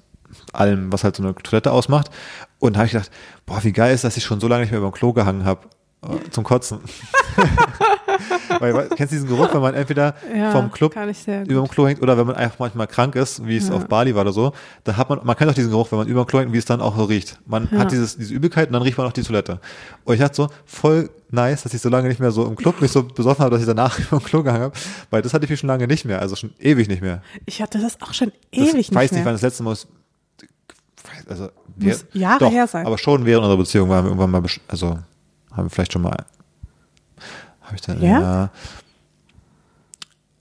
allem, 0.53 0.93
was 0.93 1.05
halt 1.05 1.17
so 1.17 1.23
eine 1.23 1.35
Toilette 1.35 1.73
ausmacht. 1.73 2.11
Und 2.59 2.75
da 2.75 2.79
habe 2.79 2.87
ich 2.87 2.93
gedacht, 2.93 3.11
boah, 3.45 3.63
wie 3.63 3.73
geil 3.73 3.95
ist, 3.95 4.05
dass 4.05 4.17
ich 4.17 4.25
schon 4.25 4.41
so 4.41 4.49
lange 4.49 4.63
nicht 4.63 4.71
mehr 4.71 4.81
über 4.81 4.91
dem 4.91 4.95
Klo 4.95 5.13
gehangen 5.13 5.45
habe. 5.45 5.69
Äh, 6.03 6.31
zum 6.31 6.45
Kotzen. 6.45 6.81
Weil, 8.61 8.89
kennst 8.89 9.13
du 9.13 9.17
diesen 9.17 9.29
Geruch, 9.29 9.53
wenn 9.53 9.61
man 9.61 9.75
entweder 9.75 10.15
ja, 10.35 10.51
vom 10.51 10.71
Club 10.71 10.95
über 10.95 11.45
dem 11.45 11.69
Klo 11.69 11.87
hängt 11.87 12.03
oder 12.03 12.17
wenn 12.17 12.27
man 12.27 12.37
einfach 12.37 12.59
manchmal 12.59 12.87
krank 12.87 13.15
ist, 13.15 13.47
wie 13.47 13.57
es 13.57 13.69
ja. 13.69 13.75
auf 13.75 13.87
Bali 13.87 14.15
war 14.15 14.23
oder 14.23 14.33
so, 14.33 14.53
da 14.85 14.97
hat 14.97 15.09
man, 15.09 15.21
man 15.25 15.37
kennt 15.37 15.51
auch 15.51 15.55
diesen 15.55 15.71
Geruch, 15.71 15.91
wenn 15.91 15.99
man 15.99 16.09
über 16.09 16.25
dem 16.25 16.27
Klo 16.27 16.41
hängt, 16.41 16.53
wie 16.53 16.59
es 16.59 16.65
dann 16.65 16.81
auch 16.81 16.97
so 16.97 17.05
riecht. 17.05 17.39
Man 17.47 17.69
ja. 17.71 17.79
hat 17.79 17.93
dieses, 17.93 18.17
diese 18.17 18.33
Übelkeit 18.33 18.69
und 18.69 18.75
dann 18.75 18.83
riecht 18.83 18.97
man 18.97 19.07
auch 19.07 19.13
die 19.13 19.23
Toilette. 19.23 19.61
Und 20.05 20.15
ich 20.15 20.21
dachte 20.21 20.37
so, 20.37 20.49
voll 20.65 21.11
nice, 21.31 21.65
dass 21.65 21.75
ich 21.75 21.81
so 21.81 21.89
lange 21.89 22.09
nicht 22.09 22.21
mehr 22.21 22.31
so 22.31 22.47
im 22.47 22.57
Club 22.57 22.81
mich 22.81 22.93
so 22.93 23.03
besoffen 23.03 23.45
habe, 23.45 23.51
dass 23.51 23.61
ich 23.61 23.67
danach 23.67 23.99
über 24.11 24.19
dem 24.19 24.25
Klo 24.25 24.43
gehangen 24.43 24.63
habe, 24.63 24.75
weil 25.11 25.23
das 25.23 25.35
hatte 25.35 25.53
ich 25.53 25.61
schon 25.61 25.69
lange 25.69 25.87
nicht 25.87 26.05
mehr, 26.05 26.21
also 26.21 26.37
schon 26.37 26.55
ewig 26.59 26.89
nicht 26.89 27.03
mehr. 27.03 27.23
Ich 27.45 27.61
hatte 27.61 27.81
das 27.81 28.01
auch 28.01 28.15
schon 28.15 28.33
ewig 28.53 28.67
das, 28.67 28.75
nicht 28.75 28.93
mehr. 28.93 29.03
Ich 29.03 29.11
weiß 29.11 29.13
nicht, 29.13 29.25
wann 29.25 29.35
das 29.35 29.43
letzte 29.43 29.63
Mal 29.63 29.73
ist, 29.73 29.89
also 31.29 31.51
wir, 31.77 31.93
Muss 31.93 32.07
Jahre 32.13 32.39
doch, 32.39 32.53
her 32.53 32.67
sein. 32.67 32.87
Aber 32.87 32.99
schon 32.99 33.25
während 33.25 33.45
unserer 33.45 33.59
Beziehung 33.59 33.89
waren 33.89 34.05
wir 34.05 34.11
irgendwann 34.11 34.31
mal, 34.31 34.43
also 34.69 34.99
haben 35.53 35.65
wir 35.65 35.71
vielleicht 35.71 35.93
schon 35.93 36.03
mal, 36.03 36.25
habe 37.63 37.75
ich 37.75 37.81
dann, 37.81 38.01
ja? 38.01 38.21
ja. 38.21 38.51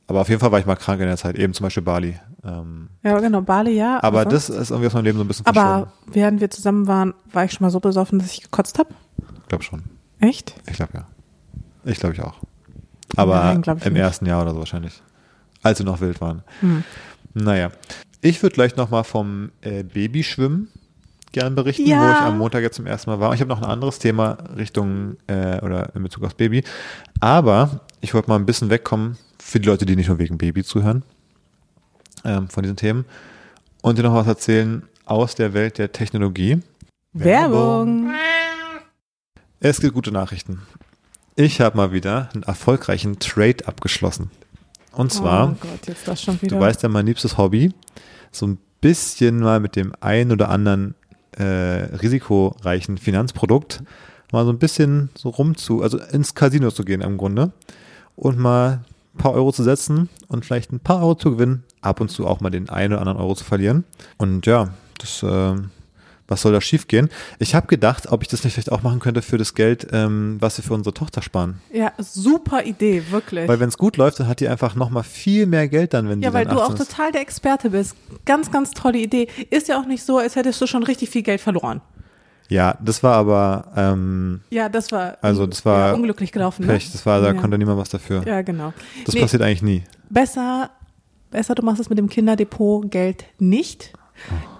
Aber 0.07 0.21
auf 0.21 0.29
jeden 0.29 0.39
Fall 0.39 0.51
war 0.51 0.59
ich 0.59 0.67
mal 0.67 0.75
krank 0.75 1.01
in 1.01 1.07
der 1.07 1.17
Zeit, 1.17 1.35
eben 1.35 1.53
zum 1.53 1.63
Beispiel 1.63 1.81
Bali. 1.81 2.19
Ähm, 2.43 2.89
ja, 3.01 3.17
genau, 3.19 3.41
Bali, 3.41 3.71
ja. 3.75 3.97
Aber, 4.03 4.21
aber 4.21 4.25
das 4.25 4.49
ist 4.49 4.69
irgendwie 4.69 4.87
aus 4.87 4.93
meinem 4.93 5.05
Leben 5.05 5.17
so 5.17 5.23
ein 5.23 5.27
bisschen 5.27 5.47
Aber 5.47 5.91
während 6.05 6.41
wir 6.41 6.51
zusammen 6.51 6.85
waren, 6.87 7.15
war 7.31 7.45
ich 7.45 7.53
schon 7.53 7.65
mal 7.65 7.71
so 7.71 7.79
besoffen, 7.79 8.19
dass 8.19 8.31
ich 8.31 8.43
gekotzt 8.43 8.77
habe? 8.77 8.89
Ich 9.41 9.47
glaube 9.47 9.63
schon. 9.63 9.83
Echt? 10.19 10.55
Ich 10.67 10.75
glaube 10.75 10.91
ja. 10.93 11.07
Ich 11.83 11.99
glaube 11.99 12.13
ich 12.13 12.21
auch. 12.21 12.35
Aber 13.15 13.35
Nein, 13.35 13.63
im 13.83 13.93
nicht. 13.93 14.01
ersten 14.01 14.25
Jahr 14.25 14.43
oder 14.43 14.53
so 14.53 14.59
wahrscheinlich. 14.59 15.01
Als 15.63 15.79
wir 15.79 15.85
noch 15.85 16.01
wild 16.01 16.21
waren. 16.21 16.43
Hm. 16.59 16.83
Naja. 17.33 17.71
Ich 18.25 18.41
würde 18.41 18.55
gleich 18.55 18.75
nochmal 18.75 19.03
vom 19.03 19.51
äh, 19.61 19.83
Babyschwimmen 19.83 20.69
gern 21.31 21.53
berichten, 21.53 21.85
ja. 21.85 22.01
wo 22.01 22.11
ich 22.11 22.21
am 22.21 22.37
Montag 22.39 22.63
jetzt 22.63 22.77
zum 22.77 22.87
ersten 22.87 23.11
Mal 23.11 23.19
war. 23.19 23.35
Ich 23.35 23.39
habe 23.39 23.49
noch 23.49 23.61
ein 23.61 23.69
anderes 23.69 23.99
Thema 23.99 24.39
Richtung 24.57 25.17
äh, 25.27 25.61
oder 25.61 25.93
in 25.95 26.01
Bezug 26.01 26.23
aufs 26.23 26.33
Baby. 26.33 26.63
Aber 27.19 27.81
ich 28.01 28.15
wollte 28.15 28.27
mal 28.31 28.37
ein 28.37 28.47
bisschen 28.47 28.71
wegkommen 28.71 29.19
für 29.39 29.59
die 29.59 29.67
Leute, 29.67 29.85
die 29.85 29.95
nicht 29.95 30.07
nur 30.07 30.17
wegen 30.17 30.39
Baby 30.39 30.63
zuhören, 30.63 31.03
ähm, 32.23 32.49
von 32.49 32.63
diesen 32.63 32.77
Themen 32.77 33.05
und 33.83 33.99
dir 33.99 34.01
noch 34.01 34.15
was 34.15 34.25
erzählen 34.25 34.81
aus 35.05 35.35
der 35.35 35.53
Welt 35.53 35.77
der 35.77 35.91
Technologie. 35.91 36.57
Werbung. 37.13 38.09
Es 39.59 39.79
gibt 39.79 39.93
gute 39.93 40.11
Nachrichten. 40.11 40.63
Ich 41.35 41.61
habe 41.61 41.77
mal 41.77 41.91
wieder 41.91 42.29
einen 42.33 42.41
erfolgreichen 42.41 43.19
Trade 43.19 43.67
abgeschlossen. 43.67 44.31
Und 44.93 45.13
zwar, 45.13 45.51
oh 45.51 45.55
Gott, 45.59 46.41
du 46.41 46.59
weißt 46.59 46.81
ja, 46.81 46.89
mein 46.89 47.05
liebstes 47.05 47.37
Hobby 47.37 47.71
so 48.35 48.47
ein 48.47 48.57
bisschen 48.81 49.39
mal 49.39 49.59
mit 49.59 49.75
dem 49.75 49.93
ein 49.99 50.31
oder 50.31 50.49
anderen 50.49 50.95
äh, 51.31 51.43
risikoreichen 51.43 52.97
Finanzprodukt 52.97 53.83
mal 54.31 54.45
so 54.45 54.51
ein 54.51 54.59
bisschen 54.59 55.09
so 55.15 55.29
rumzu, 55.29 55.81
also 55.81 55.97
ins 55.97 56.35
Casino 56.35 56.71
zu 56.71 56.83
gehen 56.83 57.01
im 57.01 57.17
Grunde 57.17 57.51
und 58.15 58.37
mal 58.37 58.81
ein 59.13 59.17
paar 59.17 59.33
Euro 59.33 59.51
zu 59.51 59.63
setzen 59.63 60.09
und 60.27 60.45
vielleicht 60.45 60.71
ein 60.71 60.79
paar 60.79 60.99
Euro 60.99 61.15
zu 61.15 61.31
gewinnen, 61.31 61.63
ab 61.81 62.01
und 62.01 62.09
zu 62.09 62.27
auch 62.27 62.41
mal 62.41 62.49
den 62.49 62.69
einen 62.69 62.93
oder 62.93 63.01
anderen 63.01 63.19
Euro 63.19 63.35
zu 63.35 63.45
verlieren. 63.45 63.85
Und 64.17 64.45
ja, 64.45 64.69
das 64.97 65.23
äh, 65.23 65.55
was 66.27 66.41
soll 66.41 66.51
da 66.53 66.61
schiefgehen? 66.61 67.09
Ich 67.39 67.53
habe 67.55 67.67
gedacht, 67.67 68.11
ob 68.11 68.21
ich 68.23 68.27
das 68.27 68.43
nicht 68.43 68.53
vielleicht 68.53 68.71
auch 68.71 68.81
machen 68.83 68.99
könnte 68.99 69.21
für 69.21 69.37
das 69.37 69.53
Geld, 69.53 69.87
ähm, 69.91 70.37
was 70.39 70.57
wir 70.57 70.63
für 70.63 70.73
unsere 70.73 70.93
Tochter 70.93 71.21
sparen. 71.21 71.61
Ja, 71.71 71.91
super 71.97 72.63
Idee, 72.63 73.03
wirklich. 73.11 73.47
Weil 73.47 73.59
wenn 73.59 73.69
es 73.69 73.77
gut 73.77 73.97
läuft, 73.97 74.19
dann 74.19 74.27
hat 74.27 74.39
die 74.39 74.47
einfach 74.47 74.75
nochmal 74.75 75.03
viel 75.03 75.45
mehr 75.45 75.67
Geld 75.67 75.93
dann, 75.93 76.09
wenn 76.09 76.21
ja, 76.21 76.29
die 76.29 76.33
weil 76.33 76.45
dann 76.45 76.55
du 76.55 76.61
18 76.61 76.75
auch 76.75 76.79
ist. 76.79 76.89
total 76.89 77.11
der 77.11 77.21
Experte 77.21 77.69
bist. 77.69 77.95
Ganz, 78.25 78.51
ganz 78.51 78.71
tolle 78.71 78.97
Idee. 78.97 79.27
Ist 79.49 79.67
ja 79.67 79.79
auch 79.79 79.85
nicht 79.85 80.03
so, 80.03 80.17
als 80.17 80.35
hättest 80.35 80.59
du 80.61 80.67
schon 80.67 80.83
richtig 80.83 81.09
viel 81.09 81.21
Geld 81.23 81.41
verloren. 81.41 81.81
Ja, 82.47 82.77
das 82.79 83.01
war 83.01 83.15
aber 83.15 83.71
ähm, 83.75 84.41
Ja, 84.51 84.69
das 84.69 84.91
war, 84.91 85.17
Also, 85.21 85.47
das 85.47 85.65
war 85.65 85.87
ja, 85.89 85.93
unglücklich 85.93 86.31
gelaufen. 86.31 86.65
Pech. 86.65 86.85
Ne? 86.85 86.91
Das 86.93 87.05
war, 87.05 87.19
da 87.19 87.27
ja. 87.27 87.33
konnte 87.33 87.57
niemand 87.57 87.79
was 87.79 87.89
dafür. 87.89 88.23
Ja, 88.25 88.41
genau. 88.43 88.71
Das 89.05 89.15
Nee, 89.15 89.21
passiert 89.21 89.41
eigentlich 89.41 89.63
nie. 89.63 89.83
besser, 90.09 90.69
besser 91.31 91.55
du 91.55 91.63
machst 91.63 91.81
es 91.81 91.89
mit 91.89 91.97
dem 91.97 92.07
Kinderdepot 92.09 92.89
Geld 92.91 93.25
nicht. 93.39 93.93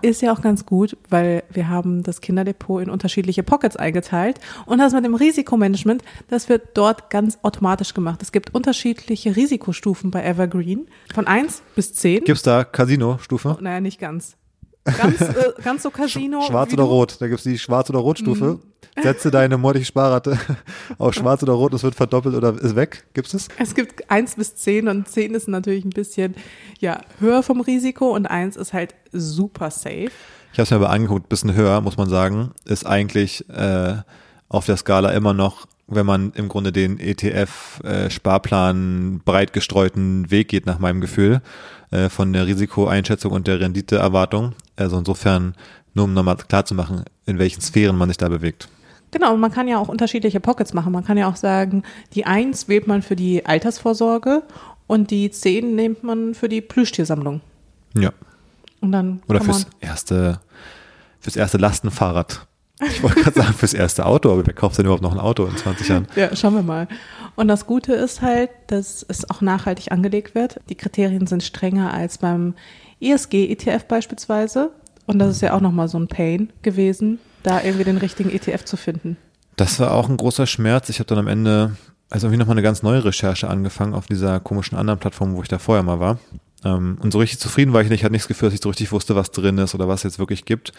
Ist 0.02 0.22
ja 0.22 0.32
auch 0.32 0.42
ganz 0.42 0.66
gut, 0.66 0.98
weil 1.10 1.44
wir 1.52 1.70
haben 1.70 2.04
das 2.04 2.22
Kinderdepot 2.22 2.84
in 2.84 2.90
unterschiedliche 2.90 3.44
Pockets 3.44 3.76
eingeteilt 3.76 4.40
und 4.66 4.80
das 4.80 4.94
mit 4.94 5.06
dem 5.06 5.16
Risikomanagement, 5.16 6.04
das 6.30 6.50
wird 6.50 6.70
dort 6.76 7.10
ganz 7.10 7.40
automatisch 7.42 7.94
gemacht. 7.94 8.22
Es 8.22 8.32
gibt 8.32 8.54
unterschiedliche 8.54 9.36
Risikostufen 9.36 10.12
bei 10.12 10.24
Evergreen 10.24 10.88
von 11.14 11.28
1 11.28 11.62
bis 11.76 11.94
10. 11.94 12.26
Gibt's 12.26 12.44
da 12.44 12.64
Casino-Stufe? 12.64 13.58
Naja, 13.62 13.80
nicht 13.82 14.00
ganz. 14.00 14.38
Ganz, 14.86 15.20
äh, 15.22 15.54
ganz 15.64 15.84
so 15.84 15.90
Casino. 15.90 16.42
Schwarz 16.42 16.72
oder 16.74 16.84
rot? 16.84 17.18
Da 17.20 17.28
gibt's 17.28 17.44
die 17.44 17.60
Schwarz- 17.60 17.90
oder 17.90 18.00
Rot-Stufe. 18.00 18.46
Mhm. 18.46 18.62
Setze 19.02 19.30
deine 19.30 19.58
monatliche 19.58 19.88
Sparrate 19.88 20.40
auf 20.98 21.14
Schwarz 21.14 21.44
oder 21.44 21.52
Rot, 21.54 21.74
es 21.74 21.84
wird 21.84 21.96
verdoppelt 21.96 22.34
oder 22.36 22.54
ist 22.54 22.78
weg. 22.78 23.04
Gibt's 23.14 23.34
es? 23.34 23.50
Es 23.58 23.76
gibt 23.76 24.10
1 24.10 24.36
bis 24.36 24.56
10 24.56 24.88
und 24.88 25.10
10 25.10 25.34
ist 25.34 25.50
natürlich 25.50 25.84
ein 25.84 25.90
bisschen 25.90 26.36
ja, 26.80 27.02
höher 27.20 27.44
vom 27.44 27.60
Risiko 27.60 28.16
und 28.16 28.26
1 28.26 28.56
ist 28.56 28.72
halt 28.72 28.96
super 29.12 29.70
safe. 29.70 30.12
Ich 30.54 30.60
habe 30.60 30.64
es 30.64 30.72
mir 30.72 30.78
aber 30.78 30.92
angeguckt, 30.92 31.28
bisschen 31.28 31.54
höher, 31.54 31.82
muss 31.82 31.98
man 31.98 32.08
sagen, 32.08 32.52
ist 32.64 32.86
eigentlich 32.86 33.50
äh, 33.50 33.96
auf 34.48 34.66
der 34.66 34.78
Skala 34.78 35.12
immer 35.12 35.34
noch, 35.34 35.66
wenn 35.88 36.06
man 36.06 36.32
im 36.36 36.48
Grunde 36.48 36.72
den 36.72 36.98
ETF-Sparplan 36.98 39.20
breit 39.26 39.52
gestreuten 39.52 40.32
Weg 40.32 40.48
geht, 40.48 40.66
nach 40.66 40.80
meinem 40.80 41.02
Gefühl, 41.02 41.42
äh, 41.92 42.08
von 42.08 42.32
der 42.32 42.48
Risikoeinschätzung 42.48 43.34
und 43.34 43.48
der 43.48 43.60
Renditeerwartung. 43.60 44.54
Also 44.76 44.98
insofern, 44.98 45.56
nur 45.94 46.06
um 46.06 46.14
nochmal 46.14 46.38
klar 46.38 46.66
zu 46.66 46.76
machen, 46.76 47.04
in 47.26 47.40
welchen 47.40 47.62
Sphären 47.62 47.98
man 47.98 48.10
sich 48.10 48.18
da 48.18 48.30
bewegt. 48.30 48.68
Genau, 49.12 49.34
und 49.34 49.40
man 49.40 49.52
kann 49.52 49.68
ja 49.68 49.78
auch 49.78 49.88
unterschiedliche 49.88 50.40
Pockets 50.42 50.74
machen. 50.74 50.92
Man 50.92 51.06
kann 51.06 51.18
ja 51.18 51.30
auch 51.30 51.38
sagen, 51.38 51.84
die 52.14 52.26
1 52.26 52.68
wählt 52.68 52.86
man 52.88 53.02
für 53.02 53.16
die 53.16 53.46
Altersvorsorge 53.46 54.44
und 54.88 55.10
die 55.10 55.32
10 55.32 55.74
nimmt 55.76 56.04
man 56.04 56.34
für 56.36 56.50
die 56.50 56.62
Plüschtiersammlung. 56.62 57.42
Ja. 57.94 58.12
Und 58.82 58.92
dann 58.92 59.22
Oder 59.30 59.42
fürs 59.42 59.68
erste, 59.80 60.42
fürs 61.22 61.38
erste 61.38 61.58
Lastenfahrrad. 61.58 62.46
Ich 62.82 63.02
wollte 63.02 63.22
gerade 63.22 63.40
sagen, 63.40 63.54
fürs 63.54 63.74
erste 63.74 64.06
Auto, 64.06 64.32
aber 64.34 64.46
wer 64.46 64.54
kauft 64.54 64.78
denn 64.78 64.86
überhaupt 64.86 65.02
noch 65.02 65.14
ein 65.14 65.20
Auto 65.20 65.46
in 65.46 65.56
20 65.56 65.88
Jahren? 65.88 66.08
Ja, 66.18 66.36
schauen 66.36 66.56
wir 66.56 66.62
mal. 66.62 66.90
Und 67.36 67.48
das 67.48 67.66
Gute 67.66 67.94
ist 67.94 68.22
halt, 68.22 68.50
dass 68.68 69.06
es 69.08 69.30
auch 69.30 69.40
nachhaltig 69.40 69.94
angelegt 69.94 70.36
wird. 70.36 70.60
Die 70.68 70.76
Kriterien 70.76 71.26
sind 71.26 71.42
strenger 71.42 71.94
als 71.94 72.18
beim 72.18 72.54
ESG-ETF 73.02 73.86
beispielsweise. 73.88 74.72
Und 75.06 75.20
das 75.20 75.32
ist 75.32 75.42
ja 75.42 75.54
auch 75.54 75.62
nochmal 75.62 75.88
so 75.88 76.00
ein 76.00 76.08
Pain 76.08 76.52
gewesen, 76.62 77.20
da 77.44 77.62
irgendwie 77.62 77.84
den 77.84 77.98
richtigen 77.98 78.32
ETF 78.32 78.66
zu 78.66 78.78
finden. 78.78 79.18
Das 79.56 79.80
war 79.80 79.94
auch 79.94 80.10
ein 80.10 80.18
großer 80.18 80.48
Schmerz. 80.48 80.90
Ich 80.90 81.00
habe 81.00 81.08
dann 81.08 81.20
am 81.20 81.28
Ende, 81.28 81.76
also 82.10 82.28
irgendwie 82.28 82.40
nochmal 82.40 82.56
eine 82.56 82.64
ganz 82.64 82.84
neue 82.84 83.06
Recherche 83.06 83.48
angefangen 83.48 83.94
auf 83.94 84.08
dieser 84.08 84.40
komischen 84.40 84.78
anderen 84.78 85.00
Plattform, 85.00 85.36
wo 85.36 85.42
ich 85.42 85.48
da 85.48 85.60
vorher 85.60 85.84
mal 85.84 86.00
war. 86.00 86.20
Ähm, 86.64 86.98
und 87.02 87.12
so 87.12 87.20
richtig 87.20 87.40
zufrieden 87.40 87.72
war 87.72 87.82
ich 87.82 87.90
nicht, 87.90 88.04
hatte 88.04 88.12
nicht 88.12 88.24
das 88.24 88.28
Gefühl, 88.28 88.48
dass 88.48 88.56
ich 88.56 88.64
so 88.64 88.70
richtig 88.70 88.92
wusste, 88.92 89.16
was 89.16 89.32
drin 89.32 89.58
ist 89.60 89.76
oder 89.76 89.88
was 89.88 90.00
es 90.00 90.04
jetzt 90.04 90.20
wirklich 90.20 90.46
gibt. 90.46 90.74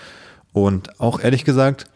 Und 0.52 1.00
auch 1.00 1.20
ehrlich 1.20 1.44
gesagt, 1.44 1.86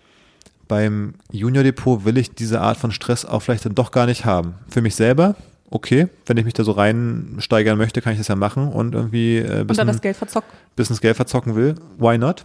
beim 0.68 1.14
Junior 1.33 1.64
Depot 1.64 2.04
will 2.04 2.16
ich 2.16 2.33
diese 2.33 2.61
Art 2.61 2.76
von 2.76 2.92
Stress 2.92 3.24
auch 3.24 3.40
vielleicht 3.40 3.64
dann 3.66 3.74
doch 3.74 3.90
gar 3.90 4.06
nicht 4.06 4.24
haben. 4.24 4.54
Für 4.68 4.80
mich 4.80 4.94
selber, 4.94 5.35
okay, 5.70 6.09
wenn 6.26 6.37
ich 6.37 6.44
mich 6.44 6.54
da 6.54 6.64
so 6.64 6.72
reinsteigern 6.72 7.78
möchte, 7.78 8.02
kann 8.02 8.12
ich 8.12 8.18
das 8.18 8.28
ja 8.28 8.37
machen 8.37 8.68
und 8.68 8.94
irgendwie 8.94 9.38
äh, 9.38 9.61
Und 9.61 9.68
bisschen, 9.68 9.87
das 9.87 10.00
Geld 10.00 10.16
verzockt. 10.16 10.48
bisschen 10.76 10.94
das 10.94 11.00
Geld 11.00 11.16
verzocken 11.16 11.54
will, 11.54 11.76
why 11.98 12.18
not? 12.18 12.44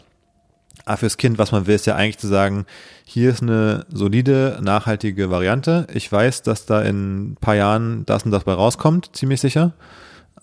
Aber 0.85 0.97
fürs 0.97 1.17
Kind, 1.17 1.37
was 1.37 1.51
man 1.51 1.65
will, 1.65 1.75
ist 1.75 1.87
ja 1.87 1.95
eigentlich 1.95 2.19
zu 2.19 2.27
sagen, 2.27 2.65
hier 3.05 3.31
ist 3.31 3.41
eine 3.41 3.85
solide, 3.89 4.59
nachhaltige 4.61 5.31
Variante. 5.31 5.87
Ich 5.93 6.11
weiß, 6.11 6.43
dass 6.43 6.65
da 6.65 6.81
in 6.81 7.31
ein 7.31 7.37
paar 7.39 7.55
Jahren 7.55 8.05
das 8.05 8.23
und 8.23 8.31
das 8.31 8.43
bei 8.43 8.53
rauskommt, 8.53 9.15
ziemlich 9.15 9.41
sicher. 9.41 9.73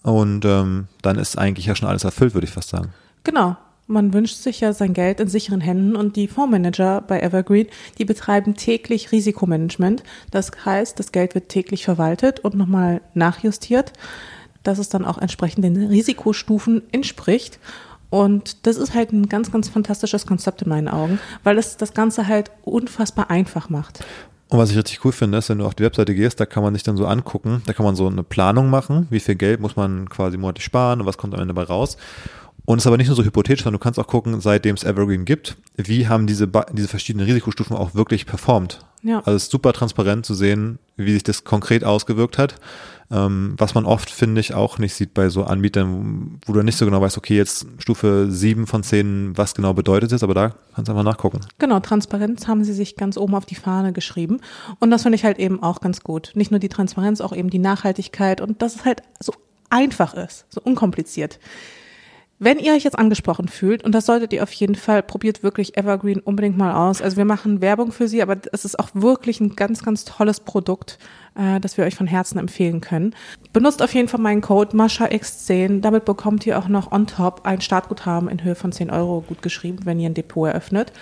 Und 0.02 0.44
ähm, 0.44 0.88
dann 1.02 1.18
ist 1.18 1.38
eigentlich 1.38 1.66
ja 1.66 1.76
schon 1.76 1.88
alles 1.88 2.02
erfüllt, 2.02 2.34
würde 2.34 2.46
ich 2.46 2.52
fast 2.52 2.70
sagen. 2.70 2.92
Genau. 3.22 3.56
Man 3.92 4.14
wünscht 4.14 4.36
sich 4.36 4.60
ja 4.60 4.72
sein 4.72 4.94
Geld 4.94 5.20
in 5.20 5.28
sicheren 5.28 5.60
Händen 5.60 5.96
und 5.96 6.16
die 6.16 6.26
Fondsmanager 6.26 7.02
bei 7.02 7.20
Evergreen, 7.20 7.66
die 7.98 8.06
betreiben 8.06 8.54
täglich 8.54 9.12
Risikomanagement. 9.12 10.02
Das 10.30 10.50
heißt, 10.64 10.98
das 10.98 11.12
Geld 11.12 11.34
wird 11.34 11.50
täglich 11.50 11.84
verwaltet 11.84 12.40
und 12.40 12.54
nochmal 12.54 13.02
nachjustiert, 13.12 13.92
dass 14.62 14.78
es 14.78 14.88
dann 14.88 15.04
auch 15.04 15.18
entsprechend 15.18 15.62
den 15.62 15.76
Risikostufen 15.76 16.82
entspricht. 16.90 17.58
Und 18.08 18.66
das 18.66 18.78
ist 18.78 18.94
halt 18.94 19.12
ein 19.12 19.28
ganz, 19.28 19.52
ganz 19.52 19.68
fantastisches 19.68 20.24
Konzept 20.24 20.62
in 20.62 20.70
meinen 20.70 20.88
Augen, 20.88 21.18
weil 21.44 21.58
es 21.58 21.76
das 21.76 21.92
Ganze 21.92 22.26
halt 22.28 22.50
unfassbar 22.62 23.30
einfach 23.30 23.68
macht. 23.68 24.06
Und 24.48 24.58
was 24.58 24.70
ich 24.70 24.76
richtig 24.78 25.04
cool 25.04 25.12
finde, 25.12 25.36
ist, 25.36 25.50
wenn 25.50 25.58
du 25.58 25.66
auf 25.66 25.74
die 25.74 25.82
Webseite 25.82 26.14
gehst, 26.14 26.40
da 26.40 26.46
kann 26.46 26.62
man 26.62 26.72
sich 26.72 26.82
dann 26.82 26.96
so 26.96 27.06
angucken, 27.06 27.62
da 27.66 27.74
kann 27.74 27.84
man 27.84 27.96
so 27.96 28.06
eine 28.06 28.22
Planung 28.22 28.70
machen, 28.70 29.06
wie 29.10 29.20
viel 29.20 29.34
Geld 29.34 29.60
muss 29.60 29.76
man 29.76 30.08
quasi 30.08 30.38
monatlich 30.38 30.64
sparen 30.64 31.00
und 31.00 31.06
was 31.06 31.18
kommt 31.18 31.34
am 31.34 31.40
Ende 31.40 31.54
dabei 31.54 31.66
raus. 31.66 31.98
Und 32.64 32.78
es 32.78 32.84
ist 32.84 32.86
aber 32.86 32.96
nicht 32.96 33.08
nur 33.08 33.16
so 33.16 33.24
hypothetisch, 33.24 33.64
sondern 33.64 33.80
du 33.80 33.82
kannst 33.82 33.98
auch 33.98 34.06
gucken, 34.06 34.40
seitdem 34.40 34.76
es 34.76 34.84
Evergreen 34.84 35.24
gibt, 35.24 35.56
wie 35.76 36.08
haben 36.08 36.26
diese, 36.26 36.48
diese 36.72 36.88
verschiedenen 36.88 37.26
Risikostufen 37.26 37.76
auch 37.76 37.94
wirklich 37.94 38.26
performt. 38.26 38.80
Ja. 39.02 39.18
Also 39.18 39.32
es 39.32 39.44
ist 39.44 39.50
super 39.50 39.72
transparent 39.72 40.24
zu 40.24 40.34
sehen, 40.34 40.78
wie 40.96 41.12
sich 41.12 41.24
das 41.24 41.42
konkret 41.42 41.82
ausgewirkt 41.82 42.38
hat. 42.38 42.54
Ähm, 43.10 43.56
was 43.58 43.74
man 43.74 43.84
oft, 43.84 44.08
finde 44.08 44.40
ich, 44.40 44.54
auch 44.54 44.78
nicht 44.78 44.94
sieht 44.94 45.12
bei 45.12 45.28
so 45.28 45.44
Anbietern, 45.44 46.38
wo 46.46 46.52
du 46.52 46.62
nicht 46.62 46.78
so 46.78 46.86
genau 46.86 47.00
weißt, 47.00 47.18
okay, 47.18 47.36
jetzt 47.36 47.66
Stufe 47.78 48.28
7 48.30 48.66
von 48.66 48.82
10, 48.82 49.36
was 49.36 49.54
genau 49.54 49.74
bedeutet 49.74 50.12
es, 50.12 50.22
aber 50.22 50.32
da 50.32 50.54
kannst 50.74 50.88
du 50.88 50.92
einfach 50.92 51.04
nachgucken. 51.04 51.40
Genau, 51.58 51.80
Transparenz 51.80 52.46
haben 52.46 52.64
sie 52.64 52.72
sich 52.72 52.96
ganz 52.96 53.18
oben 53.18 53.34
auf 53.34 53.44
die 53.44 53.56
Fahne 53.56 53.92
geschrieben. 53.92 54.40
Und 54.78 54.90
das 54.90 55.02
finde 55.02 55.16
ich 55.16 55.24
halt 55.24 55.38
eben 55.38 55.62
auch 55.62 55.80
ganz 55.80 56.02
gut. 56.02 56.30
Nicht 56.34 56.52
nur 56.52 56.60
die 56.60 56.70
Transparenz, 56.70 57.20
auch 57.20 57.34
eben 57.34 57.50
die 57.50 57.58
Nachhaltigkeit 57.58 58.40
und 58.40 58.62
dass 58.62 58.76
es 58.76 58.84
halt 58.84 59.02
so 59.20 59.34
einfach 59.68 60.14
ist, 60.14 60.46
so 60.48 60.60
unkompliziert. 60.62 61.38
Wenn 62.44 62.58
ihr 62.58 62.72
euch 62.72 62.82
jetzt 62.82 62.98
angesprochen 62.98 63.46
fühlt, 63.46 63.84
und 63.84 63.92
das 63.92 64.04
solltet 64.04 64.32
ihr 64.32 64.42
auf 64.42 64.50
jeden 64.50 64.74
Fall, 64.74 65.04
probiert 65.04 65.44
wirklich 65.44 65.76
Evergreen 65.76 66.18
unbedingt 66.18 66.58
mal 66.58 66.74
aus. 66.74 67.00
Also 67.00 67.16
wir 67.16 67.24
machen 67.24 67.60
Werbung 67.60 67.92
für 67.92 68.08
sie, 68.08 68.20
aber 68.20 68.36
es 68.52 68.64
ist 68.64 68.80
auch 68.80 68.88
wirklich 68.94 69.40
ein 69.40 69.54
ganz, 69.54 69.84
ganz 69.84 70.04
tolles 70.04 70.40
Produkt, 70.40 70.98
äh, 71.36 71.60
das 71.60 71.76
wir 71.76 71.84
euch 71.84 71.94
von 71.94 72.08
Herzen 72.08 72.40
empfehlen 72.40 72.80
können. 72.80 73.14
Benutzt 73.52 73.80
auf 73.80 73.94
jeden 73.94 74.08
Fall 74.08 74.18
meinen 74.18 74.40
Code 74.40 74.76
MaschaX10. 74.76 75.82
Damit 75.82 76.04
bekommt 76.04 76.44
ihr 76.44 76.58
auch 76.58 76.66
noch 76.66 76.90
on 76.90 77.06
top 77.06 77.42
ein 77.44 77.60
Startguthaben 77.60 78.28
in 78.28 78.42
Höhe 78.42 78.56
von 78.56 78.72
10 78.72 78.90
Euro 78.90 79.20
gut 79.20 79.40
geschrieben, 79.40 79.78
wenn 79.84 80.00
ihr 80.00 80.10
ein 80.10 80.14
Depot 80.14 80.48
eröffnet. 80.48 80.92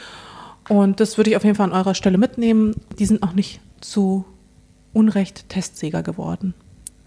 Und 0.69 1.01
das 1.01 1.17
würde 1.17 1.31
ich 1.31 1.37
auf 1.37 1.45
jeden 1.45 1.57
Fall 1.57 1.73
an 1.73 1.79
eurer 1.79 1.95
Stelle 1.95 2.19
mitnehmen. 2.19 2.75
Die 2.99 3.07
sind 3.07 3.23
auch 3.23 3.33
nicht 3.33 3.63
zu 3.81 4.27
Unrecht 4.93 5.49
Testsieger 5.49 6.03
geworden. 6.03 6.53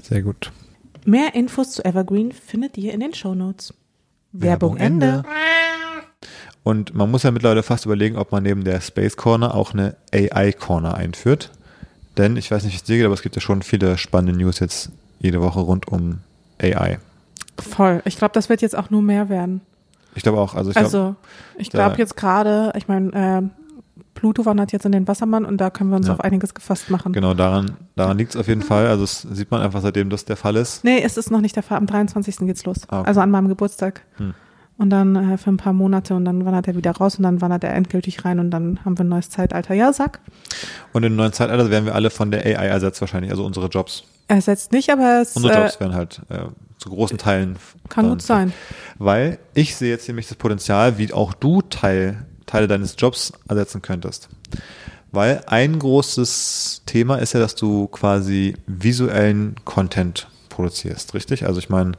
Sehr 0.02 0.24
gut. 0.24 0.52
Mehr 1.06 1.36
Infos 1.36 1.70
zu 1.70 1.86
Evergreen 1.86 2.32
findet 2.32 2.80
ihr 2.80 2.94
in 2.94 3.00
den 3.00 3.14
Shownotes. 3.14 3.76
Werbung 4.34 4.78
Ende. 4.78 5.24
Und 6.64 6.94
man 6.94 7.12
muss 7.12 7.24
ja 7.24 7.32
mittlerweile 7.32 7.64
fast 7.64 7.86
überlegen, 7.86 8.18
ob 8.18 8.32
man 8.32 8.44
neben 8.44 8.64
der 8.64 8.82
Space 8.82 9.18
Corner 9.18 9.54
auch 9.54 9.74
eine 9.74 9.96
AI 10.14 10.52
Corner 10.54 10.96
einführt. 10.96 11.52
Denn 12.18 12.38
ich 12.38 12.52
weiß 12.52 12.64
nicht, 12.64 12.74
wie 12.74 12.78
es 12.78 12.84
dir 12.84 12.98
geht, 12.98 13.06
aber 13.06 13.14
es 13.14 13.22
gibt 13.22 13.36
ja 13.36 13.42
schon 13.42 13.62
viele 13.62 13.98
spannende 13.98 14.38
News 14.38 14.60
jetzt 14.60 14.90
jede 15.20 15.42
Woche 15.42 15.60
rund 15.60 15.88
um 15.88 16.20
AI. 16.62 17.00
Voll. 17.60 18.02
Ich 18.06 18.18
glaube, 18.18 18.34
das 18.34 18.50
wird 18.50 18.62
jetzt 18.62 18.78
auch 18.78 18.90
nur 18.90 19.02
mehr 19.02 19.30
werden. 19.30 19.62
Ich 20.16 20.24
glaube 20.24 20.40
auch. 20.40 20.54
Also 20.54 20.70
ich 20.70 20.76
glaube, 20.76 20.86
also, 20.86 21.16
glaube 21.70 21.96
jetzt 21.98 22.16
gerade, 22.16 22.74
ich 22.76 22.88
meine, 22.88 23.12
äh, 23.14 23.63
Pluto 24.14 24.46
wandert 24.46 24.72
jetzt 24.72 24.86
in 24.86 24.92
den 24.92 25.08
Wassermann 25.08 25.44
und 25.46 25.58
da 25.58 25.70
können 25.70 25.90
wir 25.90 25.98
uns 25.98 26.08
Ja. 26.08 26.14
auf 26.14 26.20
einiges 26.22 26.54
gefasst 26.54 26.90
machen. 26.90 27.14
genau 27.14 27.34
daran, 27.34 27.72
daran 27.96 28.18
liegt 28.18 28.32
es 28.36 28.40
auf 28.40 28.48
jeden 28.48 28.62
Fall. 28.62 28.88
Also 28.88 29.04
es 29.04 29.22
sieht 29.22 29.50
man 29.52 29.62
einfach, 29.62 29.82
seitdem 29.82 30.10
das 30.10 30.26
der 30.26 30.38
Fall 30.38 30.56
ist. 30.56 30.84
Nee, 30.84 31.02
es 31.04 31.18
ist 31.18 31.32
noch 31.32 31.42
nicht 31.42 31.56
der 31.56 31.64
Fall. 31.64 31.78
Am 31.78 31.86
23. 31.88 32.38
geht's 32.46 32.64
los. 32.66 32.78
Ah, 32.90 33.00
okay. 33.00 33.08
Also 33.08 33.22
an 33.22 33.32
meinem 33.32 33.48
Geburtstag. 33.48 34.02
Hm. 34.18 34.34
Und 34.78 34.90
dann 34.90 35.16
äh, 35.34 35.38
für 35.38 35.52
ein 35.52 35.58
paar 35.58 35.74
Monate 35.74 36.16
und 36.16 36.26
dann 36.26 36.46
wandert 36.46 36.68
er 36.68 36.76
wieder 36.76 36.92
raus 36.92 37.16
und 37.18 37.24
dann 37.24 37.42
wandert 37.42 37.64
er 37.64 37.74
endgültig 37.76 38.26
rein 38.26 38.40
und 38.40 38.50
dann 38.52 38.80
haben 38.84 38.98
wir 38.98 39.04
ein 39.06 39.10
neues 39.10 39.30
Zeitalter. 39.30 39.74
Ja, 39.76 39.94
sag. 39.94 40.20
Und 40.94 41.04
im 41.04 41.16
neuen 41.16 41.32
Zeitalter 41.32 41.70
werden 41.70 41.86
wir 41.86 41.94
alle 41.96 42.10
von 42.10 42.32
der 42.32 42.44
AI 42.46 42.68
ersetzt 42.68 43.00
wahrscheinlich, 43.00 43.30
also 43.32 43.46
unsere 43.46 43.68
Jobs. 43.68 44.04
Er 44.28 44.42
setzt 44.42 44.72
nicht, 44.72 44.90
aber 44.90 45.22
es 45.22 45.36
Unsere 45.36 45.54
äh, 45.54 45.62
Jobs 45.62 45.80
werden 45.80 45.94
halt 45.94 46.22
äh, 46.30 46.40
zu 46.80 46.90
großen 46.90 47.18
Teilen. 47.20 47.58
kann 47.90 48.06
dann- 48.06 48.14
gut 48.14 48.22
sein. 48.24 48.52
Weil 48.98 49.38
ich 49.54 49.76
sehe 49.76 49.90
jetzt 49.90 50.08
nämlich 50.08 50.28
das 50.28 50.38
Potenzial, 50.38 50.98
wie 50.98 51.14
auch 51.14 51.34
du 51.34 51.62
Teil, 51.62 52.26
Teile 52.46 52.68
deines 52.68 52.96
Jobs 52.98 53.34
ersetzen 53.48 53.82
könntest. 53.82 54.30
Weil 55.12 55.44
ein 55.46 55.78
großes 55.78 56.84
Thema 56.86 57.18
ist 57.18 57.34
ja, 57.34 57.40
dass 57.40 57.56
du 57.56 57.88
quasi 57.88 58.56
visuellen 58.66 59.56
Content 59.64 60.28
produzierst, 60.50 61.14
richtig? 61.14 61.46
Also 61.46 61.60
ich 61.60 61.70
meine, 61.70 61.94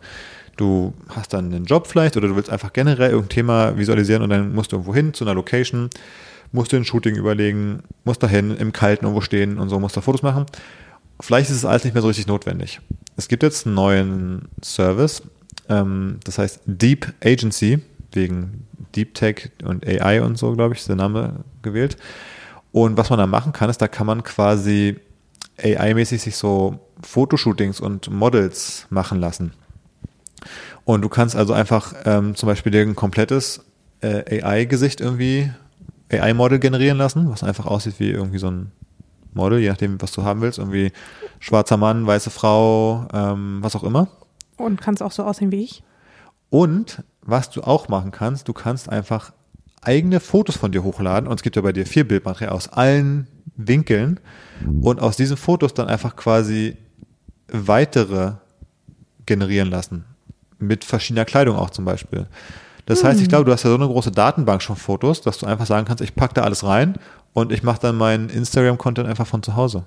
Du 0.56 0.94
hast 1.08 1.32
dann 1.32 1.52
einen 1.52 1.64
Job 1.64 1.86
vielleicht 1.86 2.16
oder 2.16 2.28
du 2.28 2.36
willst 2.36 2.50
einfach 2.50 2.72
generell 2.72 3.10
irgendein 3.10 3.30
Thema 3.30 3.76
visualisieren 3.76 4.22
und 4.22 4.30
dann 4.30 4.54
musst 4.54 4.72
du 4.72 4.76
irgendwo 4.76 4.94
hin 4.94 5.12
zu 5.12 5.24
einer 5.24 5.34
Location, 5.34 5.90
musst 6.52 6.72
du 6.72 6.76
ein 6.76 6.84
Shooting 6.84 7.16
überlegen, 7.16 7.82
musst 8.04 8.22
dahin 8.22 8.56
im 8.56 8.72
Kalten 8.72 9.04
irgendwo 9.04 9.20
stehen 9.20 9.58
und 9.58 9.68
so, 9.68 9.80
musst 9.80 9.96
da 9.96 10.00
Fotos 10.00 10.22
machen. 10.22 10.46
Vielleicht 11.20 11.50
ist 11.50 11.56
es 11.56 11.64
alles 11.64 11.84
nicht 11.84 11.94
mehr 11.94 12.02
so 12.02 12.08
richtig 12.08 12.26
notwendig. 12.26 12.80
Es 13.16 13.28
gibt 13.28 13.42
jetzt 13.42 13.66
einen 13.66 13.74
neuen 13.74 14.48
Service, 14.62 15.22
ähm, 15.68 16.18
das 16.24 16.38
heißt 16.38 16.60
Deep 16.66 17.12
Agency, 17.24 17.80
wegen 18.12 18.66
Deep 18.96 19.14
Tech 19.14 19.50
und 19.64 19.86
AI 19.86 20.22
und 20.22 20.36
so, 20.36 20.52
glaube 20.52 20.74
ich, 20.74 20.80
ist 20.80 20.88
der 20.88 20.96
Name 20.96 21.44
gewählt. 21.62 21.96
Und 22.72 22.96
was 22.96 23.10
man 23.10 23.18
da 23.18 23.26
machen 23.26 23.52
kann, 23.52 23.70
ist, 23.70 23.80
da 23.80 23.88
kann 23.88 24.06
man 24.06 24.24
quasi 24.24 24.96
AI-mäßig 25.62 26.22
sich 26.22 26.36
so 26.36 26.80
Fotoshootings 27.02 27.80
und 27.80 28.10
Models 28.10 28.86
machen 28.90 29.20
lassen. 29.20 29.52
Und 30.84 31.02
du 31.02 31.08
kannst 31.08 31.36
also 31.36 31.52
einfach 31.52 31.94
ähm, 32.04 32.34
zum 32.34 32.48
Beispiel 32.48 32.72
dir 32.72 32.82
ein 32.82 32.94
komplettes 32.94 33.64
äh, 34.00 34.42
AI-Gesicht 34.42 35.00
irgendwie, 35.00 35.50
AI-Model 36.10 36.58
generieren 36.58 36.98
lassen, 36.98 37.30
was 37.30 37.42
einfach 37.42 37.66
aussieht 37.66 37.94
wie 37.98 38.10
irgendwie 38.10 38.38
so 38.38 38.50
ein 38.50 38.72
Model, 39.32 39.58
je 39.58 39.68
nachdem, 39.68 40.00
was 40.00 40.12
du 40.12 40.22
haben 40.22 40.40
willst. 40.40 40.58
Irgendwie 40.58 40.92
schwarzer 41.40 41.76
Mann, 41.76 42.06
weiße 42.06 42.30
Frau, 42.30 43.08
ähm, 43.12 43.58
was 43.62 43.76
auch 43.76 43.84
immer. 43.84 44.08
Und 44.56 44.80
kannst 44.80 45.02
auch 45.02 45.12
so 45.12 45.24
aussehen 45.24 45.50
wie 45.50 45.64
ich. 45.64 45.82
Und 46.50 47.02
was 47.26 47.50
du 47.50 47.62
auch 47.62 47.88
machen 47.88 48.10
kannst, 48.10 48.48
du 48.48 48.52
kannst 48.52 48.88
einfach 48.88 49.32
eigene 49.82 50.20
Fotos 50.20 50.56
von 50.56 50.72
dir 50.72 50.82
hochladen 50.82 51.28
und 51.28 51.36
es 51.36 51.42
gibt 51.42 51.56
ja 51.56 51.62
bei 51.62 51.72
dir 51.72 51.86
vier 51.86 52.06
Bildmaterial 52.06 52.52
aus 52.52 52.68
allen 52.68 53.26
Winkeln 53.56 54.20
und 54.80 55.00
aus 55.00 55.16
diesen 55.16 55.36
Fotos 55.36 55.74
dann 55.74 55.88
einfach 55.88 56.16
quasi 56.16 56.76
weitere 57.48 58.32
generieren 59.26 59.70
lassen. 59.70 60.04
Mit 60.58 60.84
verschiedener 60.84 61.24
Kleidung 61.24 61.56
auch 61.56 61.70
zum 61.70 61.84
Beispiel. 61.84 62.26
Das 62.86 63.02
heißt, 63.02 63.18
ich 63.18 63.24
hm. 63.24 63.28
glaube, 63.28 63.44
du 63.46 63.52
hast 63.52 63.62
ja 63.62 63.70
so 63.70 63.76
eine 63.76 63.86
große 63.86 64.10
Datenbank 64.10 64.62
schon 64.62 64.76
Fotos, 64.76 65.22
dass 65.22 65.38
du 65.38 65.46
einfach 65.46 65.66
sagen 65.66 65.86
kannst, 65.86 66.02
ich 66.02 66.14
packe 66.14 66.34
da 66.34 66.42
alles 66.42 66.64
rein 66.64 66.98
und 67.32 67.52
ich 67.52 67.62
mache 67.62 67.80
dann 67.80 67.96
meinen 67.96 68.28
Instagram-Content 68.28 69.08
einfach 69.08 69.26
von 69.26 69.42
zu 69.42 69.56
Hause. 69.56 69.84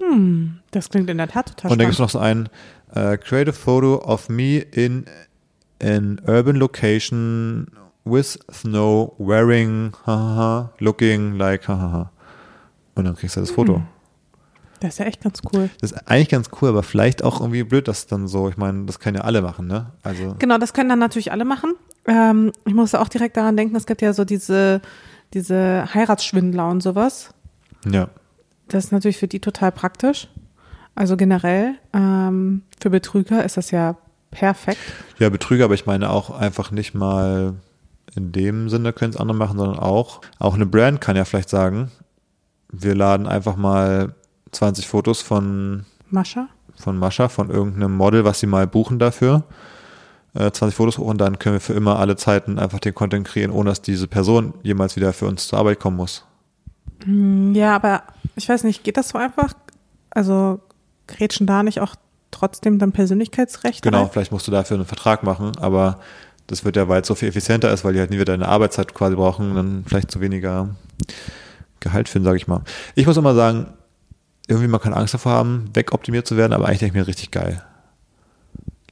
Hm, 0.00 0.58
das 0.72 0.90
klingt 0.90 1.08
in 1.08 1.18
der 1.18 1.28
Tat 1.28 1.50
total 1.50 1.72
Und 1.72 1.78
dann 1.78 1.86
gibt 1.86 1.94
es 1.94 2.00
noch 2.00 2.10
so 2.10 2.18
ein 2.18 2.48
uh, 2.94 3.16
Create 3.16 3.48
a 3.48 3.52
photo 3.52 3.96
of 4.04 4.28
me 4.28 4.58
in 4.58 5.06
an 5.82 6.20
urban 6.26 6.56
location 6.56 7.68
with 8.04 8.38
snow 8.52 9.14
wearing, 9.18 9.92
haha, 10.06 10.70
looking 10.78 11.36
like, 11.36 11.68
haha. 11.68 12.10
Und 12.94 13.04
dann 13.04 13.16
kriegst 13.16 13.36
du 13.36 13.40
das 13.40 13.50
Foto. 13.50 13.76
Hm. 13.76 13.86
Das 14.80 14.94
ist 14.94 14.98
ja 14.98 15.06
echt 15.06 15.22
ganz 15.22 15.40
cool. 15.52 15.70
Das 15.80 15.92
ist 15.92 16.08
eigentlich 16.08 16.28
ganz 16.28 16.50
cool, 16.60 16.68
aber 16.68 16.82
vielleicht 16.82 17.24
auch 17.24 17.40
irgendwie 17.40 17.62
blöd, 17.62 17.88
dass 17.88 18.06
dann 18.06 18.28
so, 18.28 18.50
ich 18.50 18.56
meine, 18.56 18.84
das 18.84 19.00
können 19.00 19.16
ja 19.16 19.22
alle 19.22 19.40
machen, 19.40 19.66
ne? 19.66 19.92
Also. 20.02 20.36
Genau, 20.38 20.58
das 20.58 20.74
können 20.74 20.90
dann 20.90 20.98
natürlich 20.98 21.32
alle 21.32 21.46
machen. 21.46 21.72
Ähm, 22.06 22.52
ich 22.66 22.74
musste 22.74 23.00
auch 23.00 23.08
direkt 23.08 23.36
daran 23.36 23.56
denken, 23.56 23.74
es 23.76 23.86
gibt 23.86 24.02
ja 24.02 24.12
so 24.12 24.24
diese, 24.24 24.82
diese 25.32 25.94
Heiratsschwindler 25.94 26.68
und 26.68 26.82
sowas. 26.82 27.30
Ja. 27.90 28.08
Das 28.68 28.84
ist 28.84 28.92
natürlich 28.92 29.16
für 29.16 29.28
die 29.28 29.40
total 29.40 29.72
praktisch. 29.72 30.28
Also 30.94 31.16
generell, 31.16 31.76
ähm, 31.92 32.62
für 32.80 32.90
Betrüger 32.90 33.42
ist 33.44 33.56
das 33.56 33.70
ja 33.70 33.96
perfekt. 34.34 34.78
Ja, 35.18 35.28
Betrüger, 35.28 35.64
aber 35.64 35.74
ich 35.74 35.86
meine 35.86 36.10
auch 36.10 36.30
einfach 36.30 36.70
nicht 36.70 36.94
mal 36.94 37.54
in 38.14 38.32
dem 38.32 38.68
Sinne 38.68 38.92
können 38.92 39.12
es 39.12 39.16
andere 39.16 39.36
machen, 39.36 39.58
sondern 39.58 39.78
auch, 39.78 40.20
auch 40.38 40.54
eine 40.54 40.66
Brand 40.66 41.00
kann 41.00 41.16
ja 41.16 41.24
vielleicht 41.24 41.48
sagen, 41.48 41.90
wir 42.70 42.94
laden 42.94 43.26
einfach 43.26 43.56
mal 43.56 44.14
20 44.52 44.86
Fotos 44.86 45.22
von 45.22 45.84
Mascha? 46.10 46.48
Von 46.76 46.98
Mascha, 46.98 47.28
von 47.28 47.50
irgendeinem 47.50 47.96
Model, 47.96 48.24
was 48.24 48.40
sie 48.40 48.46
mal 48.46 48.66
buchen 48.66 48.98
dafür. 48.98 49.44
20 50.34 50.62
äh, 50.62 50.70
Fotos 50.72 50.98
hoch 50.98 51.06
und 51.06 51.18
dann 51.18 51.38
können 51.38 51.54
wir 51.54 51.60
für 51.60 51.74
immer 51.74 51.98
alle 52.00 52.16
Zeiten 52.16 52.58
einfach 52.58 52.80
den 52.80 52.94
Content 52.94 53.26
kreieren, 53.26 53.52
ohne 53.52 53.70
dass 53.70 53.82
diese 53.82 54.08
Person 54.08 54.54
jemals 54.62 54.96
wieder 54.96 55.12
für 55.12 55.26
uns 55.26 55.46
zur 55.46 55.60
Arbeit 55.60 55.78
kommen 55.78 55.96
muss. 55.96 56.24
Hm, 57.04 57.54
ja, 57.54 57.74
aber 57.74 58.02
ich 58.34 58.48
weiß 58.48 58.64
nicht, 58.64 58.82
geht 58.82 58.96
das 58.96 59.10
so 59.10 59.18
einfach? 59.18 59.54
Also 60.10 60.60
grätschen 61.06 61.46
da 61.46 61.62
nicht 61.62 61.80
auch 61.80 61.94
trotzdem 62.34 62.78
dann 62.78 62.92
Persönlichkeitsrechte? 62.92 63.88
Genau, 63.88 64.02
rein? 64.02 64.10
vielleicht 64.12 64.32
musst 64.32 64.46
du 64.46 64.50
dafür 64.50 64.76
einen 64.76 64.86
Vertrag 64.86 65.22
machen, 65.22 65.52
aber 65.58 66.00
das 66.46 66.64
wird 66.64 66.76
ja, 66.76 66.88
weil 66.88 67.02
es 67.02 67.08
so 67.08 67.14
viel 67.14 67.28
effizienter 67.28 67.72
ist, 67.72 67.84
weil 67.84 67.94
die 67.94 68.00
halt 68.00 68.10
nie 68.10 68.18
wieder 68.18 68.34
eine 68.34 68.48
Arbeitszeit 68.48 68.94
quasi 68.94 69.16
brauchen, 69.16 69.54
dann 69.54 69.84
vielleicht 69.86 70.10
zu 70.10 70.20
weniger 70.20 70.68
Gehalt 71.80 72.08
finden, 72.08 72.26
sage 72.26 72.36
ich 72.36 72.46
mal. 72.46 72.62
Ich 72.94 73.06
muss 73.06 73.16
immer 73.16 73.34
sagen, 73.34 73.68
irgendwie 74.46 74.68
man 74.68 74.80
kann 74.80 74.92
Angst 74.92 75.14
davor 75.14 75.32
haben, 75.32 75.70
wegoptimiert 75.72 76.26
zu 76.26 76.36
werden, 76.36 76.52
aber 76.52 76.66
eigentlich 76.66 76.80
denke 76.80 76.98
ich 76.98 77.02
mir 77.02 77.08
richtig 77.08 77.30
geil. 77.30 77.62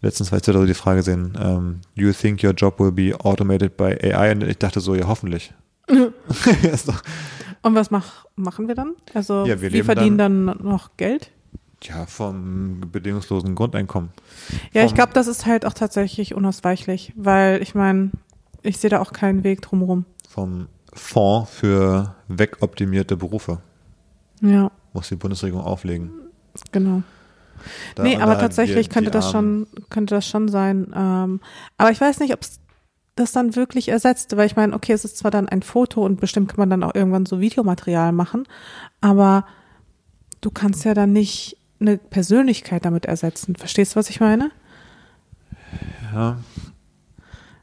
Letztens 0.01 0.33
war 0.33 0.39
ich 0.39 0.45
so 0.45 0.67
die 0.67 0.75
Frage 0.75 1.03
sehen, 1.03 1.37
um, 1.37 1.43
ähm, 1.43 1.81
do 1.97 2.03
you 2.03 2.13
think 2.13 2.43
your 2.43 2.53
job 2.53 2.81
will 2.81 2.91
be 2.91 3.15
automated 3.21 3.77
by 3.77 3.97
AI? 4.03 4.33
Und 4.33 4.43
ich 4.43 4.59
dachte 4.59 4.81
so, 4.81 4.95
ja, 4.95 5.07
hoffentlich. 5.07 5.53
Und 7.63 7.77
was 7.77 7.91
mach, 7.91 8.27
machen 8.35 8.67
wir 8.67 8.75
dann? 8.75 8.95
Also 9.15 9.47
ja, 9.47 9.61
wir, 9.61 9.73
wir 9.73 9.85
verdienen 9.85 10.19
dann, 10.19 10.47
dann, 10.47 10.59
noch 10.63 10.97
Geld? 10.97 11.31
Ja, 11.83 12.07
vom 12.07 12.81
bedingungslosen 12.93 13.55
Grundeinkommen. 13.55 14.11
Ja, 14.73 14.83
vom 14.83 14.89
ich 14.89 14.95
glaube, 14.95 15.13
das 15.13 15.27
ist 15.27 15.47
halt 15.47 15.67
auch 15.67 15.75
tatsächlich 15.75 16.35
unausweichlich, 16.35 17.13
weil 17.17 17.61
ich 17.63 17.75
meine, 17.75 18.11
ich 18.63 18.79
sehe 18.79 18.91
da 18.91 19.01
auch 19.01 19.13
keinen 19.13 19.45
Weg 19.45 19.63
drumherum. 19.63 20.05
Vom 20.29 20.69
Fonds 20.93 21.51
für 21.51 22.15
wegoptimierte 22.29 23.17
Berufe. 23.17 23.59
Ja. 24.41 24.71
Muss 24.93 25.09
die 25.09 25.17
Bundesregierung 25.17 25.65
auflegen. 25.65 26.11
Genau. 26.71 27.03
Da 27.95 28.03
nee, 28.03 28.17
aber 28.17 28.39
tatsächlich 28.39 28.89
die, 28.89 28.95
könnte 28.95 29.11
die 29.11 29.15
das 29.15 29.31
schon, 29.31 29.67
könnte 29.89 30.15
das 30.17 30.27
schon 30.27 30.49
sein. 30.49 30.93
Ähm, 30.95 31.41
aber 31.79 31.91
ich 31.91 32.01
weiß 32.01 32.21
nicht, 32.21 32.33
ob 32.33 32.43
es 32.43 32.61
das 33.15 33.33
dann 33.33 33.57
wirklich 33.57 33.89
ersetzt, 33.89 34.37
weil 34.37 34.47
ich 34.47 34.57
meine, 34.57 34.75
okay, 34.75 34.93
es 34.93 35.05
ist 35.05 35.19
zwar 35.19 35.31
dann 35.31 35.49
ein 35.49 35.63
Foto 35.63 36.05
und 36.05 36.21
bestimmt 36.21 36.49
kann 36.49 36.59
man 36.59 36.71
dann 36.71 36.83
auch 36.83 36.95
irgendwann 36.95 37.27
so 37.27 37.41
Videomaterial 37.41 38.13
machen, 38.13 38.45
aber 39.01 39.47
du 40.41 40.51
kannst 40.51 40.85
ja 40.85 40.95
dann 40.95 41.13
nicht 41.13 41.59
eine 41.83 41.99
Persönlichkeit 41.99 42.85
damit 42.85 43.07
ersetzen. 43.07 43.57
Verstehst 43.57 43.95
du, 43.95 43.97
was 43.97 44.11
ich 44.11 44.21
meine? 44.21 44.51
Ja, 46.13 46.39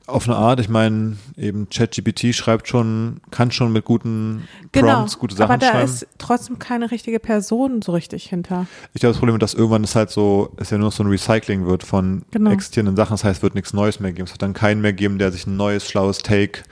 auf 0.10 0.28
eine 0.28 0.38
Art, 0.38 0.60
ich 0.60 0.70
meine, 0.70 1.18
eben 1.38 1.70
ChatGPT 1.70 2.36
schreibt 2.36 2.68
schon, 2.68 3.22
kann 3.32 3.52
schon 3.52 3.72
mit 3.72 3.86
guten 3.86 4.48
genau, 4.72 4.96
Prompts 4.96 5.20
gute 5.20 5.36
Sachen 5.36 5.52
aber 5.52 5.58
da 5.58 5.72
schreiben. 5.72 5.86
ist 5.86 6.08
trotzdem 6.18 6.60
keine 6.60 6.92
richtige 6.92 7.20
Person 7.20 7.82
so 7.82 7.94
richtig 7.94 8.26
hinter. 8.26 8.68
Ich 8.94 9.02
glaube, 9.02 9.14
das 9.14 9.20
Problem 9.20 9.36
ist, 9.36 9.42
dass 9.42 9.54
irgendwann 9.54 9.84
es 9.84 9.96
halt 9.96 10.10
so, 10.10 10.54
es 10.58 10.70
ja 10.70 10.78
nur 10.78 10.92
so 10.92 11.04
ein 11.04 11.10
Recycling 11.10 11.66
wird 11.66 11.84
von 11.84 12.24
genau. 12.32 12.52
existierenden 12.52 12.96
Sachen. 12.96 13.14
Das 13.14 13.24
heißt, 13.24 13.38
es 13.38 13.44
wird 13.44 13.56
nichts 13.56 13.74
Neues 13.74 14.00
mehr 14.00 14.12
geben. 14.12 14.26
Es 14.26 14.32
wird 14.32 14.42
dann 14.42 14.54
keinen 14.54 14.82
mehr 14.82 14.94
geben, 14.94 15.20
der 15.20 15.32
sich 15.32 15.48
ein 15.48 15.56
neues, 15.56 15.88
schlaues 15.88 16.20
Take 16.20 16.64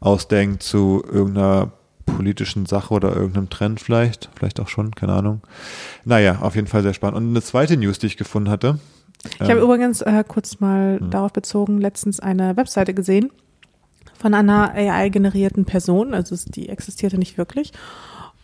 ausdenkt 0.00 0.62
zu 0.62 1.02
irgendeiner 1.06 1.72
politischen 2.06 2.66
Sache 2.66 2.94
oder 2.94 3.14
irgendeinem 3.14 3.50
Trend 3.50 3.80
vielleicht. 3.80 4.30
Vielleicht 4.34 4.60
auch 4.60 4.68
schon, 4.68 4.94
keine 4.94 5.12
Ahnung. 5.12 5.40
Naja, 6.04 6.38
auf 6.40 6.56
jeden 6.56 6.66
Fall 6.66 6.82
sehr 6.82 6.94
spannend. 6.94 7.18
Und 7.18 7.28
eine 7.30 7.42
zweite 7.42 7.76
News, 7.76 7.98
die 7.98 8.06
ich 8.06 8.16
gefunden 8.16 8.50
hatte, 8.50 8.78
ich 9.22 9.40
habe 9.40 9.58
ähm, 9.58 9.64
übrigens 9.64 10.00
äh, 10.00 10.24
kurz 10.26 10.60
mal 10.60 10.98
hm. 10.98 11.10
darauf 11.10 11.32
bezogen, 11.32 11.80
letztens 11.80 12.20
eine 12.20 12.56
Webseite 12.56 12.94
gesehen 12.94 13.30
von 14.18 14.34
einer 14.34 14.72
AI-generierten 14.74 15.64
Person, 15.64 16.14
also 16.14 16.36
die 16.46 16.68
existierte 16.68 17.18
nicht 17.18 17.38
wirklich. 17.38 17.72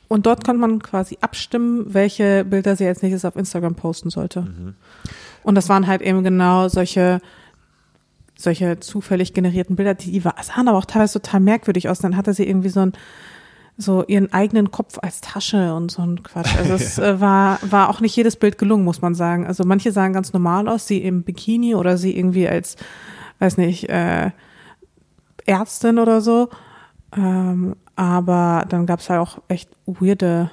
Und 0.08 0.26
dort 0.26 0.44
konnte 0.44 0.60
man 0.60 0.82
quasi 0.82 1.18
abstimmen, 1.20 1.92
welche 1.92 2.44
Bilder 2.44 2.76
sie 2.76 2.86
als 2.86 3.02
nächstes 3.02 3.24
auf 3.24 3.36
Instagram 3.36 3.74
posten 3.74 4.10
sollte. 4.10 4.42
Mhm. 4.42 4.74
Und 5.42 5.54
das 5.54 5.68
waren 5.68 5.86
halt 5.86 6.02
eben 6.02 6.22
genau 6.22 6.68
solche 6.68 7.20
solche 8.38 8.80
zufällig 8.80 9.32
generierten 9.32 9.76
Bilder, 9.76 9.94
die, 9.94 10.12
die 10.12 10.20
sahen 10.20 10.68
aber 10.68 10.76
auch 10.76 10.84
teilweise 10.84 11.20
total 11.20 11.40
merkwürdig 11.40 11.88
aus. 11.88 12.00
Dann 12.00 12.16
hatte 12.16 12.34
sie 12.34 12.46
irgendwie 12.46 12.68
so 12.68 12.80
ein 12.80 12.92
so 13.78 14.04
ihren 14.06 14.32
eigenen 14.32 14.70
Kopf 14.70 14.98
als 15.02 15.20
Tasche 15.20 15.74
und 15.74 15.90
so 15.90 16.02
ein 16.02 16.22
Quatsch. 16.22 16.56
Also 16.56 16.74
es 16.74 16.98
äh, 16.98 17.20
war, 17.20 17.58
war 17.62 17.90
auch 17.90 18.00
nicht 18.00 18.16
jedes 18.16 18.36
Bild 18.36 18.58
gelungen, 18.58 18.84
muss 18.84 19.02
man 19.02 19.14
sagen. 19.14 19.46
Also 19.46 19.64
manche 19.64 19.92
sahen 19.92 20.12
ganz 20.12 20.32
normal 20.32 20.68
aus, 20.68 20.86
sie 20.86 21.02
im 21.02 21.22
Bikini 21.22 21.74
oder 21.74 21.98
sie 21.98 22.16
irgendwie 22.16 22.48
als, 22.48 22.76
weiß 23.38 23.58
nicht, 23.58 23.88
äh, 23.88 24.30
Ärztin 25.44 25.98
oder 25.98 26.20
so. 26.20 26.48
Ähm, 27.16 27.76
aber 27.96 28.64
dann 28.68 28.86
gab 28.86 29.00
es 29.00 29.10
halt 29.10 29.20
auch 29.20 29.38
echt 29.48 29.70
weirde, 29.86 30.50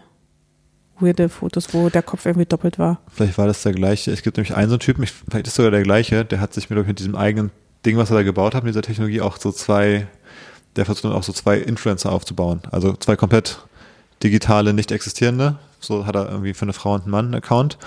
weirde 0.99 1.29
Fotos, 1.29 1.73
wo 1.73 1.89
der 1.89 2.03
Kopf 2.03 2.25
irgendwie 2.25 2.45
doppelt 2.45 2.77
war. 2.77 2.99
Vielleicht 3.07 3.37
war 3.37 3.47
das 3.47 3.63
der 3.63 3.73
gleiche. 3.73 4.11
Es 4.11 4.21
gibt 4.21 4.37
nämlich 4.37 4.55
einen 4.55 4.69
so 4.69 4.75
einen 4.75 4.79
Typen, 4.79 5.05
vielleicht 5.05 5.47
ist 5.47 5.55
sogar 5.55 5.71
der 5.71 5.83
gleiche, 5.83 6.25
der 6.25 6.41
hat 6.41 6.53
sich 6.53 6.69
mit, 6.69 6.85
mit 6.85 6.99
diesem 6.99 7.15
eigenen 7.15 7.51
Ding, 7.85 7.97
was 7.97 8.11
er 8.11 8.17
da 8.17 8.23
gebaut 8.23 8.55
hat, 8.55 8.63
mit 8.63 8.73
dieser 8.73 8.81
Technologie 8.81 9.21
auch 9.21 9.37
so 9.37 9.51
zwei 9.51 10.07
der 10.75 10.85
versucht 10.85 11.05
dann 11.05 11.13
auch 11.13 11.23
so 11.23 11.33
zwei 11.33 11.57
Influencer 11.57 12.11
aufzubauen. 12.11 12.61
Also 12.71 12.93
zwei 12.93 13.15
komplett 13.15 13.59
digitale, 14.23 14.73
nicht 14.73 14.91
existierende. 14.91 15.57
So 15.79 16.05
hat 16.05 16.15
er 16.15 16.29
irgendwie 16.29 16.53
für 16.53 16.63
eine 16.63 16.73
Frau 16.73 16.93
und 16.93 17.01
einen 17.01 17.11
Mann 17.11 17.25
einen 17.25 17.35
Account 17.35 17.77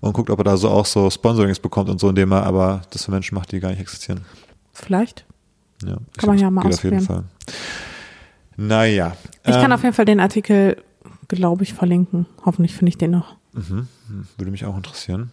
und 0.00 0.12
guckt, 0.12 0.30
ob 0.30 0.38
er 0.40 0.44
da 0.44 0.56
so 0.56 0.68
auch 0.68 0.86
so 0.86 1.08
Sponsorings 1.08 1.60
bekommt 1.60 1.88
und 1.88 2.00
so, 2.00 2.08
indem 2.08 2.32
er 2.32 2.44
aber 2.44 2.82
das 2.90 3.04
für 3.04 3.12
Menschen 3.12 3.36
macht, 3.36 3.52
die 3.52 3.60
gar 3.60 3.70
nicht 3.70 3.80
existieren. 3.80 4.22
Vielleicht. 4.72 5.24
Ja, 5.84 5.98
kann 6.16 6.28
man 6.28 6.38
ja 6.38 6.50
mal 6.50 6.66
ausprobieren. 6.66 7.02
Auf 7.02 7.08
jeden 7.08 7.24
Fall. 7.24 7.24
Naja. 8.56 9.16
Ich 9.44 9.54
ähm, 9.54 9.62
kann 9.62 9.72
auf 9.72 9.82
jeden 9.82 9.94
Fall 9.94 10.04
den 10.04 10.20
Artikel, 10.20 10.82
glaube 11.28 11.62
ich, 11.62 11.74
verlinken. 11.74 12.26
Hoffentlich 12.44 12.74
finde 12.74 12.90
ich 12.90 12.98
den 12.98 13.12
noch. 13.12 13.36
Mhm, 13.52 13.88
würde 14.36 14.50
mich 14.50 14.64
auch 14.64 14.76
interessieren. 14.76 15.30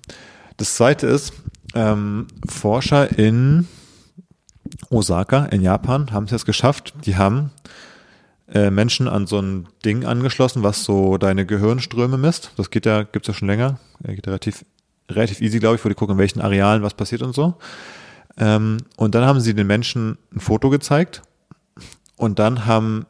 Das 0.57 0.75
zweite 0.75 1.07
ist, 1.07 1.33
ähm, 1.73 2.27
Forscher 2.47 3.17
in 3.17 3.67
Osaka 4.89 5.45
in 5.45 5.61
Japan 5.61 6.11
haben 6.11 6.25
es 6.25 6.31
jetzt 6.31 6.45
geschafft. 6.45 6.93
Die 7.05 7.17
haben 7.17 7.51
äh, 8.47 8.69
Menschen 8.69 9.07
an 9.07 9.27
so 9.27 9.39
ein 9.39 9.67
Ding 9.85 10.05
angeschlossen, 10.05 10.63
was 10.63 10.83
so 10.83 11.17
deine 11.17 11.45
Gehirnströme 11.45 12.17
misst. 12.17 12.51
Das 12.57 12.69
geht 12.69 12.85
ja, 12.85 13.03
gibt's 13.03 13.27
ja 13.27 13.33
schon 13.33 13.47
länger. 13.47 13.79
Äh, 14.03 14.15
geht 14.15 14.27
relativ, 14.27 14.65
relativ 15.09 15.41
easy, 15.41 15.59
glaube 15.59 15.75
ich, 15.75 15.85
wo 15.85 15.89
die 15.89 15.95
gucken, 15.95 16.15
in 16.15 16.19
welchen 16.19 16.41
Arealen 16.41 16.83
was 16.83 16.93
passiert 16.93 17.21
und 17.21 17.33
so. 17.33 17.55
Ähm, 18.37 18.77
und 18.97 19.15
dann 19.15 19.25
haben 19.25 19.39
sie 19.39 19.53
den 19.53 19.67
Menschen 19.67 20.17
ein 20.33 20.39
Foto 20.39 20.69
gezeigt 20.69 21.21
und 22.17 22.39
dann 22.39 22.65
haben 22.65 23.05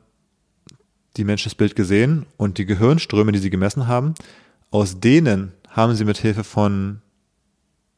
die 1.17 1.23
Menschen 1.23 1.49
das 1.49 1.55
Bild 1.55 1.75
gesehen 1.75 2.25
und 2.37 2.57
die 2.57 2.65
Gehirnströme, 2.65 3.31
die 3.31 3.39
sie 3.39 3.49
gemessen 3.49 3.87
haben, 3.87 4.13
aus 4.69 4.99
denen 4.99 5.51
haben 5.69 5.95
sie 5.95 6.05
mit 6.05 6.17
Hilfe 6.17 6.43
von 6.43 7.01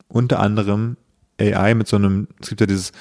unter 0.07 0.39
anderem 0.39 0.97
AI 1.39 1.73
mit 1.73 1.87
so 1.87 1.95
einem, 1.95 2.27
es 2.41 2.49
gibt 2.49 2.61
ja 2.61 2.67
dieses, 2.67 2.91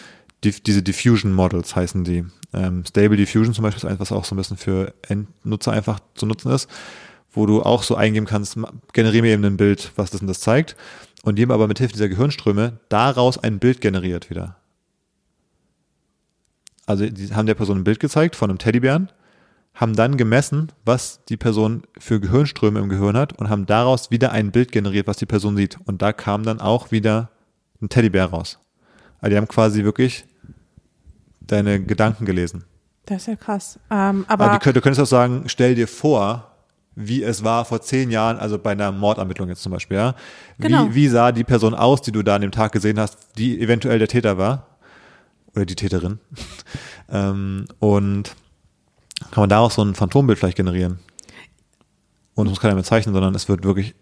diese 0.45 0.83
Diffusion 0.83 1.33
Models 1.33 1.75
heißen 1.77 2.05
die. 2.05 2.25
Ähm, 2.53 2.85
Stable 2.85 3.17
Diffusion 3.17 3.55
zum 3.55 3.63
Beispiel 3.63 3.79
ist 3.79 3.85
eins, 3.85 4.01
was 4.01 4.13
auch 4.13 4.25
so 4.25 4.35
ein 4.35 4.39
bisschen 4.39 4.57
für 4.57 4.95
Endnutzer 5.09 5.73
einfach 5.73 6.01
zu 6.15 6.27
nutzen 6.27 6.51
ist, 6.51 6.69
wo 7.33 7.47
du 7.47 7.63
auch 7.63 7.83
so 7.83 7.95
eingeben 7.95 8.27
kannst, 8.27 8.59
generiere 8.93 9.23
mir 9.23 9.33
eben 9.33 9.45
ein 9.45 9.57
Bild, 9.57 9.93
was 9.97 10.11
das 10.11 10.21
und 10.21 10.27
das 10.27 10.41
zeigt. 10.41 10.77
Und 11.23 11.37
die 11.37 11.43
haben 11.43 11.53
aber 11.53 11.69
mit 11.69 11.79
Hilfe 11.79 11.95
dieser 11.95 12.09
Gehirnströme 12.09 12.81
daraus 12.89 13.39
ein 13.39 13.59
Bild 13.59 13.81
generiert 13.81 14.29
wieder. 14.29 14.57
Also 16.85 17.07
die 17.07 17.35
haben 17.35 17.47
der 17.47 17.55
Person 17.55 17.79
ein 17.79 17.85
Bild 17.85 18.01
gezeigt 18.01 18.37
von 18.37 18.51
einem 18.51 18.59
Teddybären 18.59 19.09
haben 19.75 19.97
dann 19.97 20.17
gemessen, 20.17 20.71
was 20.85 21.25
die 21.25 21.37
Person 21.37 21.83
für 21.99 22.21
Gehirnströme 22.21 22.81
im 22.81 22.89
Gehirn 22.89 23.17
hat 23.17 23.39
und 23.39 23.49
haben 23.49 23.67
daraus 23.67 24.11
wieder 24.11 24.33
ein 24.33 24.53
Bild 24.53 24.71
generiert, 24.71 25.07
was 25.07 25.17
die 25.17 25.27
Person 25.27 25.57
sieht. 25.57 25.79
Und 25.85 26.03
da 26.03 26.13
kam 26.13 26.43
dann 26.43 26.61
auch 26.61 26.91
wieder 26.91 27.31
ein 27.81 27.89
Teddybär 27.89 28.27
raus. 28.27 28.59
Also 29.21 29.31
die 29.31 29.37
haben 29.37 29.49
quasi 29.49 29.85
wirklich 29.85 30.25
deine 31.47 31.83
Gedanken 31.83 32.25
gelesen. 32.25 32.65
Das 33.07 33.23
ist 33.23 33.27
ja 33.27 33.37
krass. 33.37 33.79
Ähm, 33.91 34.25
aber 34.29 34.51
also 34.51 34.59
die, 34.59 34.73
du 34.73 34.81
könntest 34.81 35.01
auch 35.01 35.07
sagen, 35.07 35.45
stell 35.47 35.75
dir 35.75 35.89
vor, 35.89 36.53
wie 36.95 37.23
es 37.23 37.43
war 37.43 37.65
vor 37.65 37.81
zehn 37.81 38.11
Jahren, 38.11 38.39
also 38.39 38.59
bei 38.59 38.73
einer 38.73 38.93
Mordermittlung 38.93 39.49
jetzt 39.49 39.63
zum 39.63 39.73
Beispiel, 39.73 39.97
ja. 39.97 40.15
Wie, 40.59 40.69
genau. 40.69 40.89
wie 40.93 41.09
sah 41.09 41.33
die 41.33 41.45
Person 41.45 41.75
aus, 41.75 42.03
die 42.03 42.13
du 42.13 42.23
da 42.23 42.37
an 42.37 42.43
dem 42.43 42.53
Tag 42.53 42.73
gesehen 42.73 42.99
hast, 43.01 43.17
die 43.39 43.61
eventuell 43.61 43.99
der 43.99 44.09
Täter 44.09 44.39
war? 44.39 44.67
Oder 45.55 45.67
die 45.67 45.75
Täterin. 45.75 46.19
ähm, 47.11 47.67
und 47.79 48.35
kann 49.31 49.43
man 49.43 49.51
daraus 49.51 49.75
so 49.75 49.83
ein 49.83 49.95
Phantombild 49.95 50.39
vielleicht 50.39 50.57
generieren. 50.57 50.99
Und 52.35 52.47
es 52.47 52.51
muss 52.51 52.61
keiner 52.61 52.75
mehr 52.75 52.85
zeichnen, 52.85 53.15
sondern 53.15 53.35
es 53.35 53.49
wird 53.49 53.65
wirklich 53.65 53.95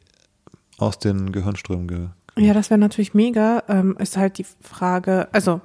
aus 0.78 0.98
den 0.98 1.32
Gehirnströmen 1.32 1.88
ge 1.88 2.08
Ja, 2.36 2.54
das 2.54 2.70
wäre 2.70 2.78
natürlich 2.78 3.14
mega. 3.14 3.62
Ähm, 3.68 3.96
ist 3.98 4.16
halt 4.16 4.38
die 4.38 4.46
Frage, 4.62 5.28
also 5.32 5.60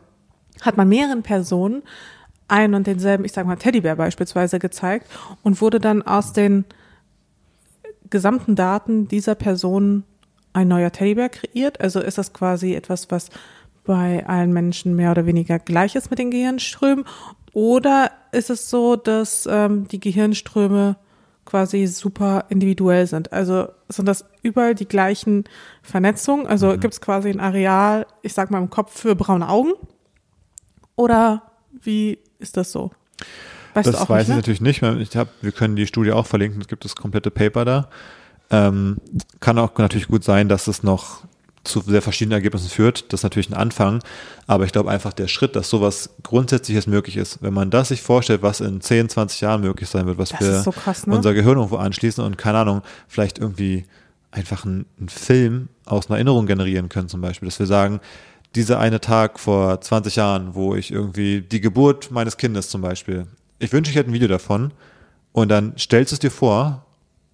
hat 0.62 0.78
man 0.78 0.90
mehreren 0.90 1.24
Personen 1.24 1.84
einen 2.48 2.76
und 2.76 2.88
denselben, 2.88 3.26
ich 3.26 3.32
sag 3.32 3.46
mal 3.46 3.56
Teddybär 3.56 3.96
beispielsweise 3.96 4.60
gezeigt 4.60 5.08
und 5.44 5.62
wurde 5.62 5.80
dann 5.80 6.02
aus 6.02 6.34
den 6.34 6.66
gesamten 8.10 8.56
Daten 8.56 9.08
dieser 9.08 9.36
Person 9.36 10.04
ein 10.54 10.68
neuer 10.68 10.92
Teddybär 10.92 11.30
kreiert? 11.30 11.82
Also 11.82 12.00
ist 12.00 12.18
das 12.18 12.34
quasi 12.34 12.74
etwas, 12.74 13.12
was 13.12 13.30
bei 13.84 14.26
allen 14.28 14.54
Menschen 14.54 14.96
mehr 14.96 15.12
oder 15.12 15.26
weniger 15.26 15.60
gleich 15.60 15.96
ist 15.96 16.10
mit 16.10 16.20
den 16.20 16.32
Gehirnströmen? 16.32 17.06
Oder 17.54 18.12
ist 18.32 18.50
es 18.50 18.70
so, 18.70 18.96
dass 18.96 19.48
ähm, 19.50 19.88
die 19.88 20.00
Gehirnströme 20.00 20.98
quasi 21.46 21.88
super 21.88 22.46
individuell 22.50 23.08
sind? 23.08 23.32
Also 23.32 23.68
sind 23.88 24.08
das 24.08 24.26
überall 24.42 24.76
die 24.76 24.88
gleichen 24.88 25.46
Vernetzungen? 25.82 26.48
Also 26.48 26.68
mhm. 26.68 26.80
gibt 26.80 26.94
es 26.94 27.02
quasi 27.02 27.30
ein 27.30 27.40
Areal, 27.40 28.08
ich 28.24 28.34
sag 28.34 28.52
mal 28.52 28.58
im 28.58 28.70
Kopf 28.70 29.00
für 29.00 29.16
braune 29.16 29.48
Augen? 29.48 29.74
Oder 30.96 31.44
wie 31.82 32.20
ist 32.40 32.58
das 32.58 32.72
so? 32.72 32.92
Weißt 33.74 33.88
das 33.88 34.10
weiß 34.10 34.28
nicht, 34.28 34.30
ich 34.30 34.36
natürlich 34.36 34.62
nicht. 34.62 34.82
Ich 34.82 35.18
hab, 35.18 35.30
wir 35.42 35.52
können 35.52 35.76
die 35.76 35.88
Studie 35.88 36.12
auch 36.12 36.26
verlinken. 36.26 36.62
Es 36.62 36.68
gibt 36.68 36.86
das 36.86 36.96
komplette 36.96 37.30
Paper 37.30 37.66
da. 37.66 37.90
Ähm, 38.50 38.98
kann 39.40 39.60
auch 39.60 39.78
natürlich 39.78 40.08
gut 40.08 40.24
sein, 40.24 40.48
dass 40.48 40.68
es 40.68 40.84
noch 40.84 41.26
zu 41.66 41.82
sehr 41.82 42.02
verschiedenen 42.02 42.34
Ergebnissen 42.34 42.70
führt. 42.70 43.12
Das 43.12 43.20
ist 43.20 43.24
natürlich 43.24 43.50
ein 43.50 43.56
Anfang. 43.56 44.02
Aber 44.48 44.66
ich 44.66 44.72
glaube 44.72 44.92
einfach 44.92 45.14
der 45.14 45.28
Schritt, 45.28 45.56
dass 45.56 45.70
sowas 45.70 46.12
Grundsätzliches 46.24 46.88
möglich 46.88 47.18
ist, 47.18 47.42
wenn 47.42 47.54
man 47.54 47.70
das 47.70 47.90
sich 47.90 48.02
vorstellt, 48.02 48.44
was 48.44 48.62
in 48.62 48.82
10, 48.82 49.10
20 49.10 49.42
Jahren 49.42 49.62
möglich 49.62 49.90
sein 49.90 50.06
wird, 50.06 50.18
was 50.18 50.30
das 50.30 50.40
wir 50.40 50.62
so 50.62 50.72
krass, 50.72 51.08
ne? 51.08 51.16
unser 51.16 51.34
Gehirn 51.34 51.58
irgendwo 51.58 51.78
anschließen 51.78 52.24
und 52.24 52.38
keine 52.38 52.60
Ahnung, 52.60 52.82
vielleicht 53.08 53.40
irgendwie 53.40 53.86
einfach 54.32 54.66
einen, 54.66 54.86
einen 55.00 55.10
Film 55.10 55.70
aus 55.86 56.08
einer 56.08 56.18
Erinnerung 56.18 56.46
generieren 56.46 56.90
können 56.90 57.10
zum 57.10 57.22
Beispiel, 57.22 57.48
dass 57.48 57.60
wir 57.60 57.66
sagen, 57.66 58.00
dieser 58.56 58.80
eine 58.80 59.02
Tag 59.02 59.40
vor 59.40 59.80
20 59.82 60.16
Jahren, 60.16 60.56
wo 60.56 60.76
ich 60.76 60.92
irgendwie 60.92 61.42
die 61.42 61.62
Geburt 61.62 62.12
meines 62.12 62.38
Kindes 62.38 62.70
zum 62.70 62.82
Beispiel, 62.82 63.28
ich 63.60 63.72
wünsche, 63.74 63.92
ich 63.92 63.98
hätte 63.98 64.10
ein 64.10 64.14
Video 64.14 64.28
davon 64.28 64.72
und 65.32 65.50
dann 65.50 65.74
stellst 65.78 66.12
du 66.12 66.16
es 66.16 66.20
dir 66.20 66.32
vor 66.32 66.86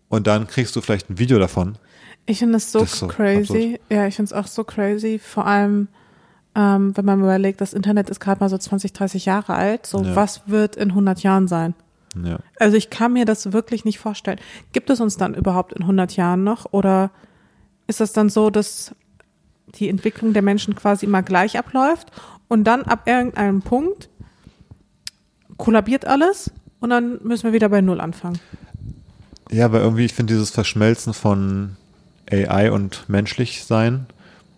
und 0.09 0.27
dann 0.27 0.47
kriegst 0.47 0.75
du 0.75 0.81
vielleicht 0.81 1.09
ein 1.09 1.17
Video 1.17 1.39
davon 1.39 1.77
ich 2.25 2.39
finde 2.39 2.57
es 2.57 2.71
so, 2.71 2.85
so, 2.85 3.07
crazy. 3.07 3.75
Absurd. 3.75 3.81
Ja, 3.89 4.07
ich 4.07 4.15
finde 4.15 4.27
es 4.27 4.33
auch 4.33 4.47
so 4.47 4.63
crazy. 4.63 5.19
Vor 5.19 5.45
allem, 5.45 5.87
ähm, 6.55 6.95
wenn 6.95 7.05
man 7.05 7.19
überlegt, 7.19 7.61
das 7.61 7.73
Internet 7.73 8.09
ist 8.09 8.19
gerade 8.19 8.39
mal 8.39 8.49
so 8.49 8.57
20, 8.57 8.93
30 8.93 9.25
Jahre 9.25 9.53
alt. 9.53 9.85
So, 9.85 10.01
ja. 10.01 10.15
was 10.15 10.47
wird 10.47 10.75
in 10.75 10.89
100 10.89 11.23
Jahren 11.23 11.47
sein? 11.47 11.73
Ja. 12.23 12.39
Also 12.59 12.77
ich 12.77 12.89
kann 12.89 13.13
mir 13.13 13.25
das 13.25 13.53
wirklich 13.53 13.85
nicht 13.85 13.99
vorstellen. 13.99 14.39
Gibt 14.73 14.89
es 14.89 14.99
uns 14.99 15.17
dann 15.17 15.33
überhaupt 15.33 15.73
in 15.73 15.81
100 15.81 16.15
Jahren 16.15 16.43
noch? 16.43 16.71
Oder 16.71 17.11
ist 17.87 17.99
das 17.99 18.13
dann 18.13 18.29
so, 18.29 18.49
dass 18.49 18.95
die 19.75 19.89
Entwicklung 19.89 20.33
der 20.33 20.41
Menschen 20.41 20.75
quasi 20.75 21.05
immer 21.05 21.23
gleich 21.23 21.57
abläuft 21.57 22.11
und 22.47 22.65
dann 22.65 22.83
ab 22.83 23.07
irgendeinem 23.07 23.61
Punkt 23.61 24.09
kollabiert 25.57 26.05
alles 26.05 26.51
und 26.79 26.89
dann 26.89 27.19
müssen 27.23 27.43
wir 27.43 27.53
wieder 27.53 27.69
bei 27.69 27.81
Null 27.81 28.01
anfangen? 28.01 28.39
Ja, 29.51 29.65
aber 29.65 29.81
irgendwie, 29.81 30.05
ich 30.05 30.13
finde 30.13 30.33
dieses 30.33 30.49
Verschmelzen 30.49 31.13
von 31.13 31.75
AI 32.29 32.71
und 32.71 33.07
menschlich 33.09 33.63
sein. 33.63 34.07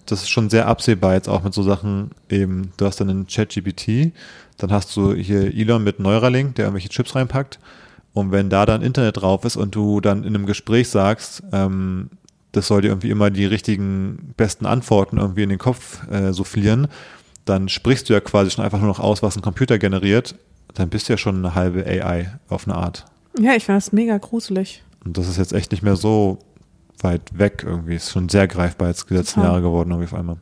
Das 0.05 0.21
ist 0.21 0.29
schon 0.29 0.49
sehr 0.49 0.67
absehbar 0.67 1.13
jetzt 1.13 1.29
auch 1.29 1.43
mit 1.43 1.53
so 1.53 1.63
Sachen 1.63 2.11
eben, 2.29 2.71
du 2.77 2.85
hast 2.85 2.99
dann 2.99 3.09
einen 3.09 3.27
ChatGPT, 3.27 4.13
dann 4.57 4.71
hast 4.71 4.95
du 4.95 5.13
hier 5.13 5.53
Elon 5.53 5.83
mit 5.83 5.99
Neuralink, 5.99 6.55
der 6.55 6.65
irgendwelche 6.65 6.89
Chips 6.89 7.15
reinpackt. 7.15 7.59
Und 8.13 8.31
wenn 8.31 8.49
da 8.49 8.65
dann 8.65 8.83
Internet 8.83 9.17
drauf 9.17 9.43
ist 9.43 9.55
und 9.55 9.73
du 9.73 9.99
dann 9.99 10.23
in 10.23 10.35
einem 10.35 10.45
Gespräch 10.45 10.89
sagst, 10.89 11.41
ähm, 11.51 12.11
das 12.53 12.67
soll 12.67 12.81
dir 12.81 12.89
irgendwie 12.89 13.09
immer 13.09 13.29
die 13.29 13.45
richtigen, 13.45 14.33
besten 14.37 14.65
Antworten 14.65 15.17
irgendwie 15.17 15.43
in 15.43 15.49
den 15.49 15.59
Kopf 15.59 16.07
äh, 16.09 16.31
soufflieren, 16.31 16.87
dann 17.45 17.67
sprichst 17.67 18.07
du 18.07 18.13
ja 18.13 18.21
quasi 18.21 18.51
schon 18.51 18.63
einfach 18.63 18.79
nur 18.79 18.87
noch 18.87 18.99
aus, 18.99 19.21
was 19.21 19.35
ein 19.35 19.41
Computer 19.41 19.77
generiert. 19.77 20.35
Dann 20.75 20.89
bist 20.89 21.09
du 21.09 21.13
ja 21.13 21.17
schon 21.17 21.37
eine 21.37 21.55
halbe 21.55 21.85
AI 21.85 22.31
auf 22.47 22.67
eine 22.67 22.77
Art. 22.77 23.05
Ja, 23.39 23.53
ich 23.55 23.65
finde 23.65 23.77
das 23.77 23.91
mega 23.91 24.17
gruselig. 24.17 24.83
Und 25.03 25.17
das 25.17 25.27
ist 25.27 25.37
jetzt 25.37 25.51
echt 25.51 25.71
nicht 25.71 25.83
mehr 25.83 25.95
so 25.95 26.39
weit 27.01 27.37
weg 27.37 27.63
irgendwie. 27.65 27.95
Ist 27.95 28.11
schon 28.11 28.29
sehr 28.29 28.47
greifbar 28.47 28.87
jetzt 28.87 29.09
die 29.09 29.15
letzten 29.15 29.41
Jahre 29.41 29.61
geworden 29.61 29.89
irgendwie 29.89 30.07
auf 30.07 30.17
einmal. 30.17 30.37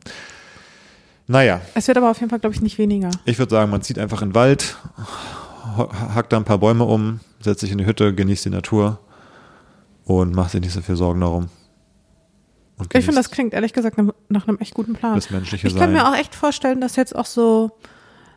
Naja. 1.26 1.62
Es 1.74 1.88
wird 1.88 1.96
aber 1.96 2.10
auf 2.10 2.20
jeden 2.20 2.30
Fall, 2.30 2.40
glaube 2.40 2.54
ich, 2.54 2.60
nicht 2.60 2.78
weniger. 2.78 3.10
Ich 3.24 3.38
würde 3.38 3.50
sagen, 3.50 3.70
man 3.70 3.82
zieht 3.82 3.98
einfach 3.98 4.20
in 4.20 4.30
den 4.30 4.34
Wald, 4.34 4.76
hackt 6.14 6.32
da 6.32 6.36
ein 6.36 6.44
paar 6.44 6.58
Bäume 6.58 6.84
um, 6.84 7.20
setzt 7.40 7.60
sich 7.60 7.72
in 7.72 7.78
die 7.78 7.86
Hütte, 7.86 8.14
genießt 8.14 8.44
die 8.44 8.50
Natur 8.50 8.98
und 10.04 10.34
macht 10.34 10.50
sich 10.50 10.60
nicht 10.60 10.74
so 10.74 10.82
viel 10.82 10.96
Sorgen 10.96 11.20
darum. 11.20 11.48
Ich 12.92 13.04
finde, 13.04 13.20
das 13.20 13.30
klingt 13.30 13.54
ehrlich 13.54 13.72
gesagt 13.72 13.98
nach 14.28 14.48
einem 14.48 14.58
echt 14.58 14.74
guten 14.74 14.94
Plan. 14.94 15.14
Das 15.14 15.30
menschliche 15.30 15.66
ich 15.66 15.76
kann 15.76 15.92
mir 15.92 16.08
auch 16.08 16.16
echt 16.16 16.34
vorstellen, 16.34 16.80
dass 16.80 16.96
jetzt 16.96 17.14
auch 17.14 17.26
so, 17.26 17.72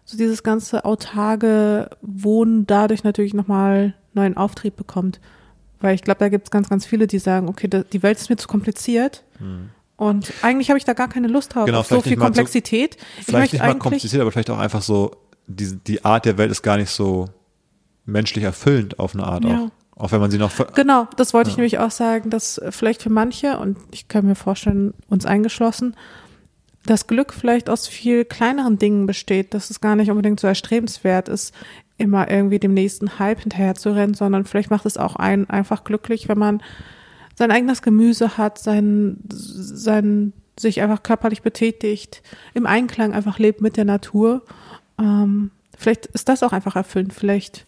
so 0.04 0.18
dieses 0.18 0.44
ganze 0.44 0.86
autarge 0.86 1.90
Wohnen 2.02 2.68
dadurch 2.68 3.04
natürlich 3.04 3.34
nochmal 3.34 3.94
neuen 4.14 4.38
Auftrieb 4.38 4.76
bekommt. 4.76 5.20
Weil 5.82 5.96
ich 5.96 6.02
glaube, 6.02 6.20
da 6.20 6.30
gibt 6.30 6.48
es 6.48 6.52
ganz, 6.52 6.70
ganz 6.70 6.86
viele, 6.86 7.08
die 7.08 7.20
sagen, 7.20 7.48
okay, 7.48 7.70
die 7.70 8.04
Welt 8.04 8.18
ist 8.18 8.30
mir 8.30 8.38
zu 8.38 8.48
kompliziert. 8.48 9.24
Hm. 9.40 9.70
Und 9.98 10.34
eigentlich 10.42 10.70
habe 10.70 10.78
ich 10.78 10.86
da 10.86 10.94
gar 10.94 11.08
keine 11.08 11.28
Lust 11.28 11.56
drauf, 11.56 11.66
genau, 11.66 11.80
auf 11.80 11.88
so 11.88 12.02
viel 12.02 12.18
Komplexität. 12.18 12.98
So, 13.18 13.24
vielleicht 13.26 13.54
nicht 13.54 13.62
mal 13.62 13.78
kompliziert, 13.78 14.22
aber 14.22 14.32
vielleicht 14.32 14.50
auch 14.50 14.58
einfach 14.58 14.82
so, 14.82 15.12
die, 15.48 15.78
die 15.78 16.04
Art 16.04 16.26
der 16.26 16.38
Welt 16.38 16.52
ist 16.52 16.64
gar 16.64 16.78
nicht 16.78 16.90
so 16.90 17.30
menschlich 18.06 18.44
erfüllend 18.44 19.00
auf 19.00 19.14
eine 19.14 19.24
Art 19.24 19.46
ja. 19.46 19.66
auch. 19.66 19.70
Auch 19.98 20.12
wenn 20.12 20.20
man 20.20 20.30
sie 20.30 20.38
noch. 20.38 20.52
Genau, 20.74 21.08
das 21.16 21.34
wollte 21.34 21.50
ja. 21.50 21.52
ich 21.52 21.58
nämlich 21.58 21.80
auch 21.80 21.92
sagen, 21.92 22.30
dass 22.30 22.62
vielleicht 22.70 23.02
für 23.02 23.10
manche, 23.10 23.58
und 23.58 23.78
ich 23.92 24.08
kann 24.08 24.26
mir 24.26 24.36
vorstellen, 24.36 24.94
uns 25.08 25.26
eingeschlossen, 25.26 25.96
das 26.86 27.08
Glück 27.08 27.34
vielleicht 27.34 27.70
aus 27.70 27.88
viel 27.88 28.26
kleineren 28.26 28.78
Dingen 28.78 29.08
besteht, 29.08 29.54
dass 29.54 29.70
es 29.70 29.82
gar 29.82 29.96
nicht 29.96 30.12
unbedingt 30.12 30.40
so 30.40 30.48
erstrebenswert 30.48 31.30
ist, 31.30 31.54
immer 31.98 32.30
irgendwie 32.30 32.60
dem 32.60 32.74
nächsten 32.74 33.20
Hype 33.20 33.42
hinterher 33.42 33.76
zu 33.76 33.96
rennen, 33.96 34.14
sondern 34.14 34.46
vielleicht 34.46 34.70
macht 34.70 34.86
es 34.86 34.98
auch 34.98 35.16
einen 35.16 35.50
einfach 35.50 35.84
glücklich, 35.84 36.28
wenn 36.28 36.38
man 36.38 36.62
sein 37.36 37.52
eigenes 37.52 37.82
Gemüse 37.82 38.38
hat, 38.38 38.60
sein, 38.60 39.18
sein, 39.30 40.34
sich 40.58 40.82
einfach 40.82 41.04
körperlich 41.04 41.42
betätigt, 41.42 42.22
im 42.54 42.66
Einklang 42.66 43.14
einfach 43.14 43.40
lebt 43.40 43.62
mit 43.62 43.78
der 43.78 43.86
Natur. 43.86 44.44
Ähm, 45.00 45.52
vielleicht 45.78 46.06
ist 46.08 46.30
das 46.30 46.44
auch 46.44 46.54
einfach 46.54 46.76
erfüllend. 46.76 47.14
Vielleicht 47.14 47.65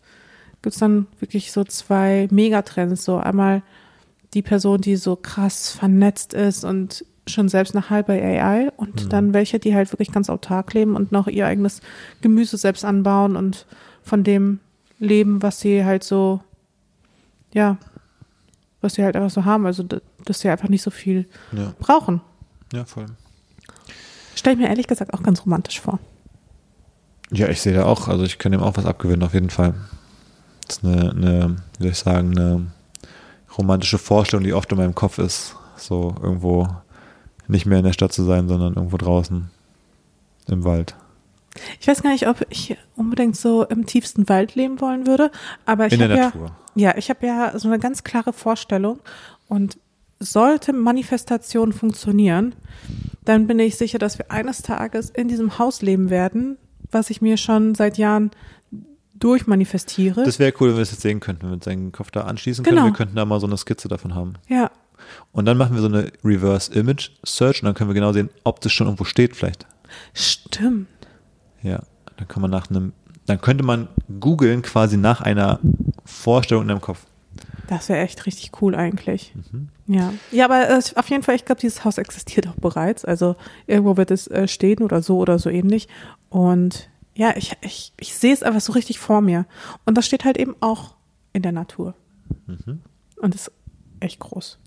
gibt 0.68 0.74
es 0.74 0.80
dann 0.82 1.08
wirklich 1.22 1.54
so 1.54 1.64
zwei 1.64 2.28
Megatrends. 2.30 3.06
So 3.06 3.16
einmal 3.16 3.62
die 4.34 4.42
Person, 4.42 4.82
die 4.82 4.98
so 4.98 5.16
krass 5.16 5.72
vernetzt 5.72 6.34
ist 6.34 6.66
und 6.66 7.06
schon 7.26 7.48
selbst 7.48 7.74
eine 7.74 7.90
halbe 7.90 8.12
AI 8.12 8.70
und 8.76 9.14
dann 9.14 9.34
welche, 9.34 9.60
die 9.60 9.74
halt 9.74 9.94
wirklich 9.94 10.12
ganz 10.12 10.30
autark 10.30 10.74
leben 10.74 10.98
und 10.98 11.14
noch 11.14 11.28
ihr 11.28 11.48
eigenes 11.48 11.80
Gemüse 12.20 12.58
selbst 12.58 12.84
anbauen 12.84 13.38
und 13.38 13.66
von 14.04 14.26
dem 14.26 14.60
leben, 15.00 15.42
was 15.42 15.62
sie 15.62 15.86
halt 15.86 16.04
so, 16.04 16.42
ja, 17.54 17.78
was 18.82 18.96
sie 18.96 19.06
halt 19.06 19.16
einfach 19.16 19.30
so 19.30 19.46
haben. 19.46 19.66
Also, 19.66 19.84
dass 20.26 20.42
sie 20.42 20.50
einfach 20.50 20.68
nicht 20.68 20.82
so 20.82 20.92
viel 20.92 21.28
Ja, 21.54 21.74
brauchen. 21.80 22.20
ja, 22.74 22.84
voll. 22.84 23.06
Stelle 24.36 24.56
ich 24.56 24.62
mir 24.62 24.68
ehrlich 24.68 24.88
gesagt 24.88 25.14
auch 25.14 25.24
ganz 25.24 25.46
romantisch 25.46 25.80
vor. 25.80 26.00
Ja, 27.32 27.48
ich 27.48 27.62
sehe 27.62 27.74
da 27.74 27.86
auch, 27.86 28.10
also 28.10 28.26
ich 28.26 28.38
kann 28.38 28.52
dem 28.52 28.62
auch 28.62 28.76
was 28.76 28.86
abgewinnen, 28.86 29.24
auf 29.24 29.34
jeden 29.34 29.50
Fall. 29.50 29.74
Das 30.68 30.78
ist 30.78 30.86
eine, 30.86 31.12
eine, 31.12 31.56
wie 31.78 31.84
soll 31.84 31.92
ich 31.92 31.98
sagen, 31.98 32.38
eine 32.38 32.68
romantische 33.58 33.98
Vorstellung, 33.98 34.44
die 34.44 34.54
oft 34.54 34.72
in 34.72 34.78
meinem 34.78 34.96
Kopf 34.96 35.18
ist. 35.18 35.56
So 35.78 36.16
irgendwo 36.22 36.68
nicht 37.48 37.66
mehr 37.66 37.80
in 37.80 37.86
der 37.86 37.94
Stadt 37.94 38.14
zu 38.14 38.24
sein, 38.24 38.48
sondern 38.48 38.76
irgendwo 38.76 38.98
draußen 38.98 39.50
im 40.48 40.64
Wald. 40.64 40.96
Ich 41.80 41.88
weiß 41.88 42.04
gar 42.04 42.12
nicht, 42.12 42.28
ob 42.28 42.46
ich 42.50 42.78
unbedingt 42.96 43.36
so 43.36 43.64
im 43.66 43.86
tiefsten 43.86 44.30
Wald 44.30 44.56
leben 44.56 44.80
wollen 44.80 45.08
würde, 45.08 45.32
aber 45.66 45.88
ich 45.88 46.00
habe 46.00 46.16
ja, 46.16 46.32
ja, 46.76 46.98
ich 46.98 47.10
habe 47.10 47.26
ja 47.26 47.58
so 47.58 47.68
eine 47.68 47.80
ganz 47.80 48.04
klare 48.04 48.34
Vorstellung 48.34 49.00
und 49.48 49.80
sollte 50.20 50.74
Manifestation 50.74 51.74
funktionieren, 51.74 52.56
dann 53.26 53.48
bin 53.48 53.60
ich 53.60 53.78
sicher, 53.78 54.00
dass 54.00 54.18
wir 54.18 54.32
eines 54.32 54.62
Tages 54.62 55.10
in 55.10 55.28
diesem 55.28 55.58
Haus 55.58 55.82
leben 55.82 56.10
werden, 56.10 56.58
was 56.92 57.10
ich 57.10 57.22
mir 57.22 57.38
schon 57.38 57.76
seit 57.76 57.98
Jahren 57.98 58.32
durchmanifestiere. 59.20 60.24
Das 60.24 60.40
wäre 60.40 60.54
cool, 60.60 60.70
wenn 60.70 60.76
wir 60.78 60.82
das 60.82 60.92
jetzt 60.92 61.02
sehen 61.02 61.20
könnten, 61.20 61.44
wenn 61.52 61.60
wir 61.60 61.64
seinen 61.64 61.92
Kopf 61.92 62.12
da 62.12 62.22
anschließen 62.22 62.64
Genau. 62.64 62.82
können. 62.82 62.94
Wir 62.94 62.98
könnten 62.98 63.16
da 63.16 63.26
mal 63.26 63.40
so 63.40 63.48
eine 63.48 63.58
Skizze 63.58 63.88
davon 63.88 64.16
haben. 64.16 64.34
ja, 64.48 64.72
Und 65.32 65.46
dann 65.46 65.58
machen 65.58 65.74
wir 65.76 65.82
so 65.82 65.88
eine 65.88 66.12
Reverse 66.24 66.74
Image 66.74 67.12
Search 67.26 67.62
und 67.62 67.66
dann 67.68 67.74
können 67.76 67.90
wir 67.90 67.94
genau 67.96 68.12
sehen, 68.14 68.30
ob 68.44 68.62
das 68.62 68.72
schon 68.72 68.88
irgendwo 68.88 69.04
steht 69.06 69.36
vielleicht. 69.36 69.66
stimmt. 70.14 70.88
Ja, 71.64 71.82
dann 72.18 72.28
kann 72.28 72.42
man 72.42 72.52
nach 72.52 72.70
einem, 72.70 72.94
dann 73.26 73.42
könnte 73.42 73.64
man 73.64 73.88
googeln 74.20 74.62
quasi 74.62 74.98
nach 74.98 75.22
einer 75.22 75.60
Vorstellung 76.06 76.64
in 76.64 76.70
deinem 76.70 76.82
Kopf. 76.82 77.06
Das 77.68 77.90
wäre 77.90 78.00
echt 78.00 78.26
richtig 78.26 78.52
cool 78.62 78.76
eigentlich. 78.76 79.34
Ja. 79.88 80.14
Ja, 80.32 80.46
aber 80.46 80.70
äh, 80.70 80.82
auf 80.96 81.10
jeden 81.10 81.24
Fall, 81.24 81.36
ich 81.36 81.44
glaube, 81.46 81.60
dieses 81.62 81.84
Haus 81.84 81.98
existiert 81.98 82.48
auch 82.48 82.56
bereits. 82.56 83.04
Also 83.06 83.36
irgendwo 83.66 83.98
wird 83.98 84.12
es 84.12 84.28
äh, 84.28 84.48
stehen 84.48 84.82
oder 84.82 85.02
so 85.02 85.18
oder 85.18 85.38
so 85.38 85.50
ähnlich. 85.50 85.88
Und 86.30 86.90
ja, 87.18 87.36
ich, 87.36 87.52
ich, 87.62 87.92
ich 88.00 88.14
sehe 88.14 88.34
es 88.34 88.44
einfach 88.44 88.62
so 88.62 88.74
richtig 88.74 89.00
vor 89.00 89.22
mir. 89.22 89.46
Und 89.86 89.98
das 89.98 90.06
steht 90.06 90.24
halt 90.24 90.38
eben 90.38 90.56
auch 90.60 90.96
in 91.34 91.42
der 91.42 91.52
Natur. 91.52 91.96
Und 93.18 93.36
ist 93.36 93.52
echt 94.00 94.20
groß. 94.20 94.60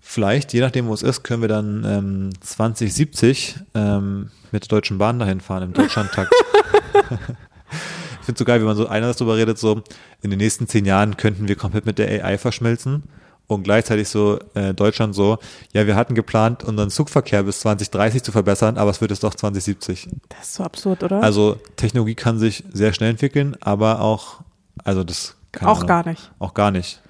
Vielleicht, 0.00 0.52
je 0.52 0.60
nachdem, 0.60 0.86
wo 0.86 0.94
es 0.94 1.02
ist, 1.02 1.22
können 1.22 1.42
wir 1.42 1.48
dann 1.48 1.84
ähm, 1.84 2.30
2070 2.40 3.56
ähm, 3.74 4.30
mit 4.52 4.64
der 4.64 4.68
Deutschen 4.68 4.98
Bahn 4.98 5.18
dahin 5.18 5.40
fahren, 5.40 5.62
im 5.62 5.72
Deutschlandtakt. 5.72 6.32
ich 7.10 8.24
finde 8.24 8.32
es 8.32 8.38
so 8.38 8.44
geil, 8.44 8.60
wie 8.60 8.66
man 8.66 8.76
so 8.76 8.86
einerseits 8.86 9.18
darüber 9.18 9.36
redet, 9.36 9.58
so 9.58 9.82
in 10.20 10.30
den 10.30 10.38
nächsten 10.38 10.68
zehn 10.68 10.84
Jahren 10.84 11.16
könnten 11.16 11.48
wir 11.48 11.56
komplett 11.56 11.86
mit 11.86 11.98
der 11.98 12.24
AI 12.24 12.36
verschmelzen 12.36 13.04
und 13.48 13.62
gleichzeitig 13.64 14.08
so 14.08 14.38
äh, 14.54 14.74
Deutschland 14.74 15.14
so, 15.14 15.38
ja, 15.72 15.86
wir 15.86 15.96
hatten 15.96 16.14
geplant, 16.14 16.62
unseren 16.62 16.90
Zugverkehr 16.90 17.42
bis 17.42 17.60
2030 17.60 18.22
zu 18.22 18.30
verbessern, 18.30 18.76
aber 18.76 18.90
es 18.90 19.00
wird 19.00 19.10
es 19.10 19.20
doch 19.20 19.34
2070. 19.34 20.08
Das 20.28 20.40
ist 20.42 20.54
so 20.54 20.62
absurd, 20.62 21.02
oder? 21.02 21.22
Also 21.22 21.58
Technologie 21.76 22.14
kann 22.14 22.38
sich 22.38 22.62
sehr 22.72 22.92
schnell 22.92 23.10
entwickeln, 23.10 23.56
aber 23.60 24.00
auch, 24.00 24.40
also 24.84 25.02
das 25.02 25.34
keine 25.50 25.70
auch 25.70 25.76
Ahnung, 25.78 25.88
gar 25.88 26.06
nicht. 26.06 26.30
Auch 26.38 26.54
gar 26.54 26.70
nicht. 26.70 27.02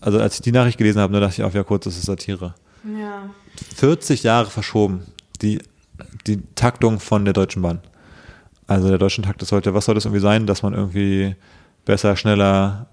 Also 0.00 0.20
als 0.20 0.36
ich 0.36 0.42
die 0.42 0.52
Nachricht 0.52 0.78
gelesen 0.78 1.00
habe, 1.00 1.12
da 1.14 1.20
dachte 1.20 1.34
ich 1.40 1.42
auch, 1.42 1.54
ja 1.54 1.64
kurz, 1.64 1.84
das 1.84 1.96
ist 1.96 2.04
Satire. 2.04 2.54
Ja. 2.84 3.30
40 3.76 4.22
Jahre 4.22 4.50
verschoben, 4.50 5.04
die, 5.40 5.60
die 6.26 6.42
Taktung 6.54 7.00
von 7.00 7.24
der 7.24 7.32
Deutschen 7.32 7.62
Bahn. 7.62 7.80
Also 8.66 8.88
der 8.88 8.98
deutschen 8.98 9.24
Takt, 9.24 9.40
das 9.40 9.48
sollte, 9.48 9.74
was 9.74 9.86
soll 9.86 9.94
das 9.94 10.04
irgendwie 10.04 10.20
sein, 10.20 10.46
dass 10.46 10.62
man 10.62 10.74
irgendwie 10.74 11.36
besser, 11.84 12.16
schneller 12.16 12.86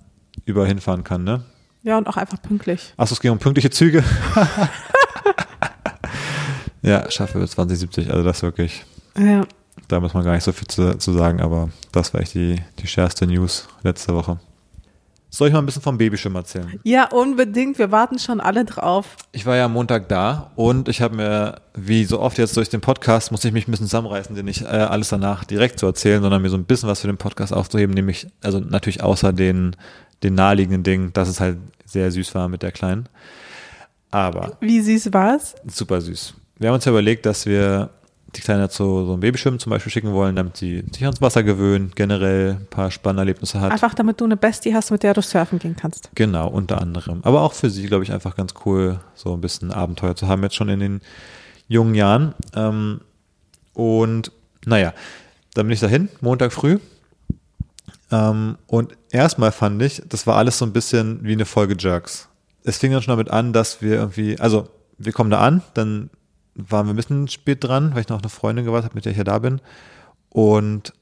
überall 0.45 0.67
hinfahren 0.67 1.03
kann, 1.03 1.23
ne? 1.23 1.43
Ja, 1.83 1.97
und 1.97 2.07
auch 2.07 2.17
einfach 2.17 2.39
pünktlich. 2.41 2.93
Achso, 2.97 3.13
es 3.13 3.21
ging 3.21 3.31
um 3.31 3.39
pünktliche 3.39 3.69
Züge. 3.71 4.03
ja, 6.81 7.09
schaffe 7.09 7.39
wir 7.39 7.47
2070, 7.47 8.11
also 8.11 8.23
das 8.23 8.41
wirklich, 8.41 8.83
Ja. 9.17 9.43
da 9.87 9.99
muss 9.99 10.13
man 10.13 10.23
gar 10.23 10.33
nicht 10.33 10.43
so 10.43 10.51
viel 10.51 10.67
zu, 10.67 10.97
zu 10.97 11.13
sagen, 11.13 11.41
aber 11.41 11.69
das 11.91 12.13
war 12.13 12.21
echt 12.21 12.35
die, 12.35 12.61
die 12.79 12.87
schärfste 12.87 13.27
News 13.27 13.67
letzte 13.83 14.13
Woche. 14.13 14.39
Soll 15.33 15.47
ich 15.47 15.53
mal 15.53 15.61
ein 15.61 15.65
bisschen 15.65 15.81
vom 15.81 15.97
Babyschwimmen 15.97 16.35
erzählen? 16.35 16.77
Ja, 16.83 17.07
unbedingt. 17.09 17.79
Wir 17.79 17.89
warten 17.89 18.19
schon 18.19 18.41
alle 18.41 18.65
drauf. 18.65 19.15
Ich 19.31 19.45
war 19.45 19.55
ja 19.55 19.63
am 19.63 19.71
Montag 19.71 20.09
da 20.09 20.51
und 20.57 20.89
ich 20.89 21.01
habe 21.01 21.15
mir, 21.15 21.61
wie 21.73 22.03
so 22.03 22.19
oft 22.19 22.37
jetzt 22.37 22.57
durch 22.57 22.67
den 22.67 22.81
Podcast, 22.81 23.31
muss 23.31 23.45
ich 23.45 23.53
mich 23.53 23.65
ein 23.65 23.71
bisschen 23.71 23.85
zusammenreißen, 23.87 24.35
dir 24.35 24.43
nicht 24.43 24.63
äh, 24.63 24.65
alles 24.65 25.07
danach 25.07 25.45
direkt 25.45 25.79
zu 25.79 25.85
erzählen, 25.85 26.21
sondern 26.21 26.41
mir 26.41 26.49
so 26.49 26.57
ein 26.57 26.65
bisschen 26.65 26.89
was 26.89 26.99
für 26.99 27.07
den 27.07 27.15
Podcast 27.15 27.53
aufzuheben, 27.53 27.93
nämlich, 27.95 28.27
also 28.43 28.59
natürlich 28.59 29.03
außer 29.03 29.31
den, 29.31 29.77
den 30.23 30.35
naheliegenden 30.35 30.83
Dingen, 30.83 31.13
dass 31.13 31.27
es 31.29 31.39
halt 31.39 31.57
sehr 31.85 32.11
süß 32.11 32.33
war 32.35 32.47
mit 32.47 32.61
der 32.63 32.71
Kleinen. 32.71 33.07
Aber 34.11 34.57
Wie 34.59 34.81
süß 34.81 35.13
war's? 35.13 35.55
super 35.67 36.01
süß. 36.01 36.33
Wir 36.57 36.69
haben 36.69 36.75
uns 36.75 36.85
ja 36.85 36.91
überlegt, 36.91 37.25
dass 37.25 37.45
wir 37.45 37.89
die 38.35 38.41
Kleine 38.41 38.69
zu 38.69 39.05
so 39.05 39.11
einem 39.13 39.19
Babyschwimmen 39.19 39.59
zum 39.59 39.71
Beispiel 39.71 39.91
schicken 39.91 40.13
wollen, 40.13 40.35
damit 40.35 40.55
sie 40.55 40.83
sich 40.91 41.03
ans 41.03 41.21
Wasser 41.21 41.43
gewöhnt, 41.43 41.95
generell 41.95 42.57
ein 42.61 42.65
paar 42.67 42.91
spannende 42.91 43.21
Erlebnisse 43.21 43.59
hat. 43.59 43.71
Einfach 43.71 43.93
damit 43.93 44.21
du 44.21 44.25
eine 44.25 44.37
Bestie 44.37 44.73
hast, 44.73 44.91
mit 44.91 45.03
der 45.03 45.13
du 45.13 45.21
surfen 45.21 45.59
gehen 45.59 45.75
kannst. 45.75 46.09
Genau, 46.15 46.47
unter 46.47 46.79
anderem. 46.81 47.19
Aber 47.23 47.41
auch 47.41 47.53
für 47.53 47.69
sie, 47.69 47.87
glaube 47.87 48.03
ich, 48.03 48.11
einfach 48.11 48.35
ganz 48.35 48.53
cool, 48.65 48.99
so 49.15 49.33
ein 49.33 49.41
bisschen 49.41 49.71
Abenteuer 49.71 50.15
zu 50.15 50.27
haben, 50.27 50.43
jetzt 50.43 50.55
schon 50.55 50.69
in 50.69 50.79
den 50.79 51.01
jungen 51.67 51.95
Jahren. 51.95 52.33
Ähm, 52.55 53.01
und 53.73 54.31
naja, 54.65 54.93
dann 55.53 55.67
bin 55.67 55.73
ich 55.73 55.79
dahin, 55.79 56.09
Montag 56.21 56.53
früh. 56.53 56.79
Ähm, 58.11 58.57
und 58.67 58.97
erstmal 59.11 59.51
fand 59.51 59.81
ich, 59.81 60.01
das 60.07 60.27
war 60.27 60.37
alles 60.37 60.57
so 60.57 60.65
ein 60.65 60.73
bisschen 60.73 61.23
wie 61.23 61.31
eine 61.31 61.45
Folge 61.45 61.75
Jerks. 61.77 62.29
Es 62.63 62.77
fing 62.77 62.91
dann 62.91 63.01
schon 63.01 63.13
damit 63.13 63.31
an, 63.31 63.53
dass 63.53 63.81
wir 63.81 63.95
irgendwie, 63.95 64.39
also 64.39 64.69
wir 64.97 65.13
kommen 65.13 65.31
da 65.31 65.39
an, 65.39 65.61
dann 65.73 66.09
waren 66.53 66.85
wir 66.85 66.93
ein 66.93 66.97
bisschen 66.97 67.27
spät 67.27 67.63
dran, 67.63 67.93
weil 67.93 68.01
ich 68.01 68.09
noch 68.09 68.21
eine 68.21 68.29
Freundin 68.29 68.65
gewartet 68.65 68.89
habe, 68.89 68.95
mit 68.95 69.05
der 69.05 69.13
ich 69.13 69.17
ja 69.17 69.23
da 69.23 69.39
bin. 69.39 69.61
Und 70.29 70.93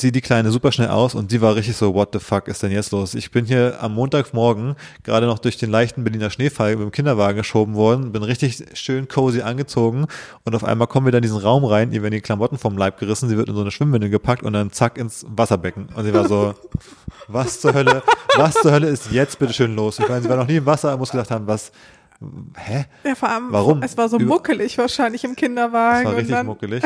ziehe 0.00 0.12
die 0.12 0.20
Kleine 0.22 0.50
super 0.50 0.72
schnell 0.72 0.88
aus 0.88 1.14
und 1.14 1.30
die 1.30 1.40
war 1.40 1.54
richtig 1.54 1.76
so, 1.76 1.94
what 1.94 2.08
the 2.12 2.18
fuck 2.18 2.48
ist 2.48 2.62
denn 2.62 2.72
jetzt 2.72 2.90
los? 2.90 3.14
Ich 3.14 3.30
bin 3.30 3.44
hier 3.44 3.76
am 3.80 3.94
Montagmorgen 3.94 4.74
gerade 5.04 5.26
noch 5.26 5.38
durch 5.38 5.58
den 5.58 5.70
leichten 5.70 6.02
Berliner 6.04 6.30
Schneefall 6.30 6.76
mit 6.76 6.80
dem 6.80 6.90
Kinderwagen 6.90 7.36
geschoben 7.36 7.74
worden, 7.74 8.10
bin 8.10 8.22
richtig 8.22 8.64
schön 8.74 9.08
cozy 9.08 9.42
angezogen 9.42 10.06
und 10.44 10.54
auf 10.54 10.64
einmal 10.64 10.88
kommen 10.88 11.06
wir 11.06 11.12
dann 11.12 11.18
in 11.18 11.24
diesen 11.24 11.38
Raum 11.38 11.64
rein, 11.64 11.92
ihr 11.92 12.02
werden 12.02 12.14
die 12.14 12.22
Klamotten 12.22 12.56
vom 12.56 12.78
Leib 12.78 12.98
gerissen, 12.98 13.28
sie 13.28 13.36
wird 13.36 13.48
in 13.48 13.54
so 13.54 13.60
eine 13.60 13.70
Schwimmwindel 13.70 14.08
gepackt 14.10 14.42
und 14.42 14.54
dann 14.54 14.72
zack 14.72 14.96
ins 14.96 15.26
Wasserbecken. 15.28 15.90
Und 15.94 16.04
sie 16.04 16.14
war 16.14 16.26
so, 16.26 16.54
was 17.28 17.60
zur 17.60 17.74
Hölle, 17.74 18.02
was 18.36 18.54
zur 18.54 18.72
Hölle 18.72 18.88
ist 18.88 19.12
jetzt 19.12 19.38
bitte 19.38 19.52
schön 19.52 19.76
los? 19.76 19.98
Ich 19.98 20.08
meine, 20.08 20.22
sie 20.22 20.28
war 20.30 20.36
noch 20.36 20.46
nie 20.46 20.56
im 20.56 20.66
Wasser, 20.66 20.96
muss 20.96 21.10
gedacht 21.10 21.30
haben, 21.30 21.46
was, 21.46 21.72
hä? 22.56 22.86
Ja, 23.04 23.14
vor 23.14 23.28
allem, 23.28 23.46
Warum? 23.50 23.82
es 23.82 23.96
war 23.96 24.08
so 24.08 24.18
Über- 24.18 24.34
muckelig 24.34 24.76
wahrscheinlich 24.78 25.24
im 25.24 25.36
Kinderwagen. 25.36 26.04
Das 26.04 26.04
war 26.04 26.10
und 26.12 26.16
richtig 26.18 26.36
dann, 26.36 26.46
muckelig. 26.46 26.82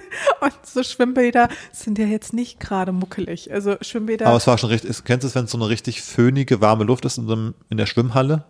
und 0.40 0.52
so 0.64 0.82
Schwimmbäder 0.82 1.48
sind 1.72 1.98
ja 1.98 2.06
jetzt 2.06 2.32
nicht 2.32 2.60
gerade 2.60 2.92
muckelig. 2.92 3.52
Also 3.52 3.76
Schwimmbäder. 3.80 4.26
Aber 4.26 4.36
es 4.36 4.46
war 4.46 4.58
schon 4.58 4.70
richtig, 4.70 5.04
kennst 5.04 5.24
du 5.24 5.28
es, 5.28 5.34
wenn 5.34 5.44
es 5.44 5.50
so 5.50 5.58
eine 5.58 5.68
richtig 5.68 6.02
föhnige, 6.02 6.60
warme 6.60 6.84
Luft 6.84 7.04
ist 7.04 7.18
in, 7.18 7.26
so 7.26 7.32
einem, 7.32 7.54
in 7.68 7.76
der 7.76 7.86
Schwimmhalle? 7.86 8.44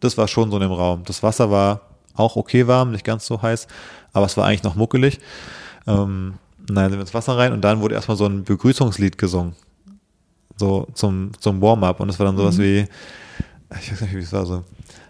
Das 0.00 0.16
war 0.18 0.28
schon 0.28 0.50
so 0.50 0.56
in 0.56 0.62
dem 0.62 0.72
Raum. 0.72 1.02
Das 1.04 1.22
Wasser 1.22 1.50
war 1.50 1.80
auch 2.14 2.36
okay 2.36 2.66
warm, 2.66 2.90
nicht 2.92 3.04
ganz 3.04 3.26
so 3.26 3.40
heiß, 3.42 3.66
aber 4.12 4.26
es 4.26 4.36
war 4.36 4.46
eigentlich 4.46 4.64
noch 4.64 4.74
muckelig. 4.74 5.18
Ähm, 5.86 6.34
naja, 6.70 6.88
sind 6.90 6.98
wir 6.98 7.02
ins 7.02 7.14
Wasser 7.14 7.36
rein 7.38 7.52
und 7.52 7.62
dann 7.62 7.80
wurde 7.80 7.94
erstmal 7.94 8.16
so 8.16 8.26
ein 8.26 8.44
Begrüßungslied 8.44 9.16
gesungen. 9.18 9.54
So 10.56 10.86
zum, 10.94 11.30
zum 11.38 11.62
Warm-up 11.62 12.00
und 12.00 12.08
es 12.08 12.18
war 12.18 12.26
dann 12.26 12.36
sowas 12.36 12.58
wie, 12.58 12.86
ich 13.80 13.92
weiß 13.92 14.00
nicht, 14.02 14.14
wie 14.14 14.18
es 14.18 14.32
war, 14.32 14.44
so, 14.44 14.64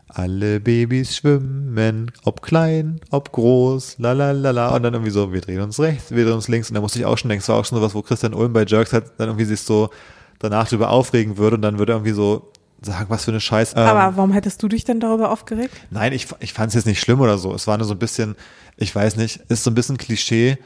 alle 0.08 0.60
Babys 0.60 1.16
schwimmen, 1.16 2.10
ob 2.24 2.42
klein, 2.42 3.00
ob 3.10 3.32
groß, 3.32 3.96
la 3.98 4.12
la 4.12 4.32
la 4.32 4.50
la. 4.50 4.74
Und 4.74 4.82
dann 4.82 4.94
irgendwie 4.94 5.10
so, 5.10 5.32
wir 5.32 5.40
drehen 5.40 5.60
uns 5.60 5.78
rechts, 5.78 6.10
wir 6.10 6.24
drehen 6.24 6.34
uns 6.34 6.48
links. 6.48 6.70
Und 6.70 6.74
da 6.74 6.80
musste 6.80 6.98
ich 6.98 7.04
auch 7.04 7.18
schon 7.18 7.28
denken, 7.28 7.42
es 7.42 7.48
war 7.48 7.56
auch 7.56 7.64
schon 7.64 7.78
sowas, 7.78 7.94
wo 7.94 8.02
Christian 8.02 8.34
Ulm 8.34 8.52
bei 8.52 8.64
Jerks 8.64 8.92
hat, 8.92 9.04
dann 9.18 9.28
irgendwie 9.28 9.44
sich 9.44 9.60
so 9.60 9.90
danach 10.38 10.68
drüber 10.68 10.90
aufregen 10.90 11.36
würde 11.36 11.56
und 11.56 11.62
dann 11.62 11.78
würde 11.78 11.92
er 11.92 11.96
irgendwie 11.96 12.12
so 12.12 12.50
sagen, 12.80 13.06
was 13.08 13.24
für 13.24 13.32
eine 13.32 13.40
Scheiß. 13.40 13.72
Ähm, 13.72 13.82
Aber 13.82 14.16
warum 14.16 14.32
hättest 14.32 14.62
du 14.62 14.68
dich 14.68 14.84
denn 14.84 15.00
darüber 15.00 15.30
aufgeregt? 15.30 15.74
Nein, 15.90 16.12
ich, 16.12 16.28
ich 16.40 16.52
fand 16.52 16.68
es 16.68 16.74
jetzt 16.74 16.86
nicht 16.86 17.00
schlimm 17.00 17.20
oder 17.20 17.38
so. 17.38 17.52
Es 17.54 17.66
war 17.66 17.76
nur 17.76 17.86
so 17.86 17.94
ein 17.94 17.98
bisschen, 17.98 18.36
ich 18.76 18.94
weiß 18.94 19.16
nicht, 19.16 19.40
ist 19.48 19.64
so 19.64 19.70
ein 19.70 19.74
bisschen 19.74 19.96
Klischee, 19.98 20.58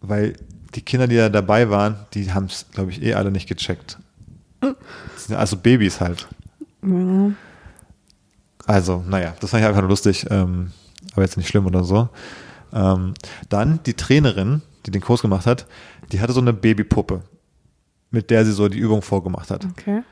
weil 0.00 0.34
die 0.74 0.82
Kinder, 0.82 1.06
die 1.06 1.16
da 1.16 1.28
dabei 1.28 1.70
waren, 1.70 1.96
die 2.14 2.32
haben 2.32 2.46
es, 2.46 2.66
glaube 2.72 2.90
ich, 2.90 3.02
eh 3.02 3.14
alle 3.14 3.30
nicht 3.30 3.48
gecheckt. 3.48 3.98
Sind 5.16 5.36
also 5.36 5.56
Babys 5.56 6.00
halt. 6.00 6.28
Also, 8.66 9.02
naja, 9.06 9.34
das 9.40 9.50
fand 9.50 9.62
ich 9.62 9.68
einfach 9.68 9.80
nur 9.80 9.90
lustig, 9.90 10.26
ähm, 10.30 10.72
aber 11.12 11.22
jetzt 11.22 11.36
nicht 11.36 11.48
schlimm 11.48 11.66
oder 11.66 11.84
so. 11.84 12.08
Ähm, 12.72 13.14
dann 13.48 13.80
die 13.84 13.94
Trainerin, 13.94 14.62
die 14.86 14.90
den 14.90 15.00
Kurs 15.00 15.22
gemacht 15.22 15.46
hat, 15.46 15.66
die 16.12 16.20
hatte 16.20 16.32
so 16.32 16.40
eine 16.40 16.52
Babypuppe, 16.52 17.22
mit 18.10 18.30
der 18.30 18.44
sie 18.44 18.52
so 18.52 18.68
die 18.68 18.78
Übung 18.78 19.02
vorgemacht 19.02 19.50
hat. 19.50 19.66
Okay. 19.66 20.02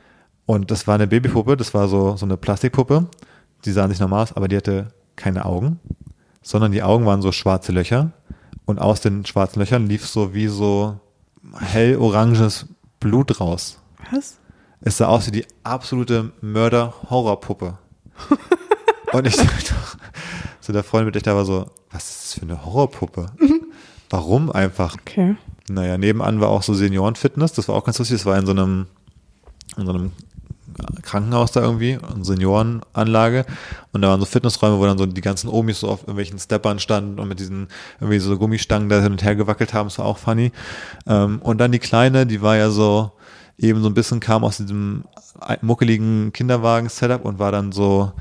Und 0.45 0.71
das 0.71 0.87
war 0.87 0.95
eine 0.95 1.07
Babypuppe, 1.07 1.55
das 1.55 1.73
war 1.73 1.87
so, 1.87 2.17
so 2.17 2.25
eine 2.25 2.37
Plastikpuppe. 2.37 3.07
Die 3.65 3.71
sah 3.71 3.87
nicht 3.87 4.01
normal 4.01 4.23
aus, 4.23 4.33
aber 4.33 4.47
die 4.47 4.57
hatte 4.57 4.87
keine 5.15 5.45
Augen. 5.45 5.79
sondern 6.41 6.71
die 6.71 6.83
Augen 6.83 7.05
waren 7.05 7.21
so 7.21 7.31
schwarze 7.31 7.71
Löcher 7.71 8.11
und 8.65 8.79
aus 8.79 9.01
den 9.01 9.25
schwarzen 9.25 9.59
Löchern 9.59 9.87
lief 9.87 10.07
so 10.07 10.33
wie 10.33 10.47
so 10.47 10.99
hell-oranges 11.59 12.67
Blut 12.99 13.39
raus. 13.39 13.79
Was? 14.11 14.37
Es 14.81 14.97
sah 14.97 15.07
aus 15.07 15.27
wie 15.27 15.31
die 15.31 15.45
absolute 15.63 16.31
Mörder-Horrorpuppe. 16.41 17.77
und 19.13 19.27
ich 19.27 19.35
dachte, 19.35 19.73
so 20.59 20.73
der 20.73 20.83
Freund 20.83 21.05
mit 21.05 21.15
ich 21.15 21.23
da 21.23 21.35
war 21.35 21.45
so, 21.45 21.69
was 21.91 22.09
ist 22.09 22.23
das 22.23 22.33
für 22.35 22.41
eine 22.41 22.65
Horrorpuppe? 22.65 23.27
Warum 24.09 24.51
einfach? 24.51 24.95
Okay. 25.01 25.35
Naja, 25.69 25.97
nebenan 25.97 26.41
war 26.41 26.49
auch 26.49 26.63
so 26.63 26.73
Seniorenfitness, 26.73 27.53
das 27.53 27.67
war 27.67 27.75
auch 27.75 27.83
ganz 27.83 27.99
lustig, 27.99 28.17
das 28.17 28.25
war 28.25 28.37
in 28.37 28.45
so 28.45 28.51
einem, 28.51 28.87
in 29.77 29.85
so 29.85 29.93
einem 29.93 30.11
Krankenhaus 31.01 31.51
da 31.51 31.61
irgendwie, 31.61 31.97
eine 31.97 32.23
Seniorenanlage 32.23 33.45
und 33.91 34.01
da 34.01 34.09
waren 34.09 34.19
so 34.19 34.25
Fitnessräume, 34.25 34.79
wo 34.79 34.85
dann 34.85 34.97
so 34.97 35.05
die 35.05 35.21
ganzen 35.21 35.49
Omis 35.49 35.81
so 35.81 35.89
auf 35.89 36.01
irgendwelchen 36.01 36.39
Steppern 36.39 36.79
standen 36.79 37.19
und 37.19 37.27
mit 37.27 37.39
diesen 37.39 37.67
irgendwie 37.99 38.19
so 38.19 38.37
Gummistangen 38.37 38.89
da 38.89 39.01
hin 39.01 39.11
und 39.11 39.23
her 39.23 39.35
gewackelt 39.35 39.73
haben, 39.73 39.87
das 39.87 39.99
war 39.99 40.05
auch 40.05 40.17
funny. 40.17 40.51
Ähm, 41.07 41.39
und 41.41 41.59
dann 41.59 41.71
die 41.71 41.79
Kleine, 41.79 42.25
die 42.25 42.41
war 42.41 42.57
ja 42.57 42.69
so 42.69 43.11
eben 43.59 43.81
so 43.81 43.89
ein 43.89 43.93
bisschen 43.93 44.19
kam 44.19 44.43
aus 44.43 44.57
diesem 44.57 45.03
muckeligen 45.61 46.31
Kinderwagen-Setup 46.33 47.23
und 47.25 47.39
war 47.39 47.51
dann 47.51 47.71
so 47.71 48.11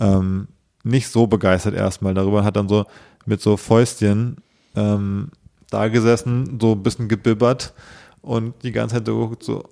ähm, 0.00 0.48
nicht 0.82 1.08
so 1.08 1.26
begeistert 1.26 1.74
erstmal 1.74 2.14
darüber, 2.14 2.44
hat 2.44 2.56
dann 2.56 2.68
so 2.68 2.86
mit 3.26 3.40
so 3.40 3.56
Fäustchen 3.56 4.38
ähm, 4.74 5.30
da 5.70 5.88
gesessen, 5.88 6.58
so 6.60 6.72
ein 6.72 6.82
bisschen 6.82 7.08
gebibbert 7.08 7.74
und 8.22 8.54
die 8.62 8.72
ganze 8.72 8.96
Zeit 8.96 9.06
so, 9.06 9.36
so 9.40 9.64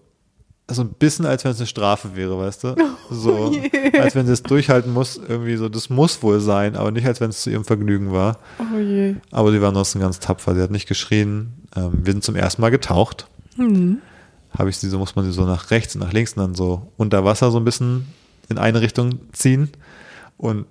so 0.69 0.83
ein 0.83 0.89
bisschen, 0.89 1.27
als 1.27 1.45
wenn 1.45 1.53
es 1.53 1.59
eine 1.59 1.69
Strafe 1.69 2.17
wäre, 2.17 2.37
weißt 2.39 2.65
du? 2.65 2.75
So, 3.09 3.53
oh 3.53 4.01
als 4.01 4.17
wenn 4.17 4.27
sie 4.27 4.33
es 4.33 4.43
durchhalten 4.43 4.93
muss, 4.93 5.17
irgendwie 5.17 5.55
so, 5.55 5.69
das 5.69 5.91
muss 5.91 6.25
wohl 6.25 6.41
sein, 6.41 6.75
aber 6.75 6.91
nicht, 6.91 7.07
als 7.07 7.21
wenn 7.21 7.31
es 7.31 7.43
zu 7.43 7.51
ihrem 7.51 7.65
Vergnügen 7.65 8.11
war. 8.11 8.41
Oh 8.59 8.77
je. 8.77 9.15
Aber 9.31 9.53
sie 9.53 9.61
war 9.61 9.69
ansonsten 9.69 10.01
ganz 10.01 10.19
tapfer, 10.19 10.57
sie 10.57 10.61
hat 10.61 10.73
nicht 10.73 10.89
geschrien. 10.89 11.69
Ähm, 11.77 11.93
wir 12.03 12.13
sind 12.13 12.25
zum 12.25 12.35
ersten 12.35 12.63
Mal 12.63 12.71
getaucht. 12.71 13.29
Mhm. 13.57 13.99
Habe 14.59 14.71
ich 14.71 14.79
sie, 14.79 14.89
so 14.89 14.99
muss 14.99 15.17
man 15.17 15.25
sie 15.25 15.33
so 15.33 15.45
nach 15.45 15.71
rechts 15.71 15.95
und 15.95 16.01
nach 16.01 16.13
links 16.13 16.33
und 16.33 16.43
dann 16.43 16.55
so 16.55 16.91
unter 16.97 17.25
Wasser 17.25 17.51
so 17.51 17.59
ein 17.59 17.65
bisschen 17.65 18.07
in 18.49 18.59
eine 18.59 18.81
Richtung 18.81 19.21
ziehen. 19.33 19.71
Und 20.39 20.67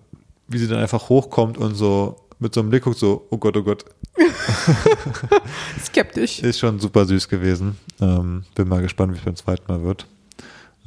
wie 0.47 0.57
sie 0.57 0.67
dann 0.67 0.79
einfach 0.79 1.09
hochkommt 1.09 1.57
und 1.57 1.75
so 1.75 2.17
mit 2.39 2.53
so 2.53 2.61
einem 2.61 2.69
Blick 2.69 2.83
guckt, 2.83 2.97
so, 2.97 3.25
oh 3.29 3.37
Gott, 3.37 3.55
oh 3.57 3.63
Gott. 3.63 3.85
Skeptisch. 5.83 6.39
Ist 6.39 6.59
schon 6.59 6.79
super 6.79 7.05
süß 7.05 7.27
gewesen. 7.29 7.77
Ähm, 8.01 8.43
bin 8.55 8.67
mal 8.67 8.81
gespannt, 8.81 9.13
wie 9.13 9.17
es 9.17 9.23
beim 9.23 9.35
zweiten 9.35 9.71
Mal 9.71 9.83
wird. 9.83 10.05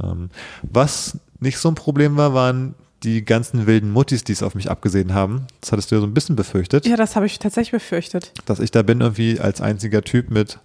Ähm, 0.02 0.30
was 0.62 1.18
nicht 1.40 1.58
so 1.58 1.68
ein 1.68 1.74
Problem 1.74 2.16
war, 2.16 2.34
waren 2.34 2.74
die 3.02 3.24
ganzen 3.24 3.66
wilden 3.66 3.90
Muttis, 3.90 4.24
die 4.24 4.32
es 4.32 4.42
auf 4.42 4.54
mich 4.54 4.70
abgesehen 4.70 5.14
haben. 5.14 5.46
Das 5.60 5.72
hattest 5.72 5.90
du 5.90 5.94
ja 5.94 6.00
so 6.00 6.06
ein 6.06 6.14
bisschen 6.14 6.36
befürchtet. 6.36 6.86
Ja, 6.86 6.96
das 6.96 7.16
habe 7.16 7.26
ich 7.26 7.38
tatsächlich 7.38 7.72
befürchtet. 7.72 8.32
Dass 8.46 8.58
ich 8.58 8.70
da 8.70 8.82
bin 8.82 9.00
irgendwie 9.00 9.38
als 9.40 9.60
einziger 9.60 10.02
Typ 10.02 10.30
mit 10.30 10.58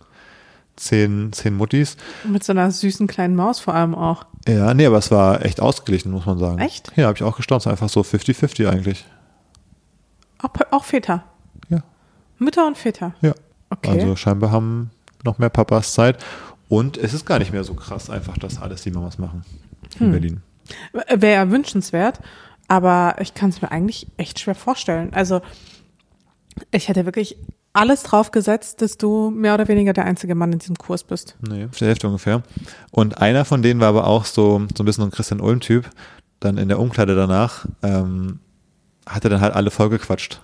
zehn, 0.75 1.31
zehn 1.33 1.55
Muttis. 1.55 1.97
Mit 2.23 2.43
so 2.43 2.51
einer 2.51 2.69
süßen 2.71 3.07
kleinen 3.07 3.35
Maus 3.35 3.59
vor 3.59 3.73
allem 3.73 3.95
auch. 3.95 4.25
Ja, 4.47 4.73
nee, 4.73 4.85
aber 4.85 4.97
es 4.97 5.11
war 5.11 5.45
echt 5.45 5.61
ausgeglichen, 5.61 6.11
muss 6.11 6.25
man 6.25 6.37
sagen. 6.39 6.59
Echt? 6.59 6.91
Ja, 6.95 7.05
habe 7.07 7.17
ich 7.17 7.23
auch 7.23 7.37
gestaunt. 7.37 7.65
Einfach 7.67 7.89
so 7.89 8.01
50-50 8.01 8.67
eigentlich. 8.69 9.05
Auch, 10.39 10.49
auch 10.71 10.83
Väter? 10.83 11.23
Ja. 11.69 11.83
Mütter 12.39 12.67
und 12.67 12.77
Väter? 12.77 13.13
Ja. 13.21 13.33
Okay. 13.69 13.89
Also 13.91 14.15
scheinbar 14.15 14.51
haben 14.51 14.91
noch 15.23 15.37
mehr 15.39 15.49
Papas 15.49 15.93
Zeit. 15.93 16.23
Und 16.69 16.97
es 16.97 17.13
ist 17.13 17.25
gar 17.25 17.39
nicht 17.39 17.53
mehr 17.53 17.63
so 17.63 17.73
krass, 17.73 18.09
einfach, 18.09 18.37
dass 18.37 18.61
alles 18.61 18.81
die 18.83 18.91
Mamas 18.91 19.17
machen 19.17 19.45
in 19.99 20.07
Hm. 20.07 20.11
Berlin. 20.11 20.41
Wäre 20.93 21.33
ja 21.33 21.51
wünschenswert, 21.51 22.19
aber 22.67 23.15
ich 23.19 23.33
kann 23.33 23.49
es 23.49 23.61
mir 23.61 23.71
eigentlich 23.71 24.07
echt 24.17 24.39
schwer 24.39 24.55
vorstellen. 24.55 25.13
Also 25.13 25.41
ich 26.71 26.87
hätte 26.87 27.05
wirklich 27.05 27.37
alles 27.73 28.03
drauf 28.03 28.31
gesetzt, 28.31 28.81
dass 28.81 28.97
du 28.97 29.31
mehr 29.31 29.55
oder 29.55 29.67
weniger 29.67 29.93
der 29.93 30.05
einzige 30.05 30.35
Mann 30.35 30.53
in 30.53 30.59
diesem 30.59 30.77
Kurs 30.77 31.03
bist. 31.03 31.35
Nee, 31.41 31.67
der 31.79 31.87
Hälfte 31.87 32.07
ungefähr. 32.07 32.43
Und 32.91 33.19
einer 33.19 33.45
von 33.45 33.61
denen 33.61 33.79
war 33.79 33.89
aber 33.89 34.07
auch 34.07 34.25
so, 34.25 34.61
so 34.75 34.83
ein 34.83 34.85
bisschen 34.85 35.03
ein 35.03 35.11
Christian 35.11 35.41
Ulm-Typ. 35.41 35.89
Dann 36.39 36.57
in 36.57 36.67
der 36.67 36.79
Umkleide 36.79 37.15
danach 37.15 37.65
ähm, 37.81 38.39
hat 39.07 39.23
er 39.23 39.31
dann 39.31 39.41
halt 39.41 39.53
alle 39.53 39.71
vollgequatscht. 39.71 40.41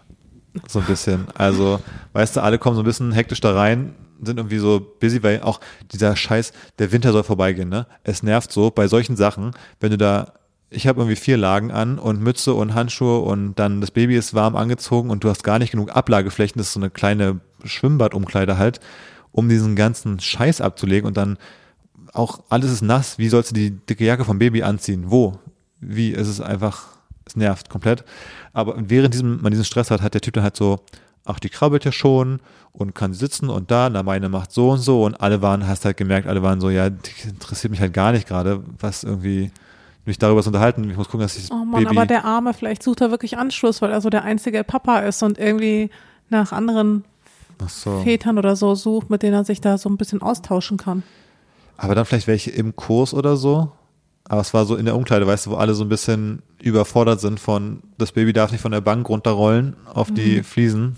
So 0.67 0.79
ein 0.79 0.85
bisschen. 0.85 1.27
Also, 1.35 1.79
weißt 2.13 2.35
du, 2.35 2.41
alle 2.41 2.57
kommen 2.57 2.75
so 2.75 2.81
ein 2.81 2.85
bisschen 2.85 3.11
hektisch 3.11 3.41
da 3.41 3.53
rein, 3.53 3.93
sind 4.21 4.37
irgendwie 4.37 4.57
so 4.57 4.81
busy, 4.99 5.21
weil 5.23 5.41
auch 5.41 5.59
dieser 5.91 6.15
Scheiß, 6.15 6.51
der 6.79 6.91
Winter 6.91 7.11
soll 7.11 7.23
vorbeigehen, 7.23 7.69
ne? 7.69 7.85
Es 8.03 8.23
nervt 8.23 8.51
so 8.51 8.71
bei 8.71 8.87
solchen 8.87 9.15
Sachen, 9.15 9.51
wenn 9.79 9.91
du 9.91 9.97
da, 9.97 10.33
ich 10.69 10.87
habe 10.87 11.01
irgendwie 11.01 11.15
vier 11.15 11.37
Lagen 11.37 11.71
an 11.71 11.97
und 11.97 12.21
Mütze 12.21 12.53
und 12.53 12.75
Handschuhe 12.75 13.19
und 13.19 13.55
dann 13.55 13.81
das 13.81 13.91
Baby 13.91 14.15
ist 14.15 14.33
warm 14.33 14.55
angezogen 14.55 15.09
und 15.09 15.23
du 15.23 15.29
hast 15.29 15.43
gar 15.43 15.59
nicht 15.59 15.71
genug 15.71 15.95
Ablageflächen, 15.95 16.59
das 16.59 16.67
ist 16.67 16.73
so 16.73 16.79
eine 16.79 16.89
kleine 16.89 17.39
Schwimmbadumkleide 17.63 18.57
halt, 18.57 18.79
um 19.31 19.49
diesen 19.49 19.75
ganzen 19.75 20.19
Scheiß 20.19 20.61
abzulegen 20.61 21.07
und 21.07 21.17
dann 21.17 21.37
auch 22.13 22.43
alles 22.49 22.71
ist 22.71 22.81
nass, 22.81 23.17
wie 23.17 23.29
sollst 23.29 23.51
du 23.51 23.55
die 23.55 23.71
dicke 23.71 24.05
Jacke 24.05 24.25
vom 24.25 24.39
Baby 24.39 24.63
anziehen? 24.63 25.05
Wo? 25.07 25.39
Wie? 25.79 26.13
Es 26.13 26.27
ist 26.27 26.41
einfach, 26.41 26.87
es 27.25 27.35
nervt 27.35 27.69
komplett. 27.69 28.03
Aber 28.53 28.75
während 28.77 29.13
diesem, 29.13 29.41
man 29.41 29.51
diesen 29.51 29.65
Stress 29.65 29.91
hat, 29.91 30.01
hat 30.01 30.13
der 30.13 30.21
Typ 30.21 30.33
dann 30.33 30.43
halt 30.43 30.57
so, 30.57 30.79
ach, 31.25 31.39
die 31.39 31.49
krabbelt 31.49 31.85
ja 31.85 31.91
schon 31.91 32.39
und 32.71 32.95
kann 32.95 33.13
sitzen 33.13 33.49
und 33.49 33.71
da, 33.71 33.89
na, 33.89 34.03
meine 34.03 34.29
macht 34.29 34.51
so 34.51 34.71
und 34.71 34.79
so 34.79 35.03
und 35.03 35.21
alle 35.21 35.41
waren, 35.41 35.67
hast 35.67 35.85
halt 35.85 35.97
gemerkt, 35.97 36.27
alle 36.27 36.41
waren 36.41 36.59
so, 36.59 36.69
ja, 36.69 36.89
die 36.89 37.11
interessiert 37.27 37.71
mich 37.71 37.81
halt 37.81 37.93
gar 37.93 38.11
nicht 38.11 38.27
gerade, 38.27 38.63
was 38.79 39.03
irgendwie 39.03 39.51
mich 40.09 40.17
darüber 40.19 40.41
zu 40.43 40.49
unterhalten. 40.49 40.89
Ich 40.89 40.97
muss 40.97 41.07
gucken, 41.07 41.21
dass 41.21 41.37
ich 41.37 41.43
das 41.43 41.51
Oh 41.51 41.63
Mann, 41.63 41.83
Baby. 41.83 41.97
aber 41.97 42.05
der 42.05 42.25
Arme, 42.25 42.53
vielleicht 42.53 42.83
sucht 42.83 42.99
er 43.01 43.11
wirklich 43.11 43.37
Anschluss, 43.37 43.81
weil 43.81 43.91
er 43.91 44.01
so 44.01 44.09
der 44.09 44.23
einzige 44.23 44.63
Papa 44.63 44.99
ist 44.99 45.23
und 45.23 45.37
irgendwie 45.37 45.89
nach 46.29 46.51
anderen 46.51 47.05
ach 47.63 47.69
so. 47.69 48.01
Vätern 48.01 48.37
oder 48.37 48.55
so 48.55 48.75
sucht, 48.75 49.09
mit 49.09 49.23
denen 49.23 49.33
er 49.35 49.45
sich 49.45 49.61
da 49.61 49.77
so 49.77 49.89
ein 49.89 49.97
bisschen 49.97 50.21
austauschen 50.21 50.77
kann. 50.77 51.03
Aber 51.77 51.95
dann 51.95 52.05
vielleicht 52.05 52.27
welche 52.27 52.51
im 52.51 52.75
Kurs 52.75 53.13
oder 53.13 53.37
so. 53.37 53.71
Aber 54.25 54.41
es 54.41 54.53
war 54.53 54.65
so 54.65 54.75
in 54.75 54.85
der 54.85 54.95
Umkleide, 54.95 55.25
weißt 55.25 55.47
du, 55.47 55.51
wo 55.51 55.55
alle 55.55 55.73
so 55.73 55.83
ein 55.83 55.89
bisschen 55.89 56.43
überfordert 56.61 57.19
sind 57.19 57.39
von, 57.39 57.81
das 57.97 58.11
Baby 58.11 58.31
darf 58.33 58.51
nicht 58.51 58.61
von 58.61 58.71
der 58.71 58.81
Bank 58.81 59.07
runterrollen 59.09 59.75
auf 59.91 60.11
die 60.11 60.43
Fliesen. 60.43 60.97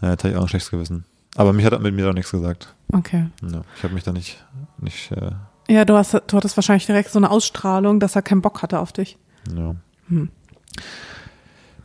Ja, 0.00 0.08
habe 0.10 0.30
ich 0.30 0.36
auch 0.36 0.42
ein 0.42 0.48
schlechtes 0.48 0.70
Gewissen. 0.70 1.04
Aber 1.36 1.52
mich 1.52 1.64
hat 1.64 1.72
er 1.72 1.78
mit 1.78 1.94
mir 1.94 2.06
doch 2.06 2.12
nichts 2.12 2.30
gesagt. 2.32 2.74
Okay. 2.92 3.26
Ja, 3.42 3.62
ich 3.76 3.82
habe 3.84 3.94
mich 3.94 4.02
da 4.04 4.12
nicht, 4.12 4.44
nicht 4.78 5.12
äh, 5.12 5.30
Ja, 5.68 5.84
du, 5.84 5.94
hast, 5.94 6.14
du 6.14 6.36
hattest 6.36 6.56
wahrscheinlich 6.56 6.86
direkt 6.86 7.10
so 7.10 7.18
eine 7.18 7.30
Ausstrahlung, 7.30 8.00
dass 8.00 8.16
er 8.16 8.22
keinen 8.22 8.42
Bock 8.42 8.62
hatte 8.62 8.78
auf 8.80 8.92
dich. 8.92 9.16
Ja. 9.54 9.74
Hm. 10.08 10.28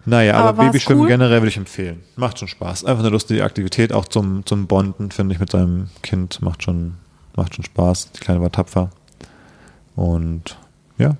Naja, 0.05 0.35
aber, 0.35 0.49
Aber 0.49 0.63
Babyschwimmen 0.65 1.03
cool? 1.03 1.07
generell 1.07 1.41
würde 1.41 1.49
ich 1.49 1.57
empfehlen. 1.57 2.01
Macht 2.15 2.39
schon 2.39 2.47
Spaß. 2.47 2.83
Einfach 2.85 3.03
eine 3.03 3.09
lustige 3.09 3.43
Aktivität, 3.43 3.93
auch 3.93 4.05
zum, 4.07 4.45
zum 4.45 4.67
Bonden, 4.67 5.11
finde 5.11 5.33
ich, 5.33 5.39
mit 5.39 5.51
seinem 5.51 5.89
Kind. 6.01 6.41
Macht 6.41 6.63
schon, 6.63 6.95
macht 7.35 7.55
schon 7.55 7.65
Spaß. 7.65 8.11
Die 8.13 8.19
Kleine 8.19 8.41
war 8.41 8.51
tapfer. 8.51 8.89
Und 9.95 10.57
ja, 10.97 11.15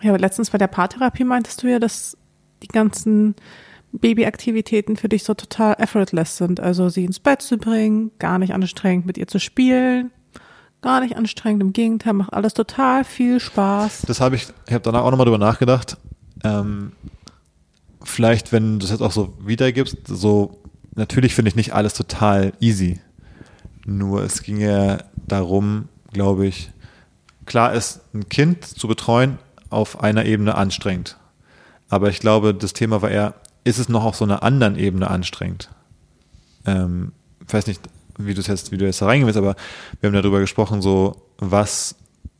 Ja, 0.00 0.10
aber 0.10 0.18
letztens 0.18 0.50
bei 0.50 0.58
der 0.58 0.68
Paartherapie 0.68 1.24
meintest 1.24 1.62
du 1.62 1.68
ja, 1.70 1.78
dass 1.78 2.16
die 2.62 2.68
ganzen 2.68 3.34
Babyaktivitäten 3.92 4.96
für 4.96 5.08
dich 5.08 5.24
so 5.24 5.34
total 5.34 5.74
effortless 5.78 6.36
sind. 6.36 6.60
Also 6.60 6.88
sie 6.88 7.04
ins 7.04 7.18
Bett 7.18 7.42
zu 7.42 7.58
bringen, 7.58 8.10
gar 8.18 8.38
nicht 8.38 8.54
anstrengend 8.54 9.06
mit 9.06 9.18
ihr 9.18 9.26
zu 9.26 9.38
spielen, 9.38 10.10
gar 10.86 11.00
nicht 11.00 11.16
anstrengend, 11.16 11.62
im 11.62 11.72
Gegenteil, 11.72 12.12
macht 12.12 12.32
alles 12.32 12.54
total 12.54 13.02
viel 13.02 13.40
Spaß. 13.40 14.02
das 14.02 14.20
habe 14.20 14.36
ich, 14.36 14.46
ich 14.68 14.72
habe 14.72 14.82
danach 14.84 15.02
auch 15.02 15.10
nochmal 15.10 15.26
drüber 15.26 15.36
nachgedacht. 15.36 15.96
Ähm, 16.44 16.92
vielleicht, 18.04 18.52
wenn 18.52 18.74
du 18.74 18.78
das 18.78 18.90
jetzt 18.92 19.00
auch 19.00 19.10
so 19.10 19.34
wiedergibst, 19.40 19.96
so, 20.06 20.62
natürlich 20.94 21.34
finde 21.34 21.48
ich 21.48 21.56
nicht 21.56 21.74
alles 21.74 21.94
total 21.94 22.52
easy. 22.60 23.00
Nur 23.84 24.22
es 24.22 24.44
ging 24.44 24.60
ja 24.60 24.98
darum, 25.26 25.88
glaube 26.12 26.46
ich, 26.46 26.70
klar 27.46 27.72
ist 27.72 28.02
ein 28.14 28.28
Kind 28.28 28.64
zu 28.64 28.86
betreuen 28.86 29.38
auf 29.70 30.00
einer 30.00 30.24
Ebene 30.24 30.54
anstrengend. 30.54 31.16
Aber 31.88 32.10
ich 32.10 32.20
glaube, 32.20 32.54
das 32.54 32.74
Thema 32.74 33.02
war 33.02 33.10
eher, 33.10 33.34
ist 33.64 33.78
es 33.78 33.88
noch 33.88 34.04
auf 34.04 34.14
so 34.14 34.24
einer 34.24 34.44
anderen 34.44 34.76
Ebene 34.76 35.10
anstrengend? 35.10 35.68
Ähm, 36.64 37.10
weiß 37.48 37.66
nicht, 37.66 37.80
wie 38.18 38.34
du 38.34 38.42
jetzt, 38.42 38.72
wie 38.72 38.76
du 38.76 38.84
jetzt 38.84 39.02
da 39.02 39.06
reingehen 39.06 39.26
willst, 39.26 39.38
aber 39.38 39.56
wir 40.00 40.08
haben 40.08 40.14
darüber 40.14 40.40
gesprochen, 40.40 40.82
so, 40.82 41.28
was 41.38 41.96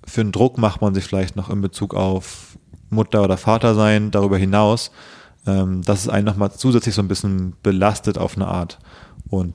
für 0.06 0.20
einen 0.20 0.32
Druck 0.32 0.58
macht 0.58 0.80
man 0.80 0.94
sich 0.94 1.04
vielleicht 1.04 1.36
noch 1.36 1.50
in 1.50 1.60
Bezug 1.60 1.94
auf 1.94 2.58
Mutter 2.90 3.22
oder 3.22 3.36
Vater 3.36 3.74
sein, 3.74 4.10
darüber 4.10 4.38
hinaus, 4.38 4.90
ähm, 5.46 5.82
dass 5.82 6.00
es 6.00 6.08
einen 6.08 6.26
nochmal 6.26 6.52
zusätzlich 6.52 6.94
so 6.94 7.02
ein 7.02 7.08
bisschen 7.08 7.54
belastet 7.62 8.18
auf 8.18 8.36
eine 8.36 8.46
Art. 8.46 8.78
Und 9.28 9.54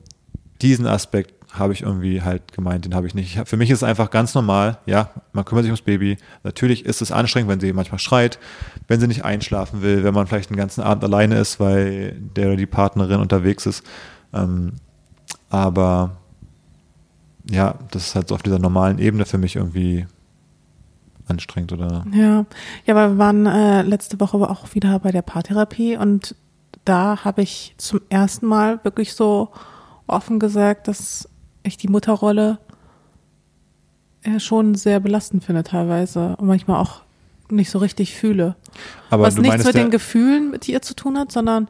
diesen 0.61 0.86
Aspekt 0.86 1.34
habe 1.53 1.74
ich 1.74 1.82
irgendwie 1.82 2.22
halt 2.22 2.53
gemeint, 2.53 2.86
den 2.86 2.95
habe 2.95 3.07
ich 3.07 3.13
nicht. 3.13 3.41
Für 3.45 3.57
mich 3.57 3.69
ist 3.69 3.80
es 3.80 3.84
einfach 3.84 4.09
ganz 4.09 4.34
normal, 4.34 4.78
ja, 4.86 5.09
man 5.34 5.43
kümmert 5.43 5.63
sich 5.63 5.72
ums 5.72 5.82
Baby. 5.82 6.17
Natürlich 6.43 6.86
ist 6.86 7.01
es 7.01 7.11
anstrengend, 7.11 7.49
wenn 7.49 7.59
sie 7.59 7.74
manchmal 7.74 7.99
schreit, 7.99 8.39
wenn 8.88 8.99
sie 8.99 9.07
nicht 9.07 9.26
einschlafen 9.26 9.82
will, 9.82 10.03
wenn 10.03 10.13
man 10.13 10.28
vielleicht 10.28 10.49
den 10.49 10.57
ganzen 10.57 10.82
Abend 10.82 11.03
alleine 11.03 11.38
ist, 11.39 11.59
weil 11.59 12.13
der 12.36 12.47
oder 12.47 12.55
die 12.55 12.65
Partnerin 12.67 13.19
unterwegs 13.19 13.65
ist. 13.65 13.84
Ähm, 14.34 14.74
aber 15.52 16.12
ja, 17.49 17.76
das 17.91 18.08
ist 18.08 18.16
halt 18.16 18.30
so 18.30 18.36
auf 18.36 18.43
dieser 18.43 18.60
normalen 18.60 18.97
Ebene 18.97 19.26
für 19.26 19.38
mich 19.38 19.58
irgendwie 19.58 20.08
anstrengend 21.28 21.74
oder 21.74 22.06
Ja, 22.14 22.45
ja, 22.86 22.95
aber 22.95 23.12
wir 23.12 23.18
waren 23.18 23.45
äh, 23.45 23.82
letzte 23.84 24.20
Woche 24.20 24.38
auch 24.38 24.74
wieder 24.74 24.97
bei 24.99 25.12
der 25.12 25.22
Paartherapie 25.22 25.97
und 25.97 26.36
da 26.86 27.24
habe 27.24 27.41
ich 27.41 27.76
zum 27.78 28.02
ersten 28.10 28.45
Mal 28.47 28.84
wirklich 28.84 29.14
so 29.14 29.49
offen 30.08 30.39
gesagt, 30.39 30.88
dass 30.88 31.30
ich 31.64 31.78
die 31.78 31.88
Mutterrolle 31.88 32.58
ja 34.26 34.39
schon 34.39 34.76
sehr 34.76 34.99
belastend 34.99 35.43
finde 35.43 35.64
teilweise 35.64 36.36
und 36.38 36.47
manchmal 36.47 36.82
auch 36.82 37.02
nicht 37.49 37.70
so 37.70 37.80
richtig 37.80 38.16
fühle. 38.16 38.56
Aber 39.10 39.24
Was 39.24 39.38
nichts 39.38 39.66
mit 39.66 39.76
den 39.76 39.91
Gefühlen 39.91 40.52
mit 40.52 40.68
ihr 40.68 40.82
zu 40.82 40.95
tun 40.95 41.18
hat, 41.18 41.32
sondern 41.32 41.68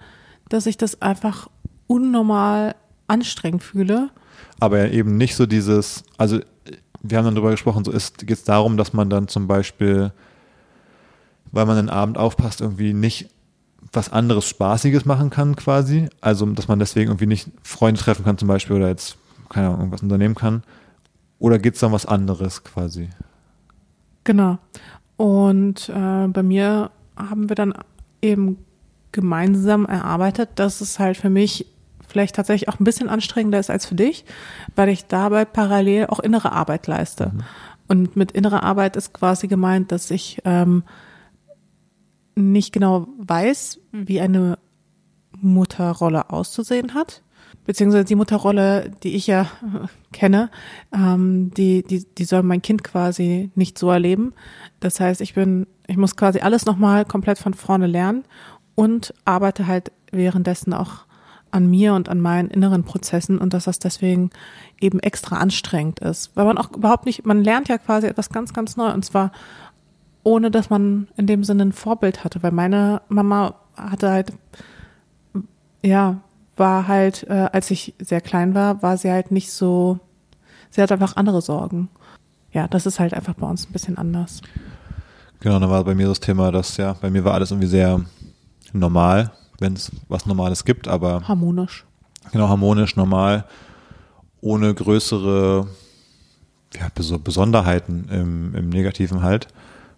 dass 0.49 0.65
ich 0.65 0.77
das 0.77 1.01
einfach 1.01 1.49
unnormal 1.87 2.75
anstrengend 3.11 3.63
fühle. 3.63 4.09
aber 4.59 4.91
eben 4.91 5.17
nicht 5.17 5.35
so 5.35 5.45
dieses, 5.45 6.03
also 6.17 6.39
wir 7.03 7.17
haben 7.17 7.25
dann 7.25 7.35
darüber 7.35 7.51
gesprochen, 7.51 7.83
so 7.83 7.91
ist, 7.91 8.19
geht 8.19 8.37
es 8.37 8.43
darum, 8.43 8.77
dass 8.77 8.93
man 8.93 9.09
dann 9.09 9.27
zum 9.27 9.47
Beispiel, 9.47 10.11
weil 11.51 11.65
man 11.65 11.75
den 11.77 11.89
Abend 11.89 12.17
aufpasst, 12.17 12.61
irgendwie 12.61 12.93
nicht 12.93 13.29
was 13.91 14.11
anderes 14.11 14.47
Spaßiges 14.47 15.05
machen 15.05 15.29
kann 15.29 15.55
quasi. 15.55 16.09
Also, 16.21 16.45
dass 16.45 16.67
man 16.67 16.79
deswegen 16.79 17.09
irgendwie 17.09 17.25
nicht 17.25 17.49
Freunde 17.63 17.99
treffen 17.99 18.23
kann 18.23 18.37
zum 18.37 18.47
Beispiel 18.47 18.75
oder 18.75 18.87
jetzt, 18.87 19.17
keine 19.49 19.67
Ahnung, 19.67 19.79
irgendwas 19.79 20.03
unternehmen 20.03 20.35
kann. 20.35 20.63
Oder 21.39 21.59
geht 21.59 21.73
es 21.73 21.79
dann 21.79 21.91
was 21.91 22.05
anderes 22.05 22.63
quasi? 22.63 23.09
Genau. 24.23 24.59
Und 25.17 25.89
äh, 25.89 26.27
bei 26.27 26.43
mir 26.43 26.91
haben 27.17 27.49
wir 27.49 27.55
dann 27.55 27.73
eben 28.21 28.57
gemeinsam 29.11 29.85
erarbeitet, 29.85 30.51
dass 30.55 30.79
es 30.81 30.99
halt 30.99 31.17
für 31.17 31.29
mich 31.29 31.65
vielleicht 32.11 32.35
tatsächlich 32.35 32.69
auch 32.69 32.79
ein 32.79 32.83
bisschen 32.83 33.09
anstrengender 33.09 33.59
ist 33.59 33.69
als 33.69 33.85
für 33.85 33.95
dich, 33.95 34.25
weil 34.75 34.89
ich 34.89 35.05
dabei 35.05 35.45
parallel 35.45 36.07
auch 36.07 36.19
innere 36.19 36.51
Arbeit 36.51 36.87
leiste. 36.87 37.31
Und 37.87 38.15
mit 38.15 38.31
innerer 38.31 38.63
Arbeit 38.63 38.95
ist 38.95 39.13
quasi 39.13 39.47
gemeint, 39.47 39.91
dass 39.91 40.11
ich 40.11 40.41
ähm, 40.45 40.83
nicht 42.35 42.73
genau 42.73 43.07
weiß, 43.17 43.79
wie 43.91 44.21
eine 44.21 44.57
Mutterrolle 45.41 46.29
auszusehen 46.29 46.93
hat. 46.93 47.21
Beziehungsweise 47.65 48.05
die 48.05 48.15
Mutterrolle, 48.15 48.91
die 49.03 49.15
ich 49.15 49.27
ja 49.27 49.41
äh, 49.41 49.87
kenne, 50.13 50.49
ähm, 50.93 51.51
die, 51.55 51.83
die, 51.83 52.05
die 52.05 52.25
soll 52.25 52.43
mein 52.43 52.61
Kind 52.61 52.83
quasi 52.83 53.51
nicht 53.55 53.77
so 53.77 53.91
erleben. 53.91 54.33
Das 54.79 54.99
heißt, 54.99 55.21
ich 55.21 55.33
bin, 55.33 55.67
ich 55.87 55.97
muss 55.97 56.15
quasi 56.15 56.39
alles 56.39 56.65
nochmal 56.65 57.05
komplett 57.05 57.37
von 57.37 57.53
vorne 57.53 57.87
lernen 57.87 58.23
und 58.75 59.13
arbeite 59.25 59.67
halt 59.67 59.91
währenddessen 60.11 60.73
auch 60.73 61.05
an 61.51 61.69
mir 61.69 61.93
und 61.93 62.09
an 62.09 62.19
meinen 62.19 62.49
inneren 62.49 62.83
Prozessen 62.83 63.37
und 63.37 63.53
dass 63.53 63.65
das 63.65 63.79
deswegen 63.79 64.31
eben 64.79 64.99
extra 64.99 65.37
anstrengend 65.37 65.99
ist. 65.99 66.31
Weil 66.35 66.45
man 66.45 66.57
auch 66.57 66.71
überhaupt 66.71 67.05
nicht, 67.05 67.25
man 67.25 67.43
lernt 67.43 67.67
ja 67.67 67.77
quasi 67.77 68.07
etwas 68.07 68.29
ganz, 68.29 68.53
ganz 68.53 68.77
neu 68.77 68.91
und 68.91 69.05
zwar 69.05 69.31
ohne, 70.23 70.51
dass 70.51 70.69
man 70.69 71.07
in 71.17 71.27
dem 71.27 71.43
Sinne 71.43 71.63
ein 71.63 71.71
Vorbild 71.71 72.23
hatte, 72.23 72.43
weil 72.43 72.51
meine 72.51 73.01
Mama 73.09 73.55
hatte 73.75 74.09
halt, 74.09 74.33
ja, 75.81 76.21
war 76.57 76.87
halt, 76.87 77.25
äh, 77.27 77.49
als 77.51 77.71
ich 77.71 77.95
sehr 77.99 78.21
klein 78.21 78.53
war, 78.53 78.83
war 78.83 78.97
sie 78.97 79.11
halt 79.11 79.31
nicht 79.31 79.51
so, 79.51 79.99
sie 80.69 80.81
hat 80.81 80.91
einfach 80.91 81.15
andere 81.15 81.41
Sorgen. 81.41 81.89
Ja, 82.51 82.67
das 82.67 82.85
ist 82.85 82.99
halt 82.99 83.13
einfach 83.13 83.33
bei 83.33 83.47
uns 83.47 83.67
ein 83.67 83.71
bisschen 83.71 83.97
anders. 83.97 84.41
Genau, 85.39 85.57
dann 85.57 85.69
war 85.69 85.83
bei 85.83 85.95
mir 85.95 86.07
das 86.07 86.19
Thema, 86.19 86.51
dass 86.51 86.77
ja, 86.77 86.93
bei 87.01 87.09
mir 87.09 87.23
war 87.23 87.33
alles 87.33 87.51
irgendwie 87.51 87.67
sehr 87.67 88.01
normal, 88.73 89.31
wenn 89.61 89.73
es 89.73 89.91
was 90.09 90.25
Normales 90.25 90.65
gibt, 90.65 90.87
aber 90.87 91.25
Harmonisch. 91.27 91.85
genau 92.31 92.49
harmonisch, 92.49 92.95
normal, 92.95 93.45
ohne 94.41 94.73
größere 94.73 95.67
ja, 96.75 96.87
Bes- 96.95 97.17
Besonderheiten 97.19 98.07
im, 98.09 98.55
im 98.55 98.69
Negativen 98.69 99.21
halt. 99.21 99.47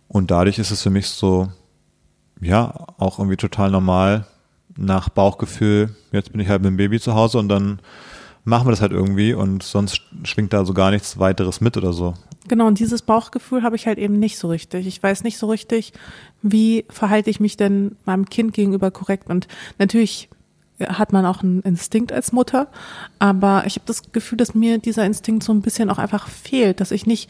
Und 0.07 0.30
dadurch 0.32 0.59
ist 0.59 0.72
es 0.72 0.82
für 0.84 0.89
mich 0.89 1.07
so, 1.09 1.47
ja, 2.41 2.74
auch 2.97 3.20
irgendwie 3.20 3.38
total 3.38 3.72
normal 3.72 4.26
nach 4.76 5.09
Bauchgefühl, 5.09 5.95
jetzt 6.11 6.32
bin 6.32 6.41
ich 6.41 6.49
halt 6.49 6.61
mit 6.61 6.70
dem 6.70 6.78
Baby 6.78 6.99
zu 6.99 7.14
Hause 7.16 7.38
und 7.39 7.47
dann 7.49 7.80
machen 8.43 8.68
wir 8.68 8.72
das 8.72 8.82
halt 8.82 8.91
irgendwie 8.91 9.34
und 9.34 9.64
sonst 9.64 10.01
schwingt 10.24 10.51
da 10.51 10.66
so 10.66 10.74
gar 10.74 10.91
nichts 10.91 11.18
weiteres 11.20 11.61
mit 11.61 11.78
oder 11.78 11.93
so. 11.93 12.16
Genau, 12.48 12.68
und 12.68 12.80
dieses 12.80 13.02
Bauchgefühl 13.02 13.64
habe 13.64 13.76
ich 13.76 13.88
halt 13.88 13.98
eben 13.98 14.20
nicht 14.20 14.38
so 14.38 14.50
richtig. 14.50 14.86
Ich 14.86 15.02
weiß 15.02 15.24
nicht 15.24 15.38
so 15.38 15.48
richtig, 15.48 15.94
wie 16.41 16.86
verhalte 16.89 17.30
ich 17.30 17.39
mich 17.39 17.56
denn 17.56 17.96
meinem 18.06 18.26
Kind 18.26 18.54
gegenüber 18.54 18.91
korrekt. 18.91 19.30
Und 19.30 19.48
natürlich 19.80 20.30
hat 20.80 21.14
man 21.14 21.26
auch 21.26 21.41
einen 21.41 21.62
Instinkt 21.62 22.12
als 22.12 22.32
Mutter, 22.32 22.68
aber 23.20 23.64
ich 23.66 23.76
habe 23.76 23.86
das 23.86 24.12
Gefühl, 24.12 24.38
dass 24.38 24.56
mir 24.56 24.80
dieser 24.80 25.06
Instinkt 25.06 25.44
so 25.44 25.54
ein 25.54 25.62
bisschen 25.62 25.89
auch 25.89 26.00
einfach 26.00 26.28
fehlt, 26.28 26.82
dass 26.82 26.91
ich 26.91 27.06
nicht 27.06 27.30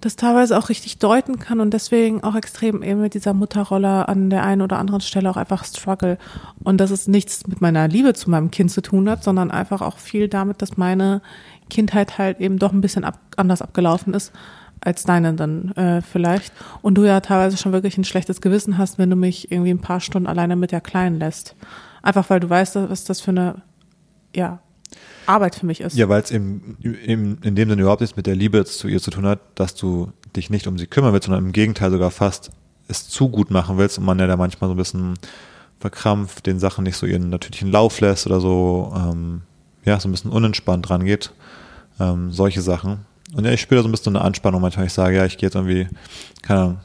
das 0.00 0.14
teilweise 0.14 0.56
auch 0.56 0.68
richtig 0.68 0.98
deuten 0.98 1.40
kann 1.40 1.58
und 1.60 1.74
deswegen 1.74 2.22
auch 2.22 2.36
extrem 2.36 2.82
eben 2.84 3.00
mit 3.00 3.14
dieser 3.14 3.34
Mutterrolle 3.34 4.08
an 4.08 4.30
der 4.30 4.44
einen 4.44 4.62
oder 4.62 4.78
anderen 4.78 5.00
Stelle 5.00 5.28
auch 5.28 5.36
einfach 5.36 5.64
struggle. 5.64 6.18
Und 6.62 6.78
dass 6.78 6.92
es 6.92 7.08
nichts 7.08 7.48
mit 7.48 7.60
meiner 7.60 7.88
Liebe 7.88 8.14
zu 8.14 8.30
meinem 8.30 8.52
Kind 8.52 8.70
zu 8.70 8.80
tun 8.80 9.10
hat, 9.10 9.24
sondern 9.24 9.50
einfach 9.50 9.82
auch 9.82 9.98
viel 9.98 10.28
damit, 10.28 10.62
dass 10.62 10.76
meine 10.76 11.20
Kindheit 11.68 12.18
halt 12.18 12.40
eben 12.40 12.58
doch 12.58 12.72
ein 12.72 12.80
bisschen 12.80 13.04
ab, 13.04 13.18
anders 13.36 13.62
abgelaufen 13.62 14.14
ist 14.14 14.32
als 14.80 15.04
deine 15.04 15.34
dann 15.34 15.72
äh, 15.72 16.02
vielleicht. 16.02 16.52
Und 16.82 16.94
du 16.94 17.04
ja 17.04 17.20
teilweise 17.20 17.56
schon 17.56 17.72
wirklich 17.72 17.98
ein 17.98 18.04
schlechtes 18.04 18.40
Gewissen 18.40 18.78
hast, 18.78 18.98
wenn 18.98 19.10
du 19.10 19.16
mich 19.16 19.50
irgendwie 19.50 19.70
ein 19.70 19.80
paar 19.80 20.00
Stunden 20.00 20.28
alleine 20.28 20.56
mit 20.56 20.72
der 20.72 20.80
Kleinen 20.80 21.18
lässt. 21.18 21.56
Einfach 22.02 22.30
weil 22.30 22.40
du 22.40 22.48
weißt, 22.48 22.76
was 22.76 23.04
das 23.04 23.20
für 23.20 23.32
eine 23.32 23.62
ja, 24.34 24.60
Arbeit 25.26 25.56
für 25.56 25.66
mich 25.66 25.80
ist. 25.80 25.96
Ja, 25.96 26.08
weil 26.08 26.22
es 26.22 26.30
eben, 26.30 26.76
eben 26.82 27.38
in 27.42 27.54
dem 27.54 27.68
Sinne 27.68 27.82
überhaupt 27.82 28.00
nichts 28.00 28.16
mit 28.16 28.26
der 28.26 28.36
Liebe 28.36 28.64
zu 28.64 28.88
ihr 28.88 29.00
zu 29.00 29.10
tun 29.10 29.26
hat, 29.26 29.40
dass 29.56 29.74
du 29.74 30.12
dich 30.36 30.50
nicht 30.50 30.66
um 30.66 30.78
sie 30.78 30.86
kümmern 30.86 31.12
willst, 31.12 31.26
sondern 31.26 31.44
im 31.44 31.52
Gegenteil 31.52 31.90
sogar 31.90 32.10
fast 32.10 32.50
es 32.88 33.08
zu 33.08 33.28
gut 33.28 33.50
machen 33.50 33.76
willst 33.76 33.98
und 33.98 34.04
man 34.04 34.18
ja 34.18 34.26
da 34.26 34.36
manchmal 34.36 34.68
so 34.68 34.74
ein 34.74 34.78
bisschen 34.78 35.14
verkrampft, 35.78 36.46
den 36.46 36.58
Sachen 36.58 36.84
nicht 36.84 36.96
so 36.96 37.06
ihren 37.06 37.28
natürlichen 37.30 37.70
Lauf 37.70 38.00
lässt 38.00 38.26
oder 38.26 38.40
so, 38.40 38.92
ähm, 38.96 39.42
ja, 39.84 40.00
so 40.00 40.08
ein 40.08 40.12
bisschen 40.12 40.30
unentspannt 40.30 40.88
rangeht. 40.90 41.32
Ähm, 42.00 42.30
solche 42.32 42.62
Sachen. 42.62 43.06
Und 43.34 43.44
ja, 43.44 43.52
ich 43.52 43.60
spüre 43.60 43.78
da 43.78 43.82
so 43.82 43.88
ein 43.88 43.92
bisschen 43.92 44.16
eine 44.16 44.24
Anspannung 44.24 44.60
manchmal. 44.60 44.86
Ich 44.86 44.92
sage, 44.92 45.16
ja, 45.16 45.24
ich 45.24 45.36
gehe 45.36 45.48
jetzt 45.48 45.54
irgendwie, 45.54 45.88
keine 46.42 46.60
Ahnung, 46.60 46.80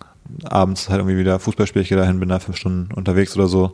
abends 0.45 0.89
halt 0.89 0.99
irgendwie 0.99 1.17
wieder 1.17 1.39
Fußball 1.39 1.67
spiele, 1.67 1.83
ich 1.83 1.89
gehe 1.89 1.97
dahin, 1.97 2.19
bin 2.19 2.29
da 2.29 2.39
fünf 2.39 2.57
Stunden 2.57 2.93
unterwegs 2.93 3.35
oder 3.35 3.47
so. 3.47 3.73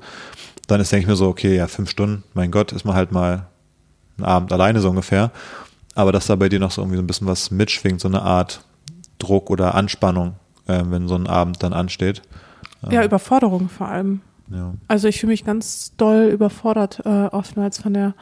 Dann 0.68 0.82
ist, 0.82 0.92
denke 0.92 1.04
ich 1.04 1.08
mir 1.08 1.16
so, 1.16 1.28
okay, 1.28 1.56
ja, 1.56 1.68
fünf 1.68 1.90
Stunden, 1.90 2.24
mein 2.34 2.52
Gott, 2.52 2.72
ist 2.72 2.86
man 2.86 2.96
halt 2.96 3.12
mal 3.12 3.48
einen 4.18 4.26
Abend 4.26 4.52
alleine 4.52 4.82
so 4.82 4.90
ungefähr. 4.90 5.32
Aber 5.96 6.12
dass 6.12 6.28
da 6.28 6.36
bei 6.36 6.50
dir 6.50 6.60
noch 6.60 6.72
so 6.72 6.82
irgendwie 6.82 6.98
so 6.98 7.04
ein 7.04 7.08
bisschen 7.08 7.28
was 7.28 7.52
mitschwingt, 7.52 8.00
so 8.02 8.08
eine 8.08 8.22
Art 8.22 8.64
Druck 9.18 9.50
oder 9.50 9.76
Anspannung, 9.76 10.36
äh, 10.68 10.84
wenn 10.86 11.08
so 11.08 11.16
ein 11.16 11.28
Abend 11.28 11.64
dann 11.64 11.74
ansteht. 11.74 12.22
Ja, 12.90 13.04
Überforderung 13.04 13.68
vor 13.70 13.88
allem. 13.88 14.22
Ja. 14.52 14.74
Also 14.88 15.08
ich 15.08 15.20
fühle 15.20 15.32
mich 15.32 15.44
ganz 15.44 15.94
doll 15.98 16.30
überfordert 16.32 17.02
äh, 17.06 17.26
oftmals 17.26 17.82
von 17.82 17.94
der 17.94 18.14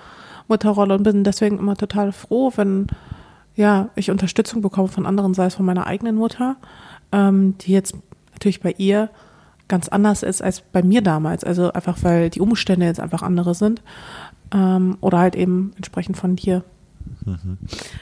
Mutterrolle 0.47 0.95
und 0.95 1.03
bin 1.03 1.23
deswegen 1.23 1.59
immer 1.59 1.75
total 1.75 2.11
froh, 2.11 2.51
wenn 2.55 2.87
ja 3.55 3.89
ich 3.95 4.11
Unterstützung 4.11 4.61
bekomme 4.61 4.87
von 4.87 5.05
anderen, 5.05 5.33
sei 5.33 5.45
es 5.45 5.55
von 5.55 5.65
meiner 5.65 5.87
eigenen 5.87 6.15
Mutter, 6.15 6.57
ähm, 7.11 7.57
die 7.59 7.71
jetzt 7.71 7.95
natürlich 8.33 8.61
bei 8.61 8.73
ihr 8.77 9.09
ganz 9.67 9.89
anders 9.89 10.23
ist 10.23 10.41
als 10.41 10.61
bei 10.61 10.83
mir 10.83 11.01
damals. 11.01 11.43
Also 11.43 11.73
einfach 11.73 11.97
weil 12.03 12.29
die 12.29 12.41
Umstände 12.41 12.85
jetzt 12.85 12.99
einfach 12.99 13.21
andere 13.21 13.55
sind 13.55 13.81
ähm, 14.53 14.97
oder 15.01 15.19
halt 15.19 15.35
eben 15.35 15.73
entsprechend 15.75 16.17
von 16.17 16.35
dir. 16.35 16.63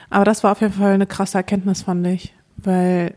Aber 0.10 0.26
das 0.26 0.43
war 0.43 0.52
auf 0.52 0.62
jeden 0.62 0.74
Fall 0.74 0.93
eine 0.93 1.08
krasse 1.08 1.38
Erkenntnis, 1.38 1.84
fand 1.84 2.06
ich, 2.08 2.34
weil 2.58 3.16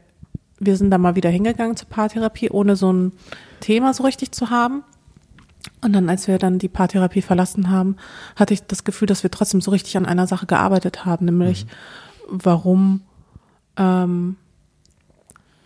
wir 0.58 0.76
sind 0.76 0.90
da 0.90 0.98
mal 0.98 1.16
wieder 1.16 1.30
hingegangen 1.30 1.76
zur 1.76 1.88
Paartherapie, 1.88 2.50
ohne 2.50 2.76
so 2.76 2.92
ein 2.92 3.12
Thema 3.60 3.94
so 3.94 4.04
richtig 4.04 4.32
zu 4.32 4.50
haben. 4.50 4.82
Und 5.80 5.92
dann, 5.92 6.08
als 6.08 6.26
wir 6.26 6.38
dann 6.38 6.58
die 6.58 6.68
Paartherapie 6.68 7.22
verlassen 7.22 7.70
haben, 7.70 7.96
hatte 8.36 8.54
ich 8.54 8.62
das 8.62 8.84
Gefühl, 8.84 9.06
dass 9.06 9.22
wir 9.22 9.30
trotzdem 9.30 9.60
so 9.60 9.70
richtig 9.70 9.96
an 9.96 10.06
einer 10.06 10.26
Sache 10.26 10.46
gearbeitet 10.46 11.04
haben, 11.04 11.26
nämlich 11.26 11.66
warum, 12.28 13.02
ähm, 13.76 14.36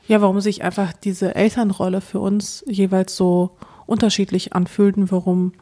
ja, 0.06 0.20
warum 0.20 0.40
sich 0.40 0.62
einfach 0.62 0.92
diese 0.92 1.34
Elternrolle 1.34 2.00
für 2.00 2.20
uns 2.20 2.62
jeweils 2.66 3.16
so 3.16 3.56
unterschiedlich 3.86 4.52
anfühlt 4.52 4.96
und 4.96 5.10
warum 5.10 5.52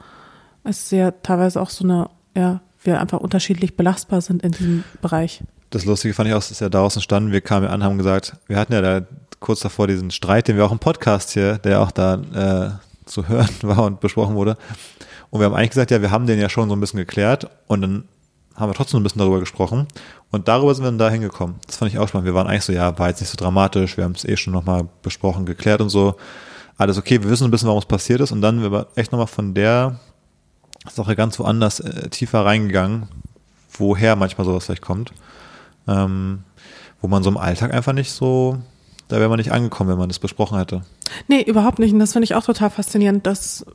es 0.64 0.88
sehr 0.88 1.22
teilweise 1.22 1.60
auch 1.60 1.70
so 1.70 1.84
eine, 1.84 2.10
ja, 2.36 2.60
wir 2.82 3.00
einfach 3.00 3.20
unterschiedlich 3.20 3.76
belastbar 3.76 4.20
sind 4.20 4.42
in 4.42 4.52
diesem 4.52 4.84
Bereich. 5.00 5.42
Das 5.70 5.84
Lustige 5.84 6.14
fand 6.14 6.28
ich 6.28 6.34
auch, 6.34 6.38
ist 6.38 6.60
ja 6.60 6.68
daraus 6.68 6.96
entstanden, 6.96 7.30
wir 7.30 7.40
kamen 7.40 7.66
ja 7.66 7.72
an, 7.72 7.84
haben 7.84 7.98
gesagt, 7.98 8.36
wir 8.46 8.56
hatten 8.56 8.72
ja 8.72 8.80
da 8.80 9.06
kurz 9.38 9.60
davor 9.60 9.86
diesen 9.86 10.10
Streit, 10.10 10.48
den 10.48 10.56
wir 10.56 10.64
auch 10.64 10.72
im 10.72 10.78
Podcast 10.78 11.30
hier, 11.30 11.58
der 11.58 11.80
auch 11.80 11.90
da 11.90 12.14
äh, 12.80 12.89
zu 13.10 13.28
hören 13.28 13.48
war 13.62 13.84
und 13.84 14.00
besprochen 14.00 14.34
wurde. 14.34 14.56
Und 15.30 15.40
wir 15.40 15.46
haben 15.46 15.54
eigentlich 15.54 15.70
gesagt, 15.70 15.90
ja, 15.90 16.02
wir 16.02 16.10
haben 16.10 16.26
den 16.26 16.40
ja 16.40 16.48
schon 16.48 16.68
so 16.68 16.76
ein 16.76 16.80
bisschen 16.80 16.98
geklärt 16.98 17.48
und 17.66 17.82
dann 17.82 18.04
haben 18.56 18.70
wir 18.70 18.74
trotzdem 18.74 19.00
ein 19.00 19.02
bisschen 19.02 19.20
darüber 19.20 19.40
gesprochen. 19.40 19.86
Und 20.30 20.48
darüber 20.48 20.74
sind 20.74 20.84
wir 20.84 20.90
dann 20.90 20.98
da 20.98 21.10
hingekommen. 21.10 21.56
Das 21.66 21.76
fand 21.76 21.92
ich 21.92 21.98
auch 21.98 22.08
spannend. 22.08 22.26
Wir 22.26 22.34
waren 22.34 22.46
eigentlich 22.46 22.64
so, 22.64 22.72
ja, 22.72 22.98
war 22.98 23.08
jetzt 23.08 23.20
nicht 23.20 23.30
so 23.30 23.36
dramatisch, 23.36 23.96
wir 23.96 24.04
haben 24.04 24.12
es 24.12 24.24
eh 24.24 24.36
schon 24.36 24.52
nochmal 24.52 24.88
besprochen, 25.02 25.46
geklärt 25.46 25.80
und 25.80 25.88
so. 25.88 26.16
Alles 26.76 26.98
okay, 26.98 27.22
wir 27.22 27.30
wissen 27.30 27.44
ein 27.44 27.50
bisschen, 27.50 27.68
warum 27.68 27.80
es 27.80 27.86
passiert 27.86 28.20
ist. 28.20 28.32
Und 28.32 28.42
dann 28.42 28.62
wir 28.62 28.86
echt 28.96 29.12
nochmal 29.12 29.26
von 29.26 29.54
der 29.54 30.00
Sache 30.90 31.16
ganz 31.16 31.38
woanders 31.38 31.80
äh, 31.80 32.08
tiefer 32.10 32.44
reingegangen, 32.44 33.08
woher 33.72 34.16
manchmal 34.16 34.46
sowas 34.46 34.66
vielleicht 34.66 34.82
kommt. 34.82 35.12
Ähm, 35.88 36.44
wo 37.00 37.08
man 37.08 37.22
so 37.22 37.30
im 37.30 37.38
Alltag 37.38 37.72
einfach 37.72 37.92
nicht 37.92 38.12
so 38.12 38.58
Da 39.10 39.18
wäre 39.18 39.28
man 39.28 39.38
nicht 39.38 39.50
angekommen, 39.50 39.90
wenn 39.90 39.98
man 39.98 40.08
das 40.08 40.20
besprochen 40.20 40.56
hätte. 40.56 40.82
Nee, 41.26 41.42
überhaupt 41.42 41.80
nicht. 41.80 41.92
Und 41.92 41.98
das 41.98 42.12
finde 42.12 42.24
ich 42.24 42.36
auch 42.36 42.44
total 42.44 42.70
faszinierend, 42.70 43.26
dass 43.26 43.66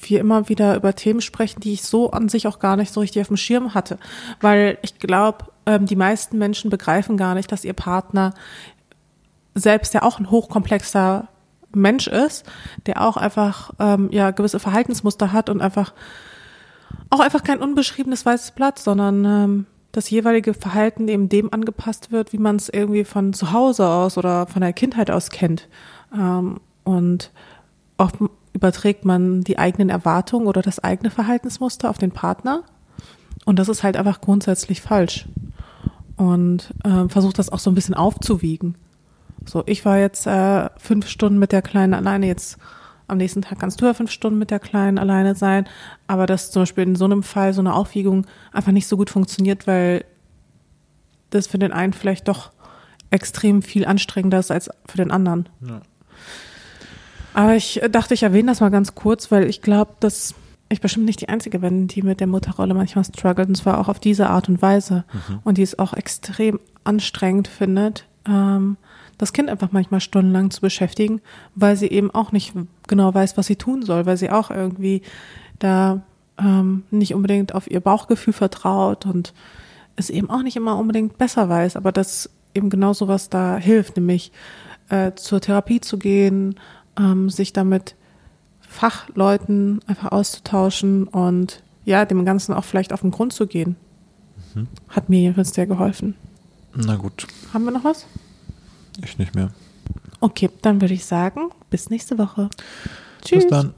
wir 0.00 0.20
immer 0.20 0.48
wieder 0.48 0.74
über 0.74 0.94
Themen 0.94 1.20
sprechen, 1.20 1.60
die 1.60 1.74
ich 1.74 1.82
so 1.82 2.10
an 2.10 2.30
sich 2.30 2.46
auch 2.46 2.58
gar 2.58 2.76
nicht 2.76 2.90
so 2.90 3.00
richtig 3.00 3.20
auf 3.20 3.28
dem 3.28 3.36
Schirm 3.36 3.74
hatte. 3.74 3.98
Weil 4.40 4.78
ich 4.80 4.98
glaube, 4.98 5.46
ähm, 5.66 5.84
die 5.84 5.96
meisten 5.96 6.38
Menschen 6.38 6.70
begreifen 6.70 7.18
gar 7.18 7.34
nicht, 7.34 7.52
dass 7.52 7.64
ihr 7.64 7.74
Partner 7.74 8.32
selbst 9.54 9.92
ja 9.92 10.02
auch 10.02 10.18
ein 10.18 10.30
hochkomplexer 10.30 11.28
Mensch 11.74 12.06
ist, 12.06 12.46
der 12.86 13.02
auch 13.02 13.18
einfach 13.18 13.72
ähm, 13.78 14.08
ja 14.12 14.30
gewisse 14.30 14.60
Verhaltensmuster 14.60 15.32
hat 15.32 15.50
und 15.50 15.60
einfach 15.60 15.92
auch 17.10 17.20
einfach 17.20 17.42
kein 17.42 17.60
unbeschriebenes 17.60 18.24
weißes 18.24 18.52
Blatt, 18.52 18.78
sondern 18.78 19.24
ähm, 19.26 19.66
das 19.94 20.10
jeweilige 20.10 20.54
Verhalten 20.54 21.08
eben 21.08 21.28
dem 21.28 21.52
angepasst 21.52 22.10
wird, 22.10 22.32
wie 22.32 22.38
man 22.38 22.56
es 22.56 22.68
irgendwie 22.68 23.04
von 23.04 23.32
zu 23.32 23.52
Hause 23.52 23.88
aus 23.88 24.18
oder 24.18 24.46
von 24.46 24.60
der 24.60 24.72
Kindheit 24.72 25.10
aus 25.10 25.30
kennt. 25.30 25.68
Ähm, 26.12 26.60
und 26.82 27.30
oft 27.96 28.16
überträgt 28.52 29.04
man 29.04 29.42
die 29.42 29.58
eigenen 29.58 29.90
Erwartungen 29.90 30.46
oder 30.46 30.62
das 30.62 30.82
eigene 30.82 31.10
Verhaltensmuster 31.10 31.90
auf 31.90 31.98
den 31.98 32.10
Partner. 32.10 32.64
Und 33.44 33.58
das 33.58 33.68
ist 33.68 33.82
halt 33.82 33.96
einfach 33.96 34.20
grundsätzlich 34.20 34.80
falsch. 34.80 35.26
Und 36.16 36.72
äh, 36.84 37.08
versucht 37.08 37.38
das 37.38 37.50
auch 37.50 37.58
so 37.58 37.70
ein 37.70 37.74
bisschen 37.74 37.94
aufzuwiegen. 37.94 38.76
So, 39.44 39.62
ich 39.66 39.84
war 39.84 39.98
jetzt 39.98 40.26
äh, 40.26 40.70
fünf 40.76 41.08
Stunden 41.08 41.38
mit 41.38 41.52
der 41.52 41.62
Kleinen 41.62 41.94
alleine, 41.94 42.26
jetzt 42.26 42.58
am 43.06 43.18
nächsten 43.18 43.42
Tag 43.42 43.58
kannst 43.58 43.80
du 43.80 43.86
ja 43.86 43.94
fünf 43.94 44.10
Stunden 44.10 44.38
mit 44.38 44.50
der 44.50 44.60
Kleinen 44.60 44.98
alleine 44.98 45.34
sein, 45.34 45.68
aber 46.06 46.26
dass 46.26 46.50
zum 46.50 46.62
Beispiel 46.62 46.84
in 46.84 46.96
so 46.96 47.04
einem 47.04 47.22
Fall 47.22 47.52
so 47.52 47.60
eine 47.60 47.74
Aufwiegung 47.74 48.26
einfach 48.52 48.72
nicht 48.72 48.86
so 48.86 48.96
gut 48.96 49.10
funktioniert, 49.10 49.66
weil 49.66 50.04
das 51.30 51.46
für 51.46 51.58
den 51.58 51.72
einen 51.72 51.92
vielleicht 51.92 52.28
doch 52.28 52.52
extrem 53.10 53.62
viel 53.62 53.84
anstrengender 53.84 54.38
ist 54.38 54.50
als 54.50 54.70
für 54.86 54.96
den 54.96 55.10
anderen. 55.10 55.48
Ja. 55.60 55.82
Aber 57.34 57.56
ich 57.56 57.80
dachte, 57.90 58.14
ich 58.14 58.22
erwähne 58.22 58.52
das 58.52 58.60
mal 58.60 58.70
ganz 58.70 58.94
kurz, 58.94 59.30
weil 59.30 59.48
ich 59.48 59.60
glaube, 59.60 59.92
dass 60.00 60.34
ich 60.68 60.80
bestimmt 60.80 61.04
nicht 61.06 61.20
die 61.20 61.28
Einzige 61.28 61.58
bin, 61.58 61.88
die 61.88 62.02
mit 62.02 62.20
der 62.20 62.26
Mutterrolle 62.26 62.74
manchmal 62.74 63.04
struggelt, 63.04 63.48
und 63.48 63.56
zwar 63.56 63.78
auch 63.78 63.88
auf 63.88 64.00
diese 64.00 64.30
Art 64.30 64.48
und 64.48 64.62
Weise. 64.62 65.04
Mhm. 65.12 65.40
Und 65.44 65.58
die 65.58 65.62
es 65.62 65.78
auch 65.78 65.92
extrem 65.92 66.60
anstrengend 66.84 67.48
findet, 67.48 68.06
ähm, 68.26 68.76
das 69.24 69.32
Kind 69.32 69.48
einfach 69.48 69.72
manchmal 69.72 70.00
stundenlang 70.00 70.50
zu 70.50 70.60
beschäftigen, 70.60 71.22
weil 71.54 71.76
sie 71.76 71.88
eben 71.88 72.10
auch 72.10 72.30
nicht 72.30 72.52
genau 72.86 73.14
weiß, 73.14 73.38
was 73.38 73.46
sie 73.46 73.56
tun 73.56 73.82
soll, 73.82 74.04
weil 74.04 74.18
sie 74.18 74.30
auch 74.30 74.50
irgendwie 74.50 75.00
da 75.58 76.02
ähm, 76.38 76.82
nicht 76.90 77.14
unbedingt 77.14 77.54
auf 77.54 77.70
ihr 77.70 77.80
Bauchgefühl 77.80 78.34
vertraut 78.34 79.06
und 79.06 79.32
es 79.96 80.10
eben 80.10 80.28
auch 80.28 80.42
nicht 80.42 80.56
immer 80.56 80.76
unbedingt 80.76 81.16
besser 81.16 81.48
weiß, 81.48 81.76
aber 81.76 81.90
dass 81.90 82.28
eben 82.54 82.68
genau 82.68 82.92
sowas 82.92 83.30
da 83.30 83.56
hilft, 83.56 83.96
nämlich 83.96 84.30
äh, 84.90 85.12
zur 85.14 85.40
Therapie 85.40 85.80
zu 85.80 85.98
gehen, 85.98 86.56
ähm, 86.98 87.30
sich 87.30 87.54
damit 87.54 87.96
Fachleuten 88.60 89.80
einfach 89.86 90.12
auszutauschen 90.12 91.08
und 91.08 91.62
ja, 91.86 92.04
dem 92.04 92.26
Ganzen 92.26 92.52
auch 92.52 92.64
vielleicht 92.64 92.92
auf 92.92 93.00
den 93.00 93.10
Grund 93.10 93.32
zu 93.32 93.46
gehen. 93.46 93.76
Mhm. 94.54 94.68
Hat 94.88 95.08
mir 95.08 95.20
jedenfalls 95.20 95.54
sehr 95.54 95.66
geholfen. 95.66 96.14
Na 96.74 96.96
gut. 96.96 97.26
Haben 97.54 97.64
wir 97.64 97.70
noch 97.70 97.84
was? 97.84 98.06
Ich 99.02 99.18
nicht 99.18 99.34
mehr. 99.34 99.50
Okay, 100.20 100.50
dann 100.62 100.80
würde 100.80 100.94
ich 100.94 101.04
sagen, 101.04 101.50
bis 101.70 101.90
nächste 101.90 102.18
Woche. 102.18 102.48
Tschüss. 103.24 103.44
Bis 103.44 103.50
dann. 103.50 103.74